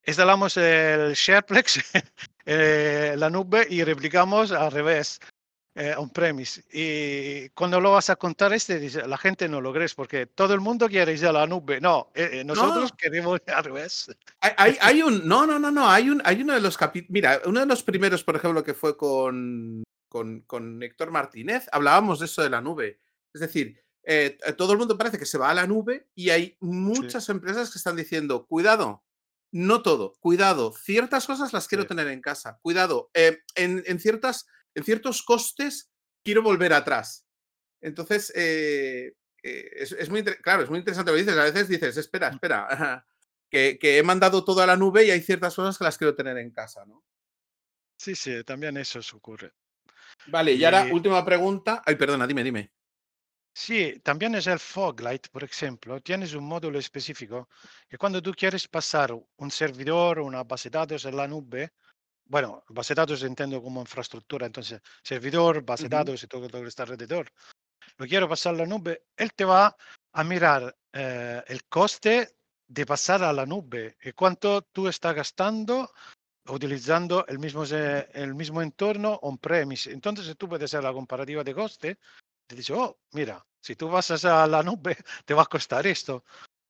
instalamos 0.07 0.57
el 0.57 1.15
Shareplex, 1.15 1.81
eh, 2.47 3.15
la 3.17 3.31
nube 3.31 3.67
y 3.69 3.85
replicamos 3.85 4.53
al 4.53 4.73
revés, 4.73 5.21
eh, 5.81 5.95
on-premise. 5.97 6.65
Y 6.73 7.51
cuando 7.51 7.81
lo 7.81 7.93
vas 7.93 8.11
a 8.11 8.17
contar 8.17 8.53
este, 8.53 8.81
dice, 8.81 9.07
la 9.07 9.17
gente 9.17 9.49
no 9.49 9.61
lo 9.61 9.73
crees 9.73 9.95
porque 9.95 10.27
todo 10.27 10.53
el 10.53 10.61
mundo 10.61 10.89
quiere 10.89 11.13
ir 11.13 11.27
a 11.27 11.33
la 11.33 11.47
nube. 11.47 11.81
No, 11.81 12.11
eh, 12.15 12.43
nosotros 12.45 12.93
queremos 12.99 13.41
ir 13.47 13.55
al 13.55 13.63
revés. 13.63 14.11
Hay, 14.41 14.77
hay, 14.81 15.03
un, 15.03 15.27
no, 15.27 15.47
no, 15.47 15.59
no, 15.59 15.71
no, 15.71 15.89
hay, 15.89 16.11
un, 16.11 16.21
hay 16.25 16.43
uno 16.43 16.55
de 16.55 16.61
los 16.61 16.77
capítulos, 16.77 17.13
mira, 17.13 17.41
uno 17.45 17.61
de 17.61 17.67
los 17.67 17.83
primeros, 17.85 18.25
por 18.25 18.35
ejemplo, 18.35 18.65
que 18.65 18.75
fue 18.75 18.97
con, 18.97 19.85
con, 20.09 20.41
con 20.41 20.83
Héctor 20.83 21.13
Martínez, 21.13 21.67
hablábamos 21.71 22.19
de 22.19 22.27
eso 22.27 22.43
de 22.43 22.51
la 22.51 22.61
nube. 22.61 22.99
Es 23.33 23.41
decir, 23.41 23.81
todo 24.57 24.73
el 24.73 24.79
mundo 24.79 24.99
parece 24.99 25.19
que 25.19 25.27
se 25.27 25.39
va 25.39 25.51
a 25.51 25.55
la 25.55 25.67
nube 25.67 26.09
y 26.15 26.31
hay 26.31 26.57
muchas 26.61 27.29
empresas 27.29 27.71
que 27.71 27.79
están 27.79 27.95
diciendo, 27.95 28.47
cuidado, 28.47 29.05
no 29.51 29.83
todo, 29.83 30.15
cuidado, 30.21 30.73
ciertas 30.73 31.27
cosas 31.27 31.53
las 31.53 31.69
quiero 31.69 31.87
tener 31.87 32.09
en 32.09 32.21
casa, 32.21 32.59
cuidado, 32.63 33.11
eh, 33.15 33.39
en, 33.55 33.99
ciertas, 33.99 34.47
en 34.79 34.85
ciertos 34.85 35.23
costes 35.23 35.91
quiero 36.25 36.43
volver 36.43 36.73
atrás. 36.73 37.27
Entonces, 37.81 38.33
eh, 38.35 39.13
eh, 39.43 39.71
es, 39.73 40.09
muy, 40.09 40.23
claro, 40.25 40.63
es 40.63 40.71
muy 40.71 40.79
interesante 40.79 41.11
lo 41.11 41.17
que 41.17 41.23
dices, 41.23 41.39
a 41.39 41.45
veces 41.45 41.69
dices, 41.69 41.97
espera, 41.97 42.31
mm. 42.31 42.35
espera, 42.35 43.07
que, 43.51 43.79
he 43.81 44.03
mandado 44.03 44.45
todo 44.45 44.63
a 44.63 44.67
la 44.67 44.77
nube 44.77 45.05
y 45.05 45.11
hay 45.11 45.21
ciertas 45.21 45.55
cosas 45.55 45.77
que 45.79 45.85
las 45.85 45.99
quiero 45.99 46.15
tener 46.15 46.39
en 46.39 46.51
casa, 46.51 46.85
¿no? 46.87 47.05
Sí, 47.97 48.15
sí, 48.15 48.45
también 48.45 48.77
eso 48.77 49.01
ocurre. 49.15 49.53
Vale, 50.27 50.53
y, 50.53 50.65
ahora 50.65 50.87
última 50.93 51.25
pregunta. 51.25 51.83
Ay, 51.85 51.97
perdona, 51.97 52.27
dime, 52.27 52.45
dime. 52.45 52.73
Sí, 53.53 54.01
también 54.05 54.37
es 54.37 54.47
el 54.47 54.61
Foglight, 54.61 55.29
por 55.29 55.43
ejemplo. 55.43 56.01
Tienes 56.01 56.33
un 56.35 56.45
módulo 56.45 56.79
específico 56.79 57.49
que 57.89 57.99
cuando 57.99 58.23
tú 58.23 58.33
quieres 58.33 58.69
pasar 58.69 59.13
un 59.13 59.51
servidor 59.51 60.21
o 60.21 60.25
una 60.25 60.45
base 60.45 60.71
de 60.71 60.79
datos 60.79 61.05
en 61.07 61.17
la 61.17 61.27
nube, 61.27 61.73
bueno, 62.29 62.65
base 62.69 62.95
de 62.95 63.01
datos 63.01 63.23
entiendo 63.23 63.63
como 63.63 63.81
infraestructura, 63.81 64.47
entonces 64.47 64.81
servidor, 65.03 65.63
base 65.63 65.85
de 65.85 65.89
datos 65.97 66.23
y 66.23 66.27
todo 66.27 66.49
lo 66.49 66.63
que 66.63 66.69
está 66.69 66.85
alrededor. 66.85 67.31
Lo 67.97 68.07
quiero 68.07 68.29
pasar 68.29 68.55
a 68.55 68.59
la 68.59 68.67
nube, 68.67 69.07
él 69.17 69.33
te 69.35 69.45
va 69.45 69.77
a 70.13 70.25
mirar 70.25 70.77
eh, 70.93 71.43
el 71.47 71.65
coste 71.65 72.37
de 72.67 72.87
pasar 72.87 73.25
a 73.25 73.33
la 73.33 73.47
nube 73.47 73.97
y 74.03 74.13
cuánto 74.13 74.63
tú 74.63 74.89
estás 74.89 75.15
gastando 75.15 75.91
utilizando 76.49 77.27
el 77.27 77.39
mismo, 77.39 77.65
el 77.65 78.35
mismo 78.35 78.63
entorno 78.63 79.19
on-premise. 79.23 79.93
Entonces 79.93 80.37
tú 80.37 80.49
puedes 80.49 80.65
hacer 80.65 80.83
la 80.83 80.93
comparativa 80.93 81.45
de 81.45 81.55
coste. 81.55 81.99
Te 82.47 82.57
dice, 82.57 82.73
oh, 82.73 82.99
mira, 83.13 83.45
si 83.61 83.77
tú 83.77 83.89
vas 83.89 84.25
a 84.25 84.47
la 84.47 84.63
nube, 84.63 84.97
te 85.25 85.35
va 85.35 85.43
a 85.43 85.47
costar 85.47 85.87
esto. 85.87 86.25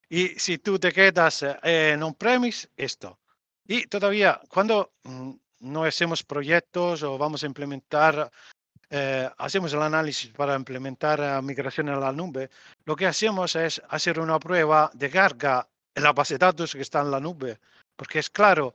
Y 0.08 0.28
si 0.38 0.58
tú 0.58 0.78
te 0.78 0.92
quedas 0.92 1.44
en 1.62 2.02
on-premise, 2.02 2.68
esto. 2.76 3.20
Y 3.66 3.86
todavía, 3.86 4.40
cuando 4.48 4.94
mm, 5.04 5.32
no 5.60 5.84
hacemos 5.84 6.22
proyectos 6.22 7.02
o 7.02 7.18
vamos 7.18 7.42
a 7.42 7.46
implementar, 7.46 8.30
eh, 8.90 9.28
hacemos 9.38 9.72
el 9.72 9.82
análisis 9.82 10.30
para 10.30 10.54
implementar 10.54 11.42
migración 11.42 11.88
a 11.88 11.98
la 11.98 12.12
nube, 12.12 12.50
lo 12.84 12.96
que 12.96 13.06
hacemos 13.06 13.54
es 13.56 13.82
hacer 13.88 14.18
una 14.20 14.38
prueba 14.38 14.90
de 14.94 15.10
carga 15.10 15.66
en 15.94 16.02
la 16.02 16.12
base 16.12 16.34
de 16.34 16.38
datos 16.38 16.72
que 16.72 16.82
está 16.82 17.00
en 17.00 17.10
la 17.10 17.20
nube. 17.20 17.58
Porque 17.96 18.20
es 18.20 18.30
claro, 18.30 18.74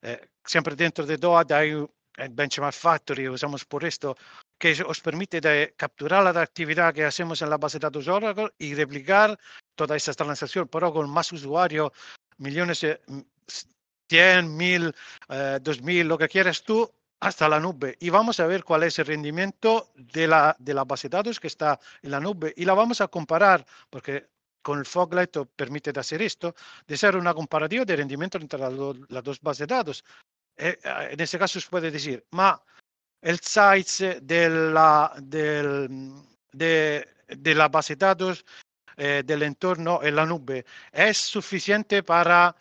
eh, 0.00 0.28
siempre 0.44 0.74
dentro 0.74 1.04
de 1.04 1.18
DOAD 1.18 1.52
hay 1.52 1.86
el 2.16 2.28
Benchmark 2.30 2.74
Factory, 2.74 3.28
usamos 3.28 3.64
por 3.64 3.84
esto, 3.84 4.16
que 4.58 4.82
os 4.86 5.00
permite 5.00 5.74
capturar 5.76 6.22
la 6.22 6.40
actividad 6.40 6.94
que 6.94 7.04
hacemos 7.04 7.42
en 7.42 7.50
la 7.50 7.56
base 7.56 7.78
de 7.78 7.86
datos 7.86 8.08
Oracle 8.08 8.50
y 8.58 8.74
replicar 8.74 9.38
toda 9.74 9.96
esa 9.96 10.12
transacción, 10.14 10.68
pero 10.68 10.92
con 10.92 11.10
más 11.10 11.32
usuarios, 11.32 11.90
millones 12.38 12.80
de 12.80 13.00
100, 14.12 14.56
1000, 14.56 14.94
2000, 15.62 16.06
lo 16.06 16.18
que 16.18 16.28
quieras 16.28 16.62
tú, 16.62 16.90
hasta 17.20 17.48
la 17.48 17.58
nube. 17.58 17.96
Y 17.98 18.10
vamos 18.10 18.40
a 18.40 18.46
ver 18.46 18.62
cuál 18.62 18.82
es 18.82 18.98
el 18.98 19.06
rendimiento 19.06 19.92
de 19.94 20.26
la, 20.26 20.54
de 20.58 20.74
la 20.74 20.84
base 20.84 21.08
de 21.08 21.16
datos 21.16 21.40
que 21.40 21.46
está 21.46 21.80
en 22.02 22.10
la 22.10 22.20
nube. 22.20 22.52
Y 22.56 22.66
la 22.66 22.74
vamos 22.74 23.00
a 23.00 23.08
comparar, 23.08 23.64
porque 23.88 24.28
con 24.60 24.78
el 24.78 24.84
Foglight 24.84 25.34
permite 25.56 25.98
hacer 25.98 26.20
esto, 26.20 26.54
de 26.86 26.94
hacer 26.94 27.16
una 27.16 27.32
comparativa 27.32 27.86
de 27.86 27.96
rendimiento 27.96 28.36
entre 28.36 28.58
las, 28.58 29.24
dos 29.24 29.40
bases 29.40 29.66
de 29.66 29.74
datos. 29.74 30.04
Eh, 30.58 30.78
eh, 30.84 31.08
en 31.12 31.20
ese 31.20 31.38
caso 31.38 31.58
se 31.58 31.70
puede 31.70 31.90
decir, 31.90 32.22
ma 32.32 32.62
el 33.22 33.38
size 33.40 34.20
de 34.20 34.50
la, 34.50 35.14
del, 35.22 35.88
de, 36.52 37.08
de 37.28 37.54
la 37.54 37.68
base 37.68 37.96
de 37.96 38.04
datos 38.04 38.44
eh, 38.96 39.22
del 39.24 39.42
entorno 39.42 40.00
en 40.02 40.16
la 40.16 40.26
nube 40.26 40.64
es 40.92 41.18
suficiente 41.18 42.02
para 42.02 42.54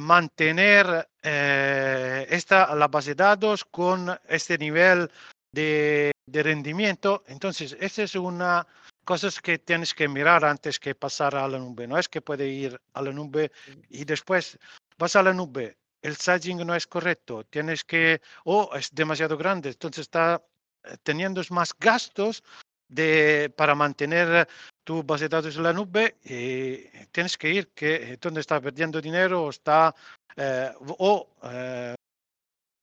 mantener 0.00 1.08
esta, 1.22 2.74
la 2.74 2.88
base 2.88 3.10
de 3.10 3.24
datos 3.24 3.64
con 3.64 4.16
este 4.28 4.58
nivel 4.58 5.10
de, 5.54 6.12
rendimiento. 6.26 7.24
Entonces, 7.26 7.76
esta 7.80 8.02
es 8.02 8.14
una 8.14 8.66
cosas 9.04 9.40
que 9.40 9.58
tienes 9.58 9.94
que 9.94 10.08
mirar 10.08 10.44
antes 10.44 10.80
que 10.80 10.94
pasar 10.94 11.36
a 11.36 11.46
la 11.46 11.58
nube. 11.58 11.86
No 11.86 11.98
es 11.98 12.08
que 12.08 12.22
puede 12.22 12.48
ir 12.48 12.80
a 12.94 13.02
la 13.02 13.12
nube 13.12 13.52
y 13.90 14.04
después 14.04 14.58
vas 14.98 15.16
a 15.16 15.22
la 15.22 15.32
nube, 15.32 15.76
el 16.02 16.16
sizing 16.16 16.66
no 16.66 16.74
es 16.74 16.86
correcto, 16.86 17.44
tienes 17.44 17.84
que, 17.84 18.20
o 18.44 18.70
es 18.74 18.94
demasiado 18.94 19.36
grande, 19.36 19.70
entonces 19.70 20.02
está 20.02 20.42
eh, 20.84 20.96
teniendo 21.02 21.42
más 21.50 21.74
gastos 21.78 22.42
de, 22.88 23.52
para 23.56 23.74
mantener 23.74 24.48
tu 24.84 25.02
base 25.02 25.24
de 25.24 25.28
datos 25.36 25.56
en 25.56 25.62
la 25.62 25.72
nube 25.72 26.16
y 26.24 26.88
tienes 27.12 27.36
que 27.36 27.50
ir 27.50 27.68
que 27.68 28.18
donde 28.20 28.40
está 28.40 28.60
perdiendo 28.60 29.00
dinero 29.00 29.44
o 29.44 29.50
está, 29.50 29.94
eh, 30.36 30.72
o 30.78 31.28
eh, 31.42 31.94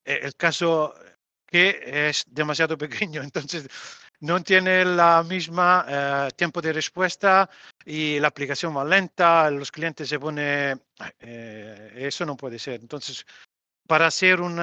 el 0.06 0.36
caso 0.36 0.94
que 1.46 2.08
es 2.08 2.26
demasiado 2.28 2.78
pequeño, 2.78 3.22
entonces 3.24 3.68
no 4.22 4.42
tiene 4.42 4.86
la 4.86 5.24
misma 5.24 5.86
eh, 5.88 6.30
tiempo 6.36 6.62
de 6.62 6.74
respuesta 6.74 7.50
y 7.84 8.20
la 8.20 8.30
aplicación 8.30 8.76
va 8.76 8.86
lenta, 8.86 9.50
los 9.50 9.72
clientes 9.72 10.08
se 10.08 10.20
pone, 10.20 10.76
eh, 11.20 11.92
eso 11.96 12.26
no 12.26 12.38
puede 12.38 12.60
ser. 12.60 12.82
Entonces, 12.82 13.26
para 13.88 14.08
hacer 14.08 14.42
un 14.42 14.60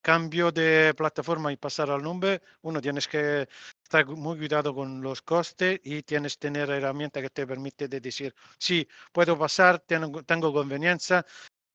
cambio 0.00 0.50
de 0.50 0.92
plataforma 0.96 1.52
y 1.52 1.56
pasar 1.56 1.90
al 1.90 2.02
nube, 2.02 2.42
uno 2.62 2.80
tienes 2.80 3.06
que 3.06 3.48
estar 3.82 4.06
muy 4.06 4.36
cuidado 4.36 4.74
con 4.74 5.00
los 5.00 5.22
costes 5.22 5.80
y 5.84 6.02
tienes 6.02 6.34
que 6.34 6.48
tener 6.48 6.70
herramienta 6.70 7.22
que 7.22 7.30
te 7.30 7.46
permite 7.46 7.88
de 7.88 8.00
decir, 8.00 8.34
sí, 8.58 8.86
puedo 9.12 9.38
pasar, 9.38 9.80
tengo, 9.80 10.22
tengo 10.24 10.52
conveniencia 10.52 11.24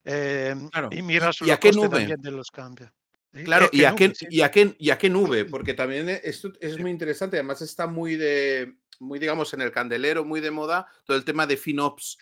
eh, 0.03 0.55
y 0.91 1.01
mirar 1.01 1.33
los 1.39 1.57
costes 1.57 1.89
también 1.89 2.21
de 2.21 2.31
los 2.31 2.51
cambios. 2.51 2.91
Claro, 3.31 3.69
y, 3.71 3.83
a 3.83 3.93
qué, 3.93 4.13
y, 4.29 4.41
a 4.41 4.49
qué, 4.49 4.75
y 4.79 4.89
a 4.89 4.97
qué 4.97 5.09
nube, 5.09 5.45
porque 5.45 5.73
también 5.73 6.09
esto 6.09 6.51
es 6.59 6.79
muy 6.79 6.91
interesante, 6.91 7.37
además 7.37 7.61
está 7.61 7.85
muy 7.85 8.15
de, 8.15 8.77
muy 8.99 9.19
digamos, 9.19 9.53
en 9.53 9.61
el 9.61 9.71
candelero, 9.71 10.25
muy 10.25 10.41
de 10.41 10.51
moda, 10.51 10.87
todo 11.05 11.17
el 11.17 11.25
tema 11.25 11.45
de 11.45 11.57
FinOps, 11.57 12.17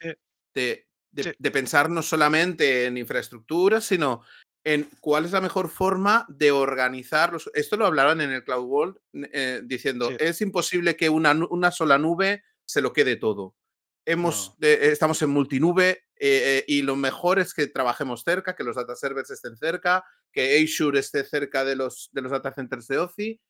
de, 0.53 0.87
de, 1.11 1.51
pensar 1.51 1.89
no 1.89 2.01
solamente 2.01 2.85
en 2.85 2.97
infraestructura, 2.97 3.79
sino 3.79 4.23
en 4.65 4.89
cuál 4.99 5.25
es 5.25 5.31
la 5.31 5.41
mejor 5.41 5.69
forma 5.69 6.25
de 6.27 6.51
organizar. 6.51 7.31
Los, 7.31 7.49
esto 7.53 7.77
lo 7.77 7.85
hablaban 7.85 8.19
en 8.19 8.31
el 8.31 8.43
Cloud 8.43 8.65
World, 8.65 8.97
eh, 9.13 9.61
diciendo, 9.63 10.09
es 10.19 10.41
imposible 10.41 10.97
que 10.97 11.07
una, 11.07 11.33
una 11.49 11.71
sola 11.71 11.99
nube 11.99 12.43
se 12.65 12.81
lo 12.81 12.91
quede 12.91 13.15
todo. 13.15 13.55
Hemos, 14.07 14.55
estamos 14.59 15.21
en 15.21 15.29
multinube 15.29 16.05
eh, 16.19 16.63
y 16.67 16.81
lo 16.81 16.95
mejor 16.95 17.39
es 17.39 17.53
que 17.53 17.67
trabajemos 17.67 18.23
cerca, 18.23 18.55
que 18.55 18.63
los 18.63 18.75
data 18.75 18.95
servers 18.95 19.29
estén 19.29 19.55
cerca, 19.55 20.03
que 20.31 20.63
Azure 20.63 20.99
esté 20.99 21.23
cerca 21.23 21.63
de 21.63 21.75
los, 21.75 22.09
de 22.11 22.21
los 22.21 22.31
data 22.31 22.51
centers 22.51 22.87
de 22.87 22.97
OCI. 22.97 23.41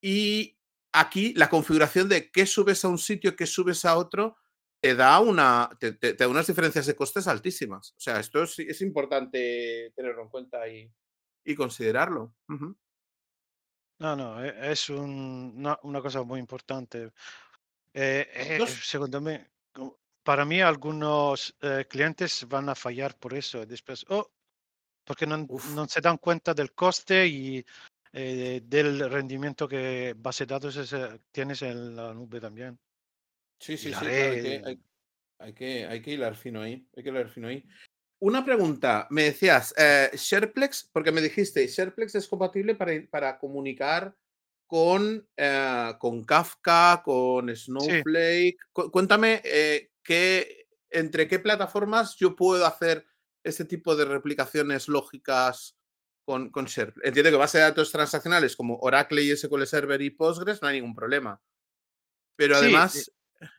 Y 0.00 0.56
aquí 0.92 1.34
la 1.34 1.50
configuración 1.50 2.08
de 2.08 2.30
qué 2.30 2.46
subes 2.46 2.84
a 2.84 2.88
un 2.88 2.98
sitio, 2.98 3.34
qué 3.34 3.46
subes 3.46 3.84
a 3.84 3.96
otro, 3.96 4.36
te 4.80 4.94
da, 4.94 5.20
una, 5.20 5.70
te, 5.78 6.14
da 6.14 6.28
unas 6.28 6.46
diferencias 6.46 6.86
de 6.86 6.96
costes 6.96 7.26
altísimas. 7.28 7.92
O 7.96 8.00
sea, 8.00 8.18
esto 8.18 8.42
es, 8.42 8.58
es 8.58 8.80
importante 8.80 9.92
tenerlo 9.94 10.22
en 10.22 10.28
cuenta 10.28 10.66
y, 10.68 10.90
y 11.44 11.54
considerarlo. 11.54 12.34
No, 13.98 14.16
no, 14.16 14.42
e, 14.42 14.72
es 14.72 14.88
una, 14.88 15.76
cosa 16.02 16.22
muy 16.22 16.40
importante. 16.40 17.12
Eh, 17.92 18.28
eh, 18.34 18.66
segundo 18.66 19.20
para 20.22 20.44
mí 20.44 20.60
algunos 20.60 21.56
eh, 21.60 21.86
clientes 21.88 22.46
van 22.48 22.68
a 22.68 22.74
fallar 22.74 23.16
por 23.18 23.34
eso 23.34 23.64
después, 23.66 24.04
oh, 24.08 24.30
porque 25.04 25.26
no, 25.26 25.46
no, 25.74 25.88
se 25.88 26.00
dan 26.00 26.18
cuenta 26.18 26.54
del 26.54 26.72
coste 26.72 27.26
y 27.26 27.64
eh, 28.12 28.60
del 28.64 29.10
rendimiento 29.10 29.66
que 29.68 30.14
base 30.16 30.46
de 30.46 30.54
datos 30.54 30.92
eh, 30.92 31.20
tienes 31.32 31.62
en 31.62 31.96
la 31.96 32.14
nube 32.14 32.40
también. 32.40 32.78
Sí, 33.60 33.76
sí, 33.76 33.92
sí. 33.92 34.06
hay, 34.06 35.54
que, 35.54 35.86
hay, 35.86 36.00
que, 36.02 36.10
hilar 36.10 36.34
fino 36.34 36.62
ahí. 36.62 36.88
Hay 36.96 37.02
que 37.02 37.10
hilar 37.10 37.28
fino 37.28 37.48
ahí. 37.48 37.64
Una 38.18 38.44
pregunta, 38.44 39.06
me 39.10 39.24
decías, 39.24 39.74
SharePlex, 39.76 40.90
porque 40.92 41.12
me 41.12 41.20
dijiste, 41.20 41.66
SharePlex 41.66 42.14
es 42.14 42.28
compatible 42.28 42.74
para, 42.74 42.92
para 43.10 43.38
comunicar 43.38 44.14
con, 44.66 45.28
con 45.98 46.24
Kafka, 46.24 47.02
con 47.04 47.54
Snowflake. 47.54 48.58
Cuéntame 48.72 49.42
entre 50.90 51.28
qué 51.28 51.38
plataformas 51.38 52.16
yo 52.16 52.36
puedo 52.36 52.64
hacer 52.64 53.04
ese 53.42 53.64
tipo 53.64 53.96
de 53.96 54.04
replicaciones 54.04 54.88
lógicas 54.88 55.76
con, 56.24 56.50
con. 56.50 56.66
Entiendo 57.02 57.30
que 57.30 57.36
base 57.36 57.58
de 57.58 57.64
datos 57.64 57.90
transaccionales 57.90 58.54
como 58.54 58.78
Oracle 58.80 59.22
y 59.22 59.36
SQL 59.36 59.64
Server 59.64 60.00
y 60.02 60.10
Postgres 60.10 60.62
no 60.62 60.68
hay 60.68 60.76
ningún 60.76 60.94
problema. 60.94 61.40
Pero 62.36 62.56
además... 62.56 63.10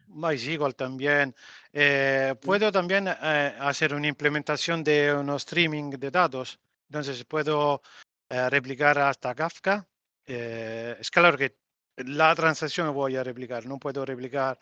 MySQL 0.07 0.73
también. 0.73 1.35
Eh, 1.71 2.35
puedo 2.41 2.71
también 2.71 3.07
eh, 3.07 3.55
hacer 3.59 3.93
una 3.93 4.07
implementación 4.07 4.83
de 4.83 5.13
un 5.13 5.29
streaming 5.31 5.91
de 5.91 6.11
datos. 6.11 6.59
Entonces 6.89 7.23
puedo 7.25 7.81
eh, 8.29 8.49
replicar 8.49 8.97
hasta 8.99 9.35
Kafka. 9.35 9.87
es 10.25 11.11
claro 11.11 11.37
que 11.37 11.55
la 11.97 12.33
transacción 12.35 12.93
voy 12.93 13.15
a 13.15 13.23
replicar, 13.23 13.65
no 13.65 13.77
puedo 13.77 14.05
replicar 14.05 14.57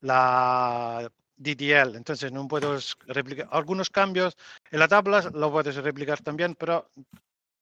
la 0.00 1.10
DDL, 1.36 1.96
entonces 1.96 2.30
no 2.30 2.46
puedo 2.46 2.78
replicar 3.06 3.48
algunos 3.50 3.90
cambios 3.90 4.36
en 4.70 4.78
la 4.78 4.88
tabla, 4.88 5.22
lo 5.32 5.50
puedes 5.50 5.76
replicar 5.76 6.20
también, 6.22 6.54
pero 6.54 6.90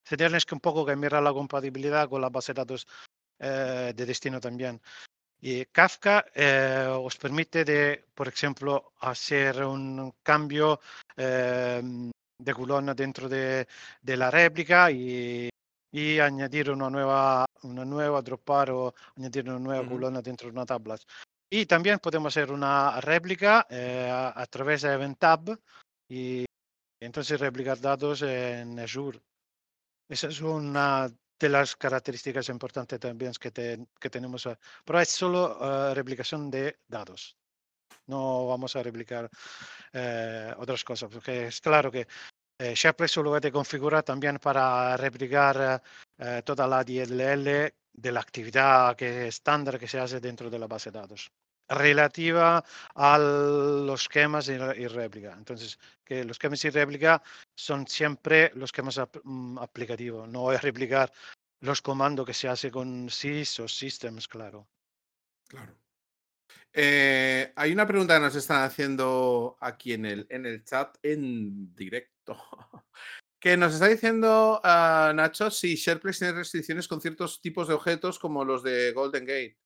se 0.05 0.17
tienes 0.17 0.45
que 0.45 0.55
un 0.55 0.61
poco 0.61 0.85
que 0.85 0.97
mirar 0.97 1.23
la 1.23 1.33
compatibilidad 1.33 2.09
con 2.09 2.21
la 2.21 2.29
base 2.29 2.53
de 2.53 2.61
datos 2.61 2.87
eh, 3.39 3.93
de 3.95 4.07
destino 4.07 4.41
también. 4.41 4.81
Y 5.45 5.67
Kafka 5.67 6.25
eh, 6.35 6.87
os 6.89 7.17
permite 7.17 7.65
de, 7.65 8.05
por 8.15 8.29
ejemplo, 8.29 8.93
hacer 9.01 9.65
un 9.65 10.15
cambio 10.23 10.81
eh, 11.17 11.83
de 12.39 12.55
columna 12.55 12.95
dentro 12.95 13.29
de, 13.29 13.67
de, 14.01 14.17
la 14.17 14.31
réplica 14.31 14.91
y 14.91 15.51
y 15.93 16.19
añadir 16.19 16.71
una 16.71 16.89
nueva, 16.89 17.45
una 17.65 17.85
nueva 17.85 18.23
dropar 18.23 18.71
o 18.71 18.95
añadir 19.17 19.49
una 19.49 19.59
nueva 19.59 19.83
Ujú. 19.83 19.91
columna 19.91 20.23
dentro 20.23 20.49
de 20.49 20.53
una 20.53 20.65
tabla. 20.65 20.97
Y 21.51 21.67
también 21.67 21.99
podemos 21.99 22.35
hacer 22.35 22.51
una 22.51 22.99
réplica 23.01 23.67
eh, 23.69 24.09
a, 24.11 24.41
a 24.41 24.47
través 24.47 24.83
de 24.83 24.93
Event 24.95 25.19
Tab 25.19 25.59
y 26.09 26.47
entonces 26.99 27.39
replicar 27.39 27.79
datos 27.79 28.23
en 28.23 28.79
Azure. 28.79 29.21
Esa 30.09 30.29
es 30.29 30.41
una 30.41 31.13
de 31.43 31.49
las 31.49 31.75
características 31.77 32.49
importantes 32.49 33.01
también 33.01 33.33
que, 33.41 33.51
te- 33.51 33.87
que 34.01 34.09
tenemos, 34.11 34.47
eh, 34.47 34.57
pero 34.85 35.01
es 35.01 35.09
solo 35.09 35.59
eh, 35.61 35.95
replicación 35.95 36.51
de 36.51 36.79
datos. 36.87 37.37
No 38.07 38.47
vamos 38.47 38.75
a 38.77 38.83
replicar 38.83 39.29
eh, 39.93 40.55
otras 40.57 40.85
cosas, 40.85 41.11
porque 41.13 41.49
es 41.49 41.61
claro 41.61 41.91
que 41.91 42.07
eh, 42.59 42.75
SharePoint 42.75 43.11
solo 43.11 43.31
puede 43.31 43.51
configurar 43.51 44.03
también 44.05 44.39
para 44.39 44.97
replicar 44.97 45.83
toda 46.45 46.69
la 46.69 46.85
DLL 46.85 47.75
de 47.93 48.13
la 48.13 48.21
actividad 48.21 48.95
que 48.97 49.27
estándar 49.27 49.79
que 49.79 49.89
se 49.89 49.99
hace 49.99 50.21
dentro 50.21 50.49
de 50.49 50.59
la 50.59 50.69
base 50.69 50.91
de 50.93 51.01
datos 51.01 51.33
relativa 51.69 52.65
a 52.95 53.19
los 53.19 54.03
esquemas 54.03 54.49
y, 54.49 54.57
réplica. 54.57 55.35
Entonces, 55.37 55.79
que 56.05 56.25
los 56.25 56.37
esquemas 56.37 56.65
y 56.65 56.71
réplica 56.71 57.23
son 57.55 57.87
siempre 57.87 58.51
los 58.55 58.69
esquemas 58.69 58.99
ap- 58.99 59.21
mm, 59.25 59.59
aplicativos, 59.59 60.29
no 60.29 60.53
es 60.53 60.63
replicar 60.63 61.13
los 61.61 61.81
comandos 61.81 62.27
que 62.27 62.35
se 62.35 62.49
hace 62.49 62.71
con 62.71 63.09
sys 63.09 63.61
o 63.61 63.69
systems, 63.69 64.27
claro. 64.29 64.69
Claro. 65.49 65.77
Eh, 66.73 67.53
hay 67.55 67.73
una 67.73 67.87
pregunta 67.87 68.15
que 68.15 68.21
nos 68.21 68.35
están 68.35 68.63
haciendo 68.63 69.57
aquí 69.61 69.93
en 69.93 70.07
el, 70.07 70.27
en 70.31 70.47
el 70.47 70.65
chat 70.65 70.97
en 71.03 71.75
directo. 71.75 72.37
Que 73.39 73.57
nos 73.57 73.75
está 73.75 73.89
diciendo 73.89 74.61
ah, 74.63 75.11
Nacho 75.13 75.51
si 75.51 75.75
SharePlex 75.75 76.19
tiene 76.21 76.35
restricciones 76.35 76.87
con 76.87 77.01
ciertos 77.01 77.41
tipos 77.41 77.67
de 77.67 77.75
objetos 77.75 78.21
como 78.21 78.45
los 78.45 78.63
de 78.63 78.93
Golden 78.93 79.25
Gate. 79.25 79.59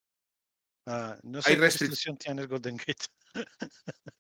Ah, 0.87 1.19
no 1.25 1.39
Hay 1.39 1.43
sé 1.43 1.51
qué 1.51 1.57
restric- 1.57 1.63
restricción 1.63 2.17
tiene 2.17 2.47
Golden 2.47 2.77
Gate. 2.77 3.07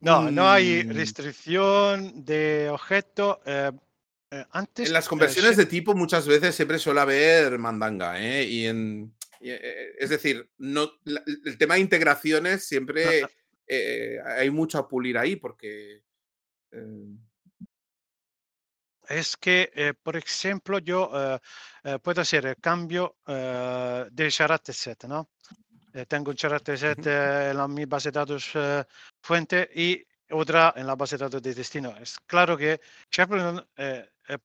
no, 0.00 0.30
no 0.30 0.48
hay 0.48 0.84
Mm, 0.84 0.90
restricción 0.90 2.24
de 2.24 2.68
objeto. 2.70 3.40
eh, 3.44 3.72
eh, 4.30 4.44
antes, 4.52 4.86
En 4.86 4.92
las 4.92 5.08
conversiones 5.08 5.56
de 5.56 5.66
tipo 5.66 5.94
muchas 5.94 6.28
veces 6.28 6.54
siempre 6.54 6.78
suele 6.78 7.00
haber 7.00 7.58
mandanga, 7.58 8.20
¿eh? 8.22 8.44
Y 8.44 8.66
en, 8.66 9.12
y, 9.40 9.50
es 9.50 10.10
decir, 10.10 10.48
no, 10.58 10.90
la- 11.04 11.24
el 11.44 11.58
tema 11.58 11.74
de 11.74 11.80
integraciones 11.80 12.66
siempre 12.66 13.22
hay 14.24 14.50
mucho 14.50 14.78
a 14.78 14.88
pulir 14.88 15.18
ahí 15.18 15.36
porque... 15.36 16.02
es 19.08 19.36
que, 19.36 19.70
eh, 19.74 19.94
por 19.94 20.16
ejemplo, 20.16 20.78
yo 20.78 21.10
eh, 21.14 21.38
eh, 21.84 21.98
puedo 21.98 22.20
hacer 22.20 22.46
el 22.46 22.56
cambio 22.56 23.16
eh, 23.26 24.06
de 24.10 24.30
character 24.30 24.74
set, 24.74 25.04
¿no? 25.04 25.30
Tengo 26.06 26.30
un 26.30 26.36
character 26.36 26.78
set 26.78 27.06
en 27.06 27.56
la, 27.56 27.66
mi 27.66 27.86
base 27.86 28.10
de 28.10 28.18
datos 28.18 28.52
fuente 29.20 29.68
y 29.74 30.04
otra 30.30 30.72
en 30.76 30.86
la 30.86 30.94
base 30.94 31.16
de 31.16 31.24
datos 31.24 31.42
de 31.42 31.54
destino. 31.54 31.96
Es 31.96 32.18
claro 32.20 32.56
que 32.56 32.80
SharePoint 33.10 33.62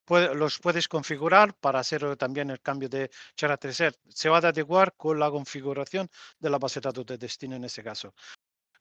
puede- 0.05 0.34
los 0.34 0.57
puedes 0.59 0.88
configurar 0.88 1.53
para 1.55 1.80
hacer 1.80 2.16
también 2.16 2.49
el 2.49 2.61
cambio 2.61 2.89
de 2.89 3.11
character 3.36 3.74
set. 3.74 3.99
Se 4.07 4.30
va 4.30 4.38
a 4.38 4.47
adecuar 4.47 4.95
con 4.95 5.20
la 5.20 5.30
configuración 5.30 6.09
de 6.39 6.49
la 6.49 6.57
base 6.57 6.80
de 6.80 6.88
datos 6.88 7.05
de 7.05 7.18
destino 7.18 7.57
en 7.57 7.66
este 7.66 7.84
caso. 7.84 8.16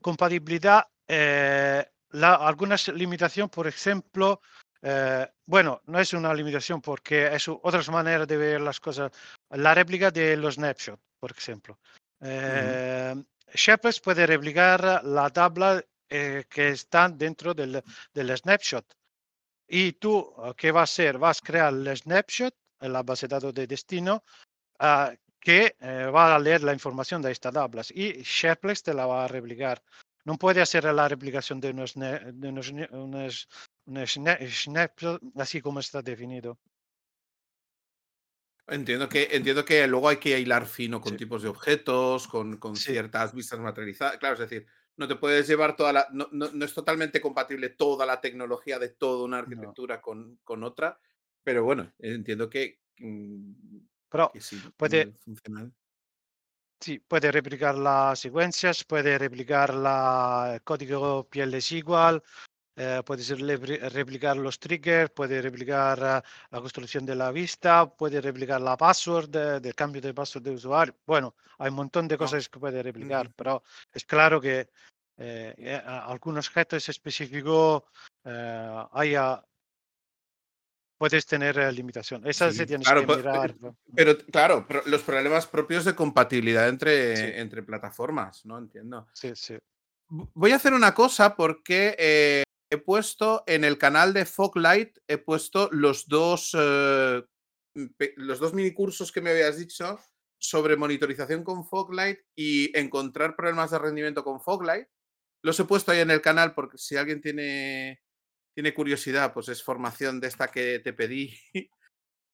Compatibilidad, 0.00 0.86
la, 1.08 2.34
algunas 2.34 2.88
limitaciones, 2.88 3.50
por 3.50 3.66
ejemplo, 3.66 4.40
eh, 4.82 5.28
bueno, 5.46 5.80
no 5.86 6.00
es 6.00 6.12
una 6.12 6.34
limitación 6.34 6.80
porque 6.80 7.26
es 7.34 7.48
otras 7.48 7.88
maneras 7.88 8.26
de 8.26 8.36
ver 8.36 8.60
las 8.60 8.80
cosas. 8.80 9.12
La 9.50 9.74
réplica 9.74 10.10
de 10.10 10.36
los 10.36 10.54
snapshots, 10.54 11.02
por 11.20 11.30
ejemplo. 11.30 11.78
Eh, 12.20 13.14
puede 14.02 14.26
replicar 14.26 15.04
la 15.04 15.30
tabla 15.30 15.82
eh, 16.08 16.44
que 16.48 16.70
está 16.70 17.08
dentro 17.08 17.54
del, 17.54 17.82
del 18.12 18.36
snapshot. 18.36 18.84
Y 19.68 19.92
tú, 19.92 20.34
eh, 20.44 20.52
¿qué 20.56 20.72
vas 20.72 20.90
a 20.90 20.92
hacer? 20.92 21.18
Vas 21.18 21.38
a 21.38 21.46
crear 21.46 21.72
el 21.72 21.96
snapshot 21.96 22.54
en 22.80 22.92
la 22.92 23.02
base 23.02 23.28
de 23.28 23.34
datos 23.36 23.54
de 23.54 23.66
destino 23.66 24.24
ah, 24.80 25.12
que 25.38 25.76
va 25.80 26.34
a 26.34 26.38
leer 26.38 26.62
la 26.62 26.72
información 26.72 27.20
de 27.22 27.32
estas 27.32 27.52
tablas 27.52 27.90
y 27.90 28.22
SharePlex 28.22 28.82
te 28.82 28.94
la 28.94 29.06
va 29.06 29.24
a 29.24 29.28
replicar. 29.28 29.82
No 30.24 30.36
puede 30.36 30.60
hacer 30.60 30.84
la 30.84 31.08
replicación 31.08 31.60
de 31.60 31.70
unos, 31.70 31.94
de 31.94 32.48
unos, 32.48 32.70
unos- 32.70 33.48
snapshot 34.06 35.20
así 35.36 35.60
como 35.60 35.80
está 35.80 36.02
definido. 36.02 36.58
Entiendo 38.68 39.08
que, 39.08 39.28
entiendo 39.32 39.64
que 39.64 39.86
luego 39.86 40.08
hay 40.08 40.18
que 40.18 40.38
hilar 40.38 40.66
fino 40.66 41.00
con 41.00 41.12
Sí. 41.12 41.18
tipos 41.18 41.42
de 41.42 41.48
objetos, 41.48 42.28
con, 42.28 42.58
con 42.58 42.76
Sí. 42.76 42.92
ciertas 42.92 43.34
vistas 43.34 43.58
materializadas. 43.58 44.18
Claro, 44.18 44.34
es 44.34 44.40
decir, 44.48 44.66
no 44.96 45.08
te 45.08 45.16
puedes 45.16 45.48
llevar 45.48 45.74
toda 45.74 45.92
la. 45.92 46.06
No, 46.12 46.28
no- 46.32 46.50
no 46.52 46.64
es 46.64 46.72
totalmente 46.72 47.20
compatible 47.20 47.70
toda 47.70 48.06
la 48.06 48.20
tecnología 48.20 48.78
de 48.78 48.90
toda 48.90 49.24
una 49.24 49.38
arquitectura 49.38 50.00
con, 50.00 50.38
con 50.44 50.62
otra, 50.62 51.00
pero 51.42 51.64
bueno, 51.64 51.92
entiendo 51.98 52.48
que, 52.48 52.80
mm, 52.98 53.78
Pero 54.08 54.30
que 54.32 54.40
sí. 54.40 54.56
puede-. 54.76 55.12
Sí, 56.80 56.98
puede 56.98 57.30
replicar 57.30 57.76
las 57.78 58.18
secuencias, 58.18 58.84
puede 58.84 59.16
replicar 59.16 59.72
la, 59.72 60.52
el 60.54 60.62
código 60.62 61.28
PLS 61.28 61.76
igual, 61.76 62.22
eh, 62.76 63.02
puede 63.04 63.22
ser 63.22 63.38
replicar 63.92 64.36
los 64.36 64.58
triggers, 64.58 65.10
puede 65.10 65.42
replicar 65.42 65.98
eh, 65.98 66.28
la 66.50 66.60
construcción 66.60 67.04
de 67.04 67.14
la 67.14 67.30
vista, 67.30 67.86
puede 67.86 68.20
replicar 68.20 68.60
la 68.60 68.76
password, 68.76 69.34
eh, 69.36 69.60
del 69.60 69.74
cambio 69.74 70.00
de 70.00 70.14
password 70.14 70.44
de 70.44 70.50
usuario. 70.52 70.94
Bueno, 71.06 71.34
hay 71.58 71.68
un 71.68 71.76
montón 71.76 72.08
de 72.08 72.14
No. 72.14 72.18
cosas 72.20 72.48
que 72.48 72.58
puede 72.58 72.82
replicar, 72.82 73.30
pero 73.36 73.62
es 73.92 74.04
claro 74.04 74.40
que 74.40 74.68
eh, 75.18 75.54
eh, 75.58 75.82
algunos 75.84 76.48
objetos 76.48 76.88
específicos 76.88 77.82
haya, 78.24 79.44
puedes 80.98 81.26
tener 81.26 81.58
eh, 81.58 81.72
limitación. 81.72 82.26
Esas 82.26 82.52
Sí, 82.52 82.58
se 82.58 82.66
tienes 82.66 82.88
claro, 82.88 83.06
que 83.06 83.16
mirar. 83.16 83.54
Pero 83.94 84.16
claro, 84.32 84.66
pro- 84.66 84.82
los 84.86 85.02
problemas 85.02 85.46
propios 85.46 85.84
de 85.84 85.94
compatibilidad 85.94 86.68
entre, 86.68 87.16
Sí. 87.16 87.24
entre 87.34 87.62
plataformas, 87.62 88.46
¿no? 88.46 88.56
Entiendo. 88.58 89.08
Sí, 89.12 89.32
sí. 89.34 89.58
Voy 90.08 90.52
a 90.52 90.56
hacer 90.56 90.72
una 90.72 90.94
cosa 90.94 91.34
porque 91.36 91.94
eh, 91.98 92.42
he 92.72 92.78
puesto 92.78 93.44
en 93.46 93.64
el 93.64 93.76
canal 93.76 94.14
de 94.14 94.24
Foglight, 94.24 94.96
he 95.06 95.18
puesto 95.18 95.68
los 95.72 96.08
dos, 96.08 96.56
eh, 96.58 97.22
los 98.16 98.38
dos 98.38 98.54
minicursos 98.54 99.12
que 99.12 99.20
me 99.20 99.28
habías 99.28 99.58
dicho 99.58 100.00
sobre 100.38 100.76
monitorización 100.76 101.44
con 101.44 101.66
Foglight 101.66 102.20
y 102.34 102.76
encontrar 102.76 103.36
problemas 103.36 103.72
de 103.72 103.78
rendimiento 103.78 104.24
con 104.24 104.40
Foglight. 104.40 104.88
Los 105.42 105.60
he 105.60 105.64
puesto 105.64 105.92
ahí 105.92 106.00
en 106.00 106.10
el 106.10 106.22
canal 106.22 106.54
porque 106.54 106.78
si 106.78 106.96
alguien 106.96 107.20
tiene, 107.20 108.00
tiene 108.54 108.72
curiosidad, 108.72 109.34
pues 109.34 109.50
es 109.50 109.62
formación 109.62 110.18
de 110.18 110.28
esta 110.28 110.48
que 110.48 110.80
te 110.80 110.94
pedí. 110.94 111.34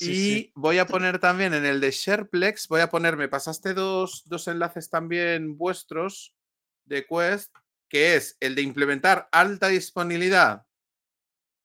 Sí, 0.01 0.13
y 0.13 0.15
sí. 0.15 0.53
voy 0.55 0.79
a 0.79 0.87
poner 0.87 1.19
también 1.19 1.55
en 1.55 1.67
el 1.67 1.81
de 1.81 1.91
SharePlex, 1.91 2.69
voy 2.69 2.83
a 2.83 2.89
poner, 2.89 3.17
me 3.17 3.27
pasaste 3.27 3.75
dos, 3.75 4.23
dos 4.27 4.47
enlaces 4.47 4.91
también 4.91 5.59
vuestros 5.59 6.37
de 6.85 7.05
Quest, 7.05 7.53
que 7.89 8.15
es 8.17 8.37
el 8.41 8.55
de 8.55 8.63
implementar 8.63 9.29
alta 9.33 9.69
disponibilidad 9.69 10.67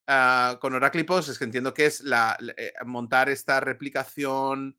ah, 0.07 0.57
con 0.61 0.73
Oracle 0.73 1.01
y 1.01 1.03
Postgres, 1.05 1.37
que 1.37 1.43
entiendo 1.45 1.73
que 1.73 1.85
es 1.85 2.01
la, 2.01 2.37
eh, 2.57 2.73
montar 2.85 3.29
esta 3.29 3.59
replicación 3.59 4.77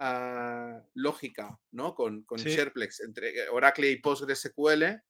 ah, 0.00 0.80
lógica, 0.94 1.58
¿no? 1.72 1.94
Con, 1.94 2.22
con 2.24 2.38
Sí. 2.38 2.50
SharePlex 2.50 3.00
entre 3.00 3.30
eh, 3.44 3.48
Oracle 3.50 3.90
y 3.90 3.96
PostgreSQL. 4.00 5.02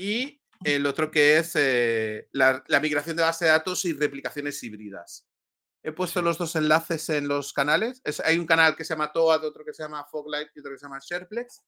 Y 0.00 0.40
el 0.64 0.86
otro 0.86 1.10
que 1.10 1.38
es 1.38 1.52
eh, 1.56 2.28
la, 2.32 2.62
la 2.68 2.80
migración 2.80 3.16
de 3.16 3.22
base 3.22 3.44
de 3.44 3.50
datos 3.52 3.84
y 3.84 3.92
replicaciones 3.92 4.62
híbridas. 4.62 5.26
He 5.84 5.92
puesto 5.92 6.20
Sí. 6.20 6.24
los 6.24 6.38
dos 6.38 6.56
enlaces 6.56 7.08
en 7.10 7.28
los 7.28 7.52
canales. 7.52 8.00
Es- 8.04 8.20
hay 8.20 8.38
un 8.38 8.46
canal 8.46 8.76
que 8.76 8.84
se 8.84 8.94
llama 8.94 9.12
Toad, 9.12 9.44
otro 9.44 9.64
que 9.64 9.72
se 9.72 9.82
llama 9.82 10.04
Foglight 10.04 10.50
y 10.54 10.60
otro 10.60 10.72
que 10.72 10.78
se 10.78 10.84
llama 10.86 10.98
SharePlex. 11.00 11.62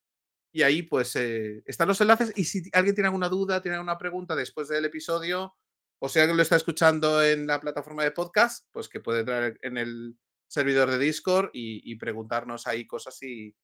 Y 0.52 0.62
ahí 0.62 0.82
pues 0.82 1.14
eh, 1.16 1.62
están 1.66 1.88
los 1.88 2.00
enlaces. 2.00 2.32
Y 2.36 2.44
si 2.44 2.62
alguien 2.72 2.94
tiene 2.94 3.08
alguna 3.08 3.28
duda, 3.28 3.62
tiene 3.62 3.76
alguna 3.76 3.98
pregunta 3.98 4.34
después 4.34 4.68
del 4.68 4.84
episodio, 4.84 5.56
o 6.00 6.08
si 6.08 6.18
alguien 6.18 6.36
lo 6.36 6.42
está 6.42 6.56
escuchando 6.56 7.22
en 7.22 7.46
la 7.46 7.60
plataforma 7.60 8.02
de 8.04 8.10
podcast, 8.10 8.66
pues 8.72 8.88
que 8.88 9.00
puede 9.00 9.20
entrar 9.20 9.58
en 9.62 9.76
el 9.78 10.18
servidor 10.48 10.90
de 10.90 10.98
Discord 10.98 11.50
y, 11.52 11.80
y 11.90 11.96
preguntarnos 11.96 12.66
ahí 12.66 12.86
cosas 12.86 13.22
y, 13.22 13.54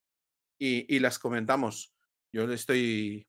y- 0.59 0.95
y 0.95 0.99
las 1.01 1.19
comentamos. 1.19 1.93
Yo 2.33 2.47
le 2.47 2.55
estoy. 2.55 3.27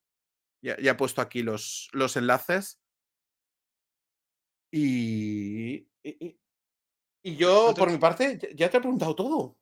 Ya, 0.62 0.78
ya 0.80 0.92
he 0.92 0.96
puesto 0.96 1.22
aquí 1.22 1.42
los, 1.42 1.90
los 1.94 2.16
enlaces. 2.18 2.80
Y, 4.72 5.88
y- 6.04 6.38
yo, 7.38 7.74
por 7.78 7.92
mi 7.92 7.98
parte, 7.98 8.40
ya 8.56 8.70
te 8.70 8.78
he 8.78 8.80
preguntado 8.82 9.16
todo. 9.16 9.58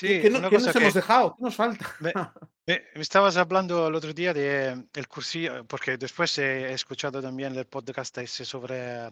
¿Qué, 0.00 0.08
Sí, 0.08 0.20
qué 0.22 0.30
no- 0.30 0.50
qué 0.50 0.58
nos 0.58 0.72
que 0.72 0.78
hemos 0.78 0.94
dejado? 0.94 1.36
¿Qué 1.36 1.44
nos 1.44 1.54
falta? 1.54 1.94
me, 2.00 2.12
me- 2.66 2.84
me 2.94 3.00
estabas 3.02 3.36
hablando 3.36 3.86
el 3.88 3.94
otro 3.94 4.12
día 4.12 4.34
de 4.34 4.84
el 4.92 5.08
cursillo, 5.08 5.64
porque 5.66 5.96
después 5.96 6.36
he 6.38 6.72
escuchado 6.72 7.22
también 7.22 7.54
el 7.54 7.66
podcast 7.66 8.16
ese 8.18 8.44
sobre 8.44 9.08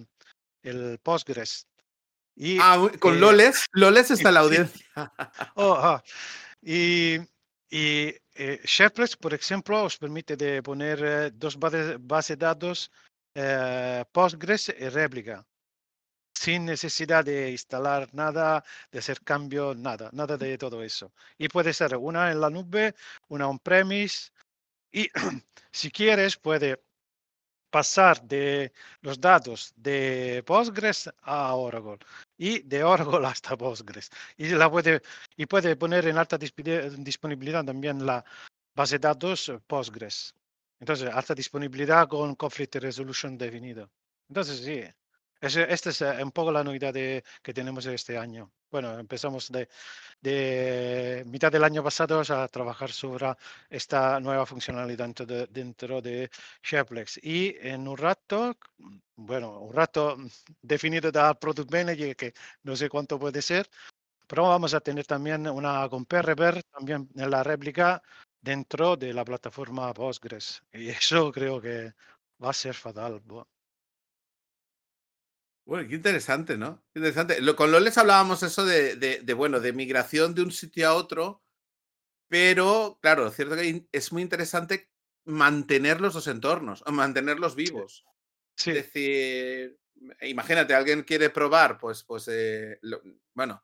el 0.62 0.98
Postgres. 1.02 1.66
Y, 2.34 2.58
Ah, 2.60 2.78
con 2.98 3.14
eh, 3.16 3.18
Loles. 3.20 3.66
Loles 3.72 4.10
está 4.10 4.30
la 4.32 4.40
audiencia. 4.40 4.84
Oh, 5.54 5.74
ah. 5.78 6.02
Y, 6.62 7.16
y 7.70 8.14
eh, 8.34 8.60
SharePlex, 8.64 9.16
por 9.16 9.34
ejemplo, 9.34 9.84
os 9.84 9.98
permite 9.98 10.36
de 10.36 10.62
poner 10.62 10.98
eh, 11.04 11.30
dos 11.34 11.58
bases 11.58 11.96
base 12.00 12.36
de 12.36 12.46
datos 12.46 12.90
eh, 13.34 14.04
Postgres 14.12 14.68
y 14.78 14.88
réplica, 14.88 15.44
sin 16.42 16.64
necesidad 16.64 17.24
de 17.24 17.52
instalar 17.52 18.08
nada, 18.12 18.64
de 18.90 18.98
hacer 18.98 19.20
cambio, 19.22 19.74
nada, 19.76 20.10
nada 20.12 20.36
de 20.36 20.58
todo 20.58 20.82
eso. 20.82 21.12
Y 21.38 21.48
puede 21.48 21.72
ser 21.72 21.96
una 21.96 22.32
en 22.32 22.40
la 22.40 22.50
nube, 22.50 22.94
una 23.28 23.48
on-premise, 23.48 24.32
y 24.90 25.08
si 25.72 25.90
quieres 25.90 26.36
puede 26.36 26.82
pasar 27.70 28.22
de 28.22 28.72
los 29.02 29.20
datos 29.20 29.72
de 29.76 30.42
Postgres 30.44 31.10
a 31.22 31.54
Oracle 31.54 31.98
y 32.36 32.60
de 32.62 32.82
Oracle 32.82 33.26
hasta 33.32 33.56
Postgres. 33.56 34.10
Y, 34.36 34.48
la 34.48 34.68
puede, 34.70 35.00
y 35.36 35.46
puede 35.46 35.76
poner 35.76 36.08
en 36.08 36.18
alta 36.18 36.38
disponibilidad 36.38 37.64
también 37.64 38.04
la 38.04 38.24
base 38.74 38.96
de 38.96 39.08
datos 39.08 39.52
Postgres. 39.68 40.34
Entonces, 40.80 41.08
alta 41.12 41.34
disponibilidad 41.34 42.08
con 42.08 42.34
conflict 42.34 42.74
resolution 42.76 43.38
definido. 43.38 43.88
Entonces, 44.28 44.58
sí, 44.64 44.82
esta 45.46 45.90
es 45.90 46.00
eh, 46.02 46.22
un 46.22 46.30
poco 46.32 46.52
la 46.52 46.62
novedad 46.64 46.92
de- 46.94 47.24
que 47.42 47.52
tenemos 47.54 47.84
este 47.86 48.16
año. 48.18 48.52
Bueno, 48.70 48.98
empezamos 48.98 49.50
de, 49.50 49.68
de 50.20 51.24
mitad 51.26 51.52
del 51.52 51.64
año 51.64 51.82
pasado 51.82 52.20
a 52.28 52.48
trabajar 52.48 52.90
sobre 52.92 53.34
esta 53.70 54.20
nueva 54.20 54.46
funcionalidad 54.46 55.04
dentro 55.06 55.26
de, 55.26 55.46
dentro 55.48 56.02
de 56.02 56.30
SharePlex. 56.62 57.18
Y 57.22 57.56
en 57.60 57.88
un 57.88 57.96
rato, 57.98 58.56
bueno, 59.16 59.60
un 59.60 59.72
rato 59.74 60.16
definido 60.62 61.10
da 61.12 61.34
Product 61.34 61.70
Manager, 61.72 62.16
que 62.16 62.34
no 62.64 62.76
sé 62.76 62.88
cuánto 62.88 63.18
puede 63.18 63.42
ser, 63.42 63.68
pero 64.26 64.44
vamos 64.48 64.74
a 64.74 64.80
tener 64.80 65.06
también 65.06 65.48
una 65.48 65.88
con 65.88 66.06
PRPR, 66.06 66.62
también 66.72 67.08
en 67.16 67.30
la 67.30 67.42
réplica 67.44 68.02
dentro 68.40 68.96
de 68.96 69.12
la 69.14 69.24
plataforma 69.24 69.92
Postgres. 69.94 70.62
Y 70.72 70.88
eso 70.90 71.32
creo 71.32 71.60
que 71.60 71.92
va 72.42 72.50
a 72.50 72.52
ser 72.54 72.74
fatal. 72.74 73.22
Bu- 75.64 75.70
Bueno, 75.70 75.88
qué 75.88 75.94
interesante, 75.96 76.56
¿no? 76.58 76.82
Qué 76.92 76.98
interesante. 77.00 77.40
Lo- 77.40 77.56
con 77.56 77.70
Loles 77.72 77.98
hablábamos 77.98 78.42
eso 78.42 78.64
de, 78.64 78.96
de- 78.96 79.20
de, 79.22 79.34
bueno, 79.34 79.60
de 79.60 79.72
migración 79.72 80.34
de 80.34 80.42
un 80.42 80.52
sitio 80.52 80.88
a 80.88 80.94
otro, 80.94 81.42
pero 82.28 82.98
claro, 83.02 83.30
cierto 83.30 83.56
que 83.56 83.86
es 83.92 84.12
muy 84.12 84.22
interesante 84.22 84.90
mantener 85.24 86.00
los 86.00 86.14
dos 86.14 86.26
entornos, 86.26 86.82
mantenerlos 86.90 87.54
vivos. 87.54 88.04
Sí, 88.56 88.70
Es 88.70 88.76
decir, 88.92 89.78
imagínate, 90.22 90.74
alguien 90.74 91.02
quiere 91.04 91.30
probar, 91.30 91.78
pues, 91.78 92.02
pues, 92.04 92.28
eh, 92.28 92.78
lo- 92.82 93.02
bueno, 93.34 93.62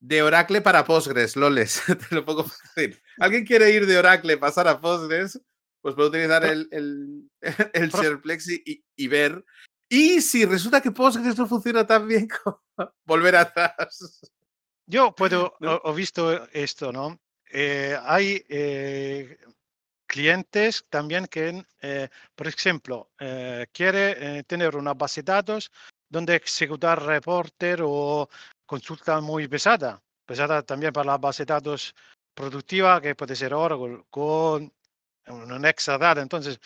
de 0.00 0.22
Oracle 0.22 0.60
para 0.60 0.84
Postgres, 0.84 1.36
Loles, 1.36 1.82
te 2.08 2.14
lo 2.14 2.24
pongo 2.24 2.44
fácil. 2.44 3.00
Alguien 3.18 3.44
quiere 3.44 3.70
ir 3.72 3.86
de 3.86 3.98
Oracle, 3.98 4.38
pasar 4.38 4.68
a 4.68 4.80
Postgres, 4.80 5.40
pues 5.82 5.94
puede 5.94 6.08
utilizar 6.08 6.44
el, 6.44 6.68
el, 6.70 7.30
el 7.74 7.90
SharePlex 7.90 8.48
y- 8.64 8.84
y 8.96 9.08
ver. 9.08 9.44
Y 9.88 10.20
si 10.20 10.44
resulta 10.44 10.80
que 10.80 10.90
Postgres 10.90 11.38
no 11.38 11.46
funciona 11.46 11.86
tan 11.86 12.06
bien, 12.06 12.28
como 12.44 12.60
volver 13.04 13.36
atrás. 13.36 14.30
yo 14.86 15.14
puedo, 15.14 15.54
¿No? 15.60 15.80
he 15.84 15.92
visto 15.94 16.48
esto, 16.52 16.92
¿no? 16.92 17.18
Eh, 17.50 17.98
hay 18.02 18.44
eh, 18.48 19.38
clientes 20.08 20.86
también 20.88 21.26
que, 21.26 21.64
eh, 21.82 22.08
por 22.34 22.48
ejemplo, 22.48 23.10
eh, 23.20 23.66
quiere 23.72 24.38
eh, 24.38 24.42
tener 24.44 24.74
una 24.74 24.94
base 24.94 25.22
de 25.22 25.32
datos 25.32 25.70
donde 26.08 26.36
ejecutar 26.36 27.02
reporter 27.04 27.80
o 27.84 28.28
consulta 28.66 29.20
muy 29.20 29.46
pesada, 29.46 30.02
pesada 30.26 30.62
también 30.62 30.92
para 30.92 31.12
la 31.12 31.18
base 31.18 31.44
de 31.44 31.52
datos 31.54 31.94
productiva 32.34 33.00
que 33.00 33.14
puede 33.14 33.36
ser 33.36 33.52
Oracle 33.54 34.04
con 34.10 34.72
un 35.26 35.64
Exadata. 35.66 36.22
Entonces, 36.22 36.58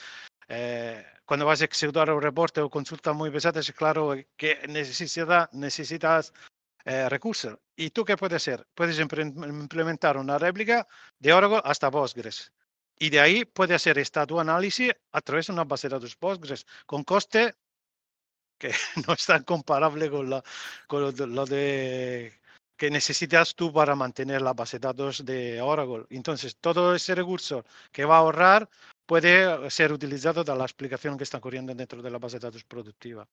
eh, 0.55 1.03
cuando 1.25 1.47
vas 1.47 1.63
a 1.63 1.65
ejecutar 1.65 2.11
un 2.11 2.21
reporte 2.21 2.61
o 2.61 2.69
consulta 2.69 3.15
muy 3.15 3.31
pesada, 3.31 3.61
es 3.61 3.73
claro 3.73 4.15
que 4.37 4.59
necesita, 4.69 5.49
necesitas 5.53 6.35
eh, 6.85 7.09
recursos. 7.09 7.59
¿Y 7.75 7.89
tú 7.89 8.05
qué 8.05 8.19
puedes 8.19 8.37
hacer? 8.37 8.67
Puedes 8.75 8.99
implementar 8.99 10.19
una 10.19 10.37
réplica 10.37 10.87
de 11.19 11.33
Oracle 11.33 11.63
hasta 11.65 11.91
Postgres. 11.91 12.53
Y 12.99 13.09
de 13.09 13.21
ahí 13.21 13.45
puedes 13.47 13.77
hacer 13.77 13.97
esta 13.97 14.27
tu 14.27 14.39
análisis 14.39 14.93
a 15.13 15.23
través 15.23 15.47
de 15.47 15.55
una 15.55 15.65
base 15.65 15.89
de 15.89 15.95
datos 15.95 16.17
Postgres 16.17 16.67
con 16.85 17.03
coste 17.03 17.55
que 18.59 18.73
no 19.07 19.15
es 19.15 19.25
tan 19.25 19.45
comparable 19.45 20.11
con, 20.11 20.29
la, 20.29 20.45
con 20.87 21.01
lo, 21.01 21.13
de, 21.13 21.27
lo 21.29 21.47
de 21.47 22.39
que 22.77 22.91
necesitas 22.91 23.55
tú 23.55 23.73
para 23.73 23.95
mantener 23.95 24.43
la 24.43 24.53
base 24.53 24.79
de 24.79 24.87
datos 24.87 25.25
de 25.25 25.63
Oracle. 25.63 26.05
Entonces, 26.11 26.59
todo 26.61 26.95
ese 26.95 27.15
recurso 27.15 27.65
que 27.91 28.05
va 28.05 28.17
a 28.17 28.19
ahorrar 28.19 28.69
puede 29.13 29.69
ser 29.71 29.93
utilizado 29.93 30.43
de 30.43 30.57
la 30.57 30.65
explicación 30.65 31.19
que 31.19 31.25
está 31.25 31.39
corriendo 31.39 31.75
dentro 31.75 32.01
de 32.01 32.11
la 32.11 32.17
base 32.17 32.39
de 32.39 32.47
datos 32.47 32.65
productiva. 32.65 33.29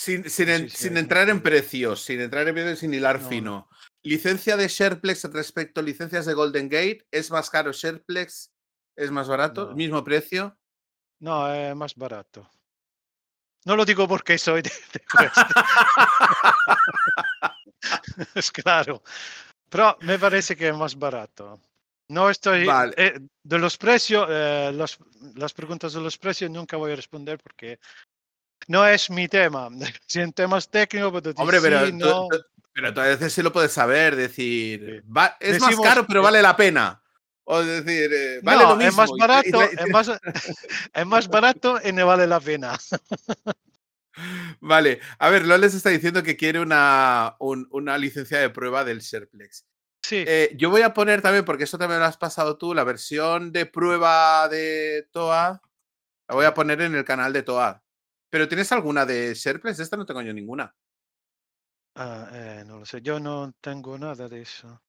Sin, 0.00 0.30
sin, 0.30 0.46
Sí, 0.46 0.52
en- 0.52 0.70
sí, 0.70 0.76
sin 0.76 0.96
es 0.96 1.02
entrar 1.02 1.28
en 1.28 1.42
precios, 1.42 2.04
sin 2.04 2.20
entrar 2.20 2.46
en 2.46 2.54
precios, 2.54 2.78
sin 2.78 2.94
hilar 2.94 3.16
No, 3.16 3.22
no. 3.24 3.28
fino. 3.28 3.68
Licencia 4.04 4.56
de 4.56 4.68
SharePlex 4.68 5.24
respecto 5.32 5.80
a 5.80 5.82
licencias 5.82 6.26
de 6.26 6.34
Golden 6.34 6.68
Gate. 6.68 7.04
¿Es 7.10 7.32
más 7.32 7.50
caro 7.50 7.72
SharePlex? 7.72 8.52
¿Es 8.96 9.10
más 9.10 9.26
barato? 9.26 9.70
No. 9.70 9.74
¿Mismo 9.74 10.04
precio? 10.04 10.56
No, 11.18 11.52
es 11.52 11.74
más 11.74 11.96
barato. 11.96 12.48
No 13.64 13.74
lo 13.74 13.84
digo 13.84 14.06
porque 14.06 14.38
soy 14.38 14.62
de, 14.62 14.70
de 14.92 15.02
es 18.36 18.52
claro. 18.52 19.02
Pero 19.68 19.98
me 20.02 20.20
parece 20.20 20.54
que 20.54 20.68
es 20.68 20.76
más 20.76 20.96
barato. 20.96 21.60
No 22.10 22.28
estoy. 22.28 22.64
Vale. 22.66 22.92
eh, 22.96 23.20
de 23.44 23.58
los 23.58 23.76
precios, 23.78 24.26
eh, 24.28 24.72
los- 24.74 24.98
las 25.36 25.52
preguntas 25.52 25.92
de 25.92 26.00
los 26.00 26.18
precios 26.18 26.50
nunca 26.50 26.76
voy 26.76 26.92
a 26.92 26.96
responder 26.96 27.38
porque 27.38 27.78
no 28.66 28.84
es 28.86 29.08
mi 29.10 29.28
tema. 29.28 29.68
Si 30.06 30.20
en 30.20 30.32
temas 30.32 30.68
técnicos, 30.68 31.22
decir 31.22 31.40
Hombre, 31.40 31.60
pero, 31.60 31.86
sí, 31.86 31.92
tú- 31.92 31.98
no. 31.98 32.26
tú- 32.28 32.42
pero 32.72 32.92
tú 32.94 33.00
a 33.00 33.04
veces 33.06 33.32
sí 33.32 33.42
lo 33.42 33.52
puedes 33.52 33.72
saber, 33.72 34.16
decir, 34.16 35.02
Sí. 35.04 35.08
va- 35.08 35.36
es 35.38 35.60
más 35.60 35.78
caro, 35.80 36.04
pero 36.06 36.20
vale 36.22 36.42
la 36.42 36.56
pena. 36.56 37.00
O 37.44 37.62
decir, 37.62 38.10
eh, 38.12 38.40
vale 38.42 38.62
no, 38.62 38.68
lo 38.70 38.76
mismo. 38.76 38.90
es 38.90 38.96
más 38.96 39.10
barato, 39.18 39.48
y- 39.64 39.76
es 39.80 39.88
más, 39.90 40.10
es 40.94 41.06
más 41.06 41.28
barato 41.28 41.80
y 41.84 41.92
no 41.92 42.06
vale 42.06 42.26
la 42.26 42.40
pena. 42.40 42.76
Vale, 44.60 45.00
a 45.18 45.30
ver, 45.30 45.46
Loles 45.46 45.72
está 45.74 45.88
diciendo 45.90 46.22
que 46.22 46.36
quiere 46.36 46.60
una, 46.60 47.36
un- 47.38 47.66
una 47.70 47.96
licencia 47.96 48.38
de 48.38 48.50
prueba 48.50 48.84
del 48.84 49.00
SharePlex. 49.00 49.64
Sí, 50.10 50.24
Eh, 50.26 50.56
yo 50.56 50.70
voy 50.70 50.82
a 50.82 50.92
poner 50.92 51.22
también, 51.22 51.44
porque 51.44 51.62
esto 51.62 51.78
también 51.78 52.00
lo 52.00 52.06
has 52.06 52.16
pasado 52.16 52.58
tú, 52.58 52.74
la 52.74 52.82
versión 52.82 53.52
de 53.52 53.64
prueba 53.66 54.48
de 54.48 55.08
TOA. 55.12 55.62
La 56.26 56.34
voy 56.34 56.46
a 56.46 56.52
poner 56.52 56.80
en 56.80 56.96
el 56.96 57.04
canal 57.04 57.32
de 57.32 57.44
TOA. 57.44 57.80
Pero 58.28 58.48
¿tienes 58.48 58.72
alguna 58.72 59.06
de 59.06 59.34
SharePlex? 59.34 59.78
Esta 59.78 59.96
no 59.96 60.04
tengo 60.04 60.20
yo 60.22 60.32
ninguna. 60.32 60.74
Ah, 61.94 62.28
eh, 62.32 62.64
no 62.66 62.80
lo 62.80 62.86
sé, 62.86 63.00
yo 63.02 63.20
no 63.20 63.52
tengo 63.60 63.96
nada 63.98 64.28
de 64.28 64.42
eso. 64.42 64.82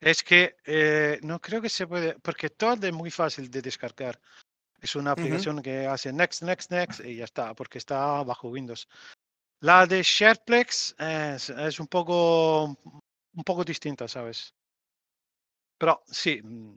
Es 0.00 0.22
que 0.22 0.54
eh, 0.64 1.18
no 1.22 1.40
creo 1.40 1.60
que 1.60 1.68
se 1.68 1.88
puede, 1.88 2.14
porque 2.20 2.50
todo 2.50 2.86
es 2.86 2.92
muy 2.92 3.10
fácil 3.10 3.50
de 3.50 3.60
descargar. 3.60 4.20
Es 4.80 4.94
una 4.94 5.10
aplicación 5.10 5.62
que 5.62 5.88
hace 5.88 6.12
next, 6.12 6.42
next, 6.42 6.70
next 6.70 7.04
y 7.04 7.16
ya 7.16 7.24
está, 7.24 7.54
porque 7.54 7.78
está 7.78 8.22
bajo 8.22 8.50
Windows. 8.50 8.88
La 9.62 9.84
de 9.84 10.00
SharePlex 10.00 10.94
es, 10.96 11.50
es 11.50 11.80
un 11.80 11.88
poco 11.88 12.78
un 13.34 13.44
poco 13.44 13.64
distinta, 13.64 14.08
¿sabes? 14.08 14.54
Pero 15.78 16.02
sí, 16.06 16.40
mm, 16.42 16.74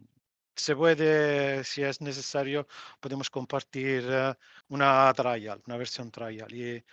se 0.56 0.76
puede, 0.76 1.64
si 1.64 1.84
es 1.84 2.02
necesario, 2.02 2.68
podemos 3.00 3.30
compartir 3.30 4.06
eh, 4.10 4.34
una 4.70 5.14
trial, 5.14 5.62
una 5.68 5.78
versión 5.78 6.12
trial. 6.12 6.52
Y 6.54 6.84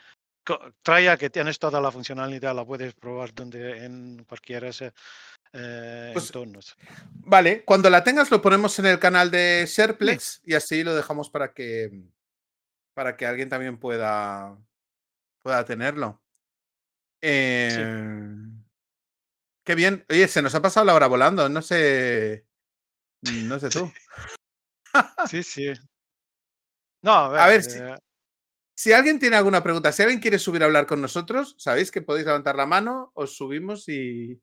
trial 0.82 1.18
que 1.18 1.30
tienes 1.30 1.58
toda 1.58 1.80
la 1.80 1.90
funcionalidad, 1.90 2.54
la 2.54 2.64
puedes 2.64 2.94
probar 2.94 3.34
donde 3.34 3.84
en 3.84 4.24
cualquiera 4.28 4.68
ese, 4.68 4.92
eh, 5.52 6.10
Pues, 6.12 6.26
entornos. 6.26 6.76
Vale, 7.10 7.64
cuando 7.64 7.88
la 7.88 8.04
tengas 8.04 8.30
lo 8.30 8.42
ponemos 8.42 8.78
en 8.78 8.86
el 8.86 8.98
canal 8.98 9.30
de 9.30 9.64
SharePlex 9.66 10.42
y 10.44 10.54
así 10.54 10.84
lo 10.84 10.94
dejamos 10.94 11.30
para 11.30 11.52
que 11.52 11.90
para 12.92 13.16
que 13.16 13.26
alguien 13.26 13.48
también 13.48 13.78
pueda 13.78 14.56
pueda 15.42 15.64
tenerlo. 15.64 16.20
Eh, 17.20 17.86
Qué 19.64 19.74
bien. 19.74 20.04
Oye, 20.10 20.28
se 20.28 20.42
nos 20.42 20.54
ha 20.54 20.62
pasado 20.62 20.86
la 20.86 20.94
hora 20.94 21.06
volando. 21.06 21.48
No 21.48 21.62
sé. 21.62 22.46
No 23.22 23.58
sé 23.58 23.70
tú. 23.70 23.90
Sí, 25.28 25.42
sí. 25.42 25.72
No, 27.02 27.12
a 27.12 27.44
A 27.44 27.48
ver, 27.48 27.60
ver, 27.60 27.62
si- 27.70 27.78
eh, 27.78 27.96
Si 28.76 28.92
alguien 28.92 29.18
tiene 29.20 29.36
alguna 29.36 29.62
pregunta, 29.62 29.92
si 29.92 30.02
alguien 30.02 30.20
quiere 30.20 30.38
subir 30.38 30.62
a 30.62 30.66
hablar 30.66 30.86
con 30.86 31.00
nosotros, 31.00 31.54
sabéis 31.58 31.90
que 31.92 32.02
podéis 32.02 32.26
levantar 32.26 32.56
la 32.56 32.66
mano, 32.66 33.12
os 33.14 33.36
subimos 33.36 33.88
y, 33.88 34.40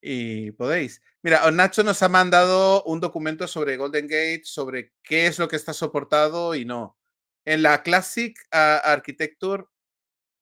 y 0.00 0.50
podéis. 0.52 1.02
Mira, 1.22 1.50
Nacho 1.50 1.82
nos 1.82 2.02
ha 2.02 2.08
mandado 2.08 2.82
un 2.84 3.00
documento 3.00 3.46
sobre 3.46 3.76
Golden 3.76 4.06
Gate, 4.06 4.42
sobre 4.44 4.94
qué 5.02 5.26
es 5.26 5.38
lo 5.38 5.46
que 5.46 5.56
está 5.56 5.74
soportado 5.74 6.54
y 6.54 6.64
no. 6.64 6.98
En 7.44 7.62
la 7.62 7.82
Classic 7.82 8.34
ah, 8.50 8.80
Architecture, 8.84 9.64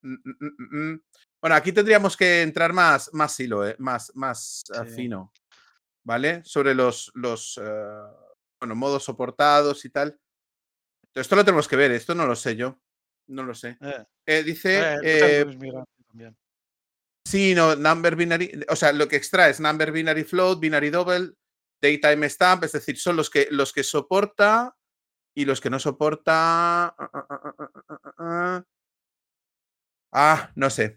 mm, 0.02 0.14
mm, 0.14 0.90
mm, 0.92 1.02
Bueno, 1.40 1.54
aquí 1.56 1.72
tendríamos 1.72 2.16
que 2.16 2.42
entrar 2.42 2.72
más, 2.72 3.10
más 3.12 3.38
hilo, 3.38 3.66
eh, 3.66 3.76
más, 3.78 4.10
más 4.16 4.64
Sí. 4.66 4.94
fino, 4.94 5.32
¿vale? 6.04 6.42
Sobre 6.44 6.74
los, 6.74 7.12
los 7.14 7.58
eh, 7.62 8.02
bueno, 8.60 8.74
modos 8.74 9.04
soportados 9.04 9.84
y 9.84 9.90
tal. 9.90 10.18
Esto 11.14 11.36
lo 11.36 11.44
tenemos 11.44 11.68
que 11.68 11.76
ver, 11.76 11.92
esto 11.92 12.14
no 12.14 12.26
lo 12.26 12.34
sé 12.36 12.56
yo. 12.56 12.78
No 13.28 13.42
lo 13.44 13.54
sé. 13.54 13.76
Eh, 13.80 14.04
Eh, 14.26 14.42
dice, 14.42 14.96
sí, 17.24 17.54
no, 17.54 17.76
number 17.76 18.16
binary, 18.16 18.64
o 18.68 18.76
sea, 18.76 18.92
lo 18.92 19.06
que 19.06 19.16
extrae 19.16 19.50
es 19.50 19.60
number 19.60 19.92
binary 19.92 20.24
float, 20.24 20.60
binary 20.60 20.90
double, 20.90 21.32
daytime 21.80 22.28
stamp, 22.28 22.64
es 22.64 22.72
decir, 22.72 22.98
son 22.98 23.16
los 23.16 23.30
que, 23.30 23.48
los 23.50 23.72
que 23.72 23.84
soporta 23.84 24.74
y 25.36 25.44
los 25.44 25.60
que 25.60 25.70
no 25.70 25.78
soporta. 25.78 26.86
ah, 26.88 26.96
ah, 26.98 27.10
ah, 27.12 27.26
ah, 27.30 27.54
ah, 27.58 27.70
ah, 27.88 27.98
ah, 28.04 28.12
ah. 28.18 28.64
Ah, 30.12 30.52
no 30.56 30.70
sé, 30.70 30.96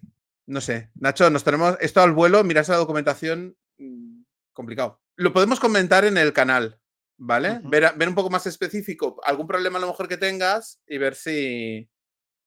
no 0.52 0.60
sé. 0.60 0.92
Nacho, 0.96 1.30
nos 1.30 1.44
tenemos 1.46 1.78
esto 1.80 2.02
al 2.02 2.12
vuelo, 2.12 2.44
mirarse 2.44 2.74
la 2.74 2.78
documentación, 2.78 3.58
mm, 3.78 4.24
complicado. 4.52 5.02
Lo 5.16 5.32
podemos 5.32 5.60
comentar 5.62 6.04
en 6.04 6.18
el 6.18 6.34
canal, 6.34 6.78
¿vale? 7.18 7.62
Ver, 7.64 7.94
ver 7.96 8.10
un 8.10 8.16
poco 8.16 8.30
más 8.30 8.46
específico, 8.48 9.20
algún 9.24 9.48
problema 9.48 9.78
a 9.78 9.82
lo 9.82 9.88
mejor 9.88 10.10
que 10.10 10.18
tengas 10.18 10.82
y 10.86 10.98
ver 10.98 11.16
si, 11.16 11.90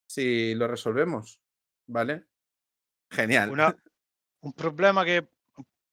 si 0.06 0.54
lo 0.54 0.68
resolvemos, 0.68 1.40
¿vale? 1.86 2.26
Genial. 3.10 3.50
Una- 3.50 3.74
un 4.40 4.52
problema 4.52 5.02
que 5.06 5.26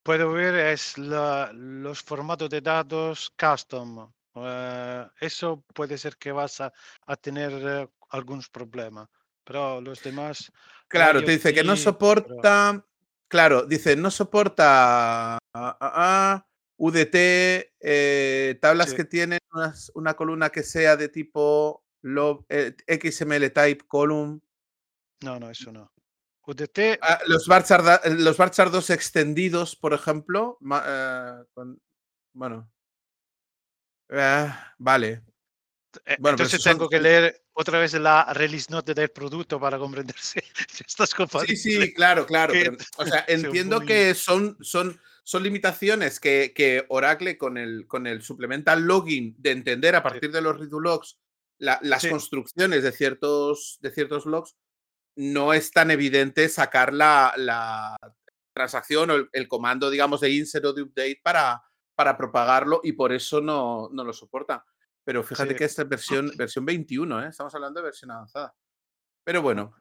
puedo 0.03 0.34
ver 0.34 0.55
es 0.55 0.97
la- 0.97 1.51
los 1.53 2.03
formatos 2.03 2.49
de 2.49 2.59
datos 2.59 3.32
custom. 3.39 4.12
Eh, 4.36 5.07
eso 5.22 5.64
puede 5.74 5.97
ser 5.97 6.18
que 6.18 6.34
vas 6.34 6.59
a, 6.59 6.74
a 7.05 7.16
tener 7.16 7.51
eh, 7.53 7.88
algunos 8.09 8.49
problemas, 8.49 9.07
pero 9.45 9.80
los 9.80 10.01
demás, 10.03 10.51
Claro, 10.91 11.23
te 11.23 11.31
dice 11.31 11.53
que 11.53 11.63
no 11.63 11.75
soporta. 11.75 12.85
Claro, 13.27 13.63
dice 13.65 13.95
no 13.95 14.11
soporta 14.11 15.37
ah, 15.37 15.39
ah, 15.53 15.77
ah, 15.81 16.47
UDT, 16.77 17.71
eh, 17.79 18.57
tablas 18.61 18.89
Sí. 18.89 18.95
que 18.97 19.05
tienen 19.05 19.39
unas- 19.53 19.91
una 19.95 20.15
columna 20.15 20.49
que 20.49 20.63
sea 20.63 20.97
de 20.97 21.07
tipo 21.07 21.85
eh, 22.49 22.75
XML 22.87 23.49
type 23.51 23.85
column. 23.87 24.41
no, 25.23 25.39
no, 25.39 25.49
eso 25.49 25.71
no. 25.71 25.91
UDT, 26.47 26.97
Ah, 27.01 27.19
los 27.27 27.45
da- 27.83 28.01
eh, 28.03 28.09
los 28.15 28.35
varchar 28.35 28.71
2 28.71 28.89
extendidos, 28.89 29.75
por 29.75 29.93
ejemplo. 29.93 30.57
ma- 30.59 30.83
eh, 30.85 31.43
con- 31.53 31.79
bueno. 32.33 32.69
Vale. 34.77 35.23
bueno, 36.19 36.35
entonces 36.35 36.61
son- 36.61 36.73
tengo 36.73 36.89
que 36.89 36.99
leer 36.99 37.40
otra 37.53 37.79
vez 37.79 37.93
la 37.93 38.31
release 38.33 38.71
note 38.71 38.93
del 38.93 39.09
producto 39.09 39.59
para 39.59 39.77
comprender 39.77 40.15
si, 40.17 40.39
si 40.69 40.83
estás 40.87 41.13
Sí, 41.45 41.55
sí, 41.55 41.93
claro, 41.93 42.25
claro. 42.25 42.53
pero, 42.53 42.77
o 42.97 43.05
sea, 43.05 43.25
entiendo 43.27 43.81
que 43.81 44.13
son, 44.15 44.57
son, 44.61 44.99
son 45.23 45.43
limitaciones 45.43 46.19
que, 46.19 46.53
que 46.55 46.85
Oracle 46.89 47.37
con 47.37 47.57
el, 47.57 47.87
con 47.87 48.07
el 48.07 48.21
supplemental 48.21 48.81
login 48.83 49.35
de 49.37 49.51
entender 49.51 49.95
a 49.95 50.03
partir 50.03 50.31
de 50.31 50.41
los 50.41 50.59
redo 50.59 50.79
logs 50.79 51.17
la- 51.57 51.79
las 51.83 52.01
Sí. 52.01 52.09
construcciones 52.09 52.83
de 52.83 52.91
ciertos, 52.91 53.77
de 53.81 53.91
ciertos 53.91 54.25
logs, 54.25 54.55
no 55.15 55.53
es 55.53 55.71
tan 55.71 55.91
evidente 55.91 56.47
sacar 56.49 56.93
la, 56.93 57.33
la 57.37 57.95
transacción 58.53 59.09
o 59.11 59.15
el, 59.15 59.29
el 59.33 59.47
comando, 59.47 59.89
digamos, 59.89 60.21
de 60.21 60.31
insert 60.31 60.65
o 60.65 60.73
de 60.73 60.81
update 60.83 61.19
para, 61.23 61.61
para 61.95 62.17
propagarlo 62.17 62.81
y 62.83 62.93
por 62.93 63.11
eso 63.11 63.41
no, 63.41 63.89
no 63.91 64.03
lo 64.03 64.13
soporta. 64.13 64.65
Pero 65.03 65.23
fíjate 65.23 65.51
Sí. 65.51 65.55
que 65.57 65.63
esta 65.65 65.81
es 65.83 65.89
versión, 65.89 66.31
versión 66.37 66.65
21, 66.65 67.23
¿eh? 67.23 67.29
estamos 67.29 67.53
hablando 67.55 67.79
de 67.79 67.85
versión 67.85 68.11
avanzada. 68.11 68.55
Pero 69.23 69.41
bueno, 69.41 69.75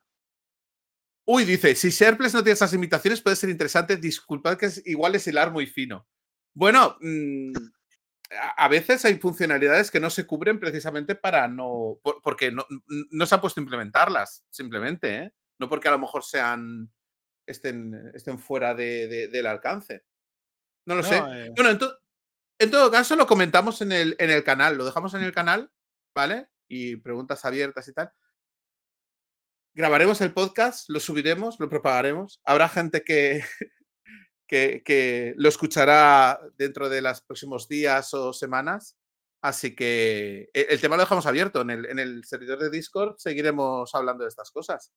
Uy, 1.26 1.44
dice, 1.44 1.74
si 1.76 1.90
SharePlus 1.90 2.34
no 2.34 2.42
tiene 2.42 2.54
esas 2.54 2.72
limitaciones 2.72 3.20
puede 3.20 3.36
ser 3.36 3.50
interesante. 3.50 3.96
Disculpad 3.96 4.56
que 4.56 4.66
es, 4.66 4.84
igual 4.86 5.14
es 5.14 5.26
hilar 5.28 5.52
muy 5.52 5.66
fino. 5.66 6.08
Bueno, 6.54 6.96
mm, 7.00 7.52
a, 8.56 8.66
veces 8.68 9.04
hay 9.04 9.16
funcionalidades 9.18 9.90
que 9.92 10.00
no 10.00 10.10
se 10.10 10.26
cubren 10.26 10.58
precisamente 10.58 11.14
para 11.14 11.46
no... 11.46 12.00
por- 12.02 12.20
porque 12.22 12.50
no, 12.50 12.66
no 13.10 13.26
se 13.26 13.34
ha 13.34 13.40
puesto 13.40 13.60
a 13.60 13.62
implementarlas, 13.62 14.44
simplemente, 14.50 15.16
¿eh? 15.18 15.34
No 15.60 15.68
porque 15.68 15.88
a 15.88 15.92
lo 15.92 15.98
mejor 16.00 16.24
sean... 16.24 16.90
estén, 17.46 18.10
estén 18.14 18.38
fuera 18.40 18.74
de- 18.74 19.06
de- 19.06 19.28
del 19.28 19.46
alcance. 19.46 20.04
No 20.86 20.96
lo 20.96 21.02
No, 21.02 21.08
sé. 21.08 21.16
eh, 21.18 21.52
Bueno, 21.54 21.70
en, 21.70 21.78
to- 21.78 21.96
en 22.60 22.70
todo 22.70 22.90
caso 22.90 23.16
lo 23.16 23.26
comentamos 23.26 23.80
en 23.82 23.90
el, 23.92 24.14
en 24.18 24.30
el 24.30 24.44
canal, 24.44 24.76
lo 24.76 24.84
dejamos 24.84 25.14
en 25.14 25.22
el 25.22 25.32
canal, 25.32 25.72
¿vale? 26.14 26.48
Y 26.68 26.96
preguntas 26.96 27.44
abiertas 27.44 27.88
y 27.88 27.92
tal. 27.92 28.12
Grabaremos 29.74 30.20
el 30.20 30.32
podcast, 30.32 30.88
lo 30.90 31.00
subiremos, 31.00 31.58
lo 31.60 31.68
propagaremos. 31.68 32.40
Habrá 32.44 32.68
gente 32.68 33.02
que, 33.02 33.42
que, 34.46 34.82
que 34.84 35.34
lo 35.36 35.48
escuchará 35.48 36.40
dentro 36.56 36.88
de 36.88 37.02
los 37.02 37.20
próximos 37.22 37.68
días 37.68 38.12
o 38.14 38.32
semanas. 38.32 38.96
Así 39.42 39.74
que 39.74 40.50
e- 40.52 40.66
el 40.68 40.80
tema 40.80 40.96
lo 40.96 41.02
dejamos 41.04 41.24
abierto. 41.26 41.62
En 41.62 41.70
el, 41.70 41.86
en 41.86 41.98
el 41.98 42.24
servidor 42.24 42.58
de 42.58 42.68
Discord 42.70 43.16
seguiremos 43.18 43.94
hablando 43.94 44.24
de 44.24 44.28
estas 44.28 44.50
cosas. 44.50 44.92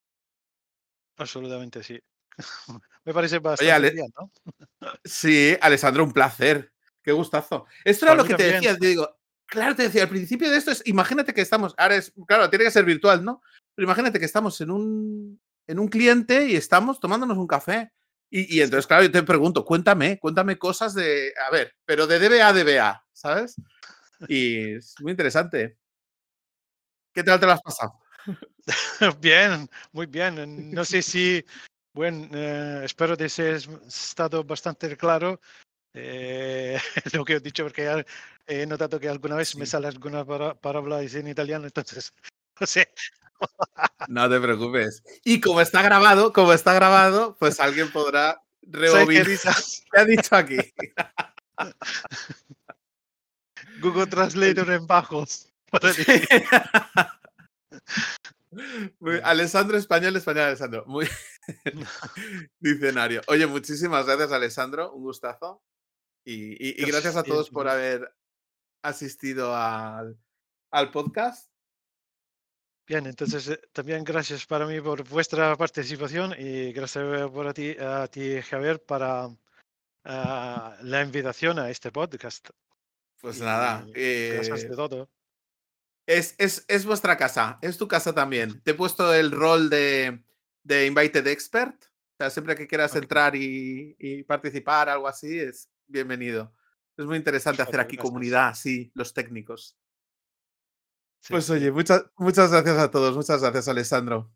absolutamente 1.17 1.81
sí. 1.83 1.97
Me 3.05 3.13
parece 3.13 3.39
bastante 3.39 3.71
Ale- 3.71 3.91
bien, 3.91 4.07
¿no? 4.19 4.31
Sí, 5.05 5.55
Alessandro, 5.61 6.03
un 6.03 6.11
placer. 6.13 6.72
Qué 7.03 7.11
gustazo. 7.11 7.65
Esto 7.83 8.05
era 8.05 8.15
lo 8.15 8.23
que 8.23 8.35
te 8.35 8.43
decía, 8.43 8.77
te 8.77 8.87
digo. 8.87 9.17
Claro, 9.45 9.75
te 9.75 9.83
decía, 9.83 10.03
al 10.03 10.09
principio 10.09 10.49
de 10.49 10.57
esto 10.57 10.71
es, 10.71 10.81
imagínate 10.85 11.33
que 11.33 11.41
estamos, 11.41 11.75
ahora 11.77 11.97
es, 11.97 12.13
claro, 12.25 12.49
tiene 12.49 12.65
que 12.65 12.71
ser 12.71 12.85
virtual, 12.85 13.23
¿no? 13.23 13.41
Pero 13.75 13.85
imagínate 13.85 14.17
que 14.17 14.25
estamos 14.25 14.59
en 14.61 14.71
un, 14.71 15.39
en 15.67 15.79
un 15.79 15.89
cliente 15.89 16.47
y 16.47 16.55
estamos 16.55 16.99
tomándonos 16.99 17.37
un 17.37 17.47
café. 17.47 17.91
Y, 18.29 18.57
y 18.57 18.61
entonces, 18.61 18.87
claro, 18.87 19.03
yo 19.03 19.11
te 19.11 19.21
pregunto, 19.21 19.63
cuéntame, 19.63 20.17
cuéntame 20.17 20.57
cosas 20.57 20.95
de, 20.95 21.33
a 21.47 21.51
ver, 21.51 21.75
pero 21.85 22.07
de 22.07 22.17
DBA 22.17 22.47
a 22.47 22.53
DBA, 22.53 23.05
¿sabes? 23.11 23.55
Y 24.27 24.75
es 24.75 24.95
muy 25.01 25.11
interesante. 25.11 25.77
¿Qué 27.13 27.23
tal 27.23 27.39
te 27.39 27.45
lo 27.45 27.51
has 27.51 27.61
pasado? 27.61 27.99
Bien, 29.21 29.69
muy 29.91 30.05
bien. 30.05 30.71
No 30.71 30.85
sé 30.85 31.01
si, 31.01 31.45
bueno, 31.93 32.27
eh, 32.33 32.81
espero 32.85 33.17
que 33.17 33.29
se 33.29 33.55
estado 33.55 34.43
bastante 34.43 34.95
claro 34.97 35.39
eh, 35.93 36.79
lo 37.13 37.23
que 37.25 37.33
he 37.33 37.39
dicho, 37.39 37.63
porque 37.63 37.83
ya 37.83 38.05
he 38.47 38.65
notado 38.65 38.99
que 38.99 39.09
alguna 39.09 39.35
vez 39.35 39.55
me 39.55 39.65
Sí. 39.65 39.71
sale 39.71 39.87
alguna 39.87 40.25
palabra 40.25 41.01
en 41.01 41.27
italiano, 41.27 41.65
entonces, 41.65 42.13
no 42.59 42.67
sé. 42.67 42.89
No 44.07 44.29
te 44.29 44.39
preocupes. 44.39 45.03
Y 45.23 45.41
como 45.41 45.59
está 45.61 45.81
grabado, 45.81 46.31
como 46.31 46.53
está 46.53 46.73
grabado, 46.73 47.35
pues 47.39 47.59
alguien 47.59 47.91
podrá 47.91 48.41
¿Sabes 48.63 48.71
qué 48.71 49.23
rebobinar. 49.23 49.35
¿Qué 49.91 49.99
ha 49.99 50.05
dicho 50.05 50.35
aquí? 50.35 50.57
Google 53.81 54.07
Translator 54.07 54.71
en 54.71 54.87
bajos. 54.87 55.51
Muy- 58.99 59.19
Alessandro 59.23 59.77
Español, 59.77 60.15
Español, 60.15 60.43
Alessandro. 60.45 60.83
Muy 60.85 61.07
diccionario. 62.59 63.21
Oye, 63.27 63.47
muchísimas 63.47 64.05
gracias, 64.05 64.31
Alessandro. 64.31 64.93
Un 64.93 65.03
gustazo. 65.03 65.61
Y, 66.25 66.53
y- 66.53 66.81
y 66.83 66.85
gracias 66.85 67.15
a 67.15 67.23
todos 67.23 67.49
por 67.49 67.67
haber 67.67 68.13
asistido 68.81 69.55
al, 69.55 70.17
al 70.71 70.91
podcast. 70.91 71.49
Bien, 72.85 73.05
entonces 73.07 73.47
eh, 73.47 73.61
también 73.71 74.03
gracias 74.03 74.45
para 74.45 74.65
mí 74.65 74.79
por 74.81 75.07
vuestra 75.07 75.55
participación 75.55 76.33
y 76.37 76.73
gracias 76.73 77.29
por 77.31 77.47
a 77.47 77.53
ti, 77.53 77.75
a 77.79 78.07
ti 78.07 78.41
Javier, 78.41 78.83
para 78.83 79.29
ah, 80.05 80.77
la 80.81 81.01
invitación 81.01 81.59
a 81.59 81.69
este 81.69 81.91
podcast. 81.91 82.49
Pues 83.21 83.37
Y 83.37 83.41
nada, 83.41 83.85
Gracias 83.87 84.63
eh, 84.63 84.69
de 84.69 84.75
todo. 84.75 85.09
es, 86.05 86.35
es- 86.37 86.65
es 86.67 86.85
vuestra 86.85 87.15
casa, 87.17 87.57
es 87.61 87.77
tu 87.77 87.87
casa 87.87 88.13
también. 88.13 88.61
Te 88.63 88.71
he 88.71 88.75
puesto 88.75 89.13
el 89.13 89.31
rol 89.31 89.69
de, 89.69 90.21
de 90.63 90.85
Invited 90.85 91.25
Expert. 91.27 91.85
O 91.85 92.15
sea, 92.17 92.29
siempre 92.29 92.55
que 92.55 92.67
quieras 92.67 92.95
entrar 92.95 93.35
y, 93.35 93.95
y 93.97 94.23
participar, 94.23 94.87
algo 94.89 95.07
así, 95.07 95.39
es 95.39 95.69
bienvenido. 95.87 96.53
Es 96.97 97.05
muy 97.05 97.17
interesante 97.17 97.61
hacer 97.61 97.79
aquí 97.79 97.97
comunidad, 97.97 98.49
así, 98.49 98.91
los 98.93 99.13
técnicos. 99.13 99.77
Sí, 101.21 101.33
Pues 101.33 101.49
oye, 101.49 101.71
muchas, 101.71 102.03
muchas 102.17 102.51
gracias 102.51 102.77
a 102.77 102.91
todos. 102.91 103.15
Muchas 103.15 103.41
gracias, 103.41 103.67
Alessandro. 103.67 104.31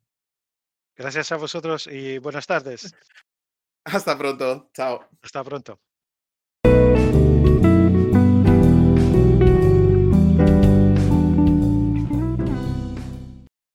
Gracias 0.95 1.31
a 1.31 1.37
vosotros 1.37 1.87
y 1.87 2.17
buenas 2.17 2.47
tardes. 2.47 2.95
Hasta 3.83 4.17
pronto. 4.17 4.69
Chao. 4.73 5.07
Hasta 5.21 5.43
pronto. 5.43 5.81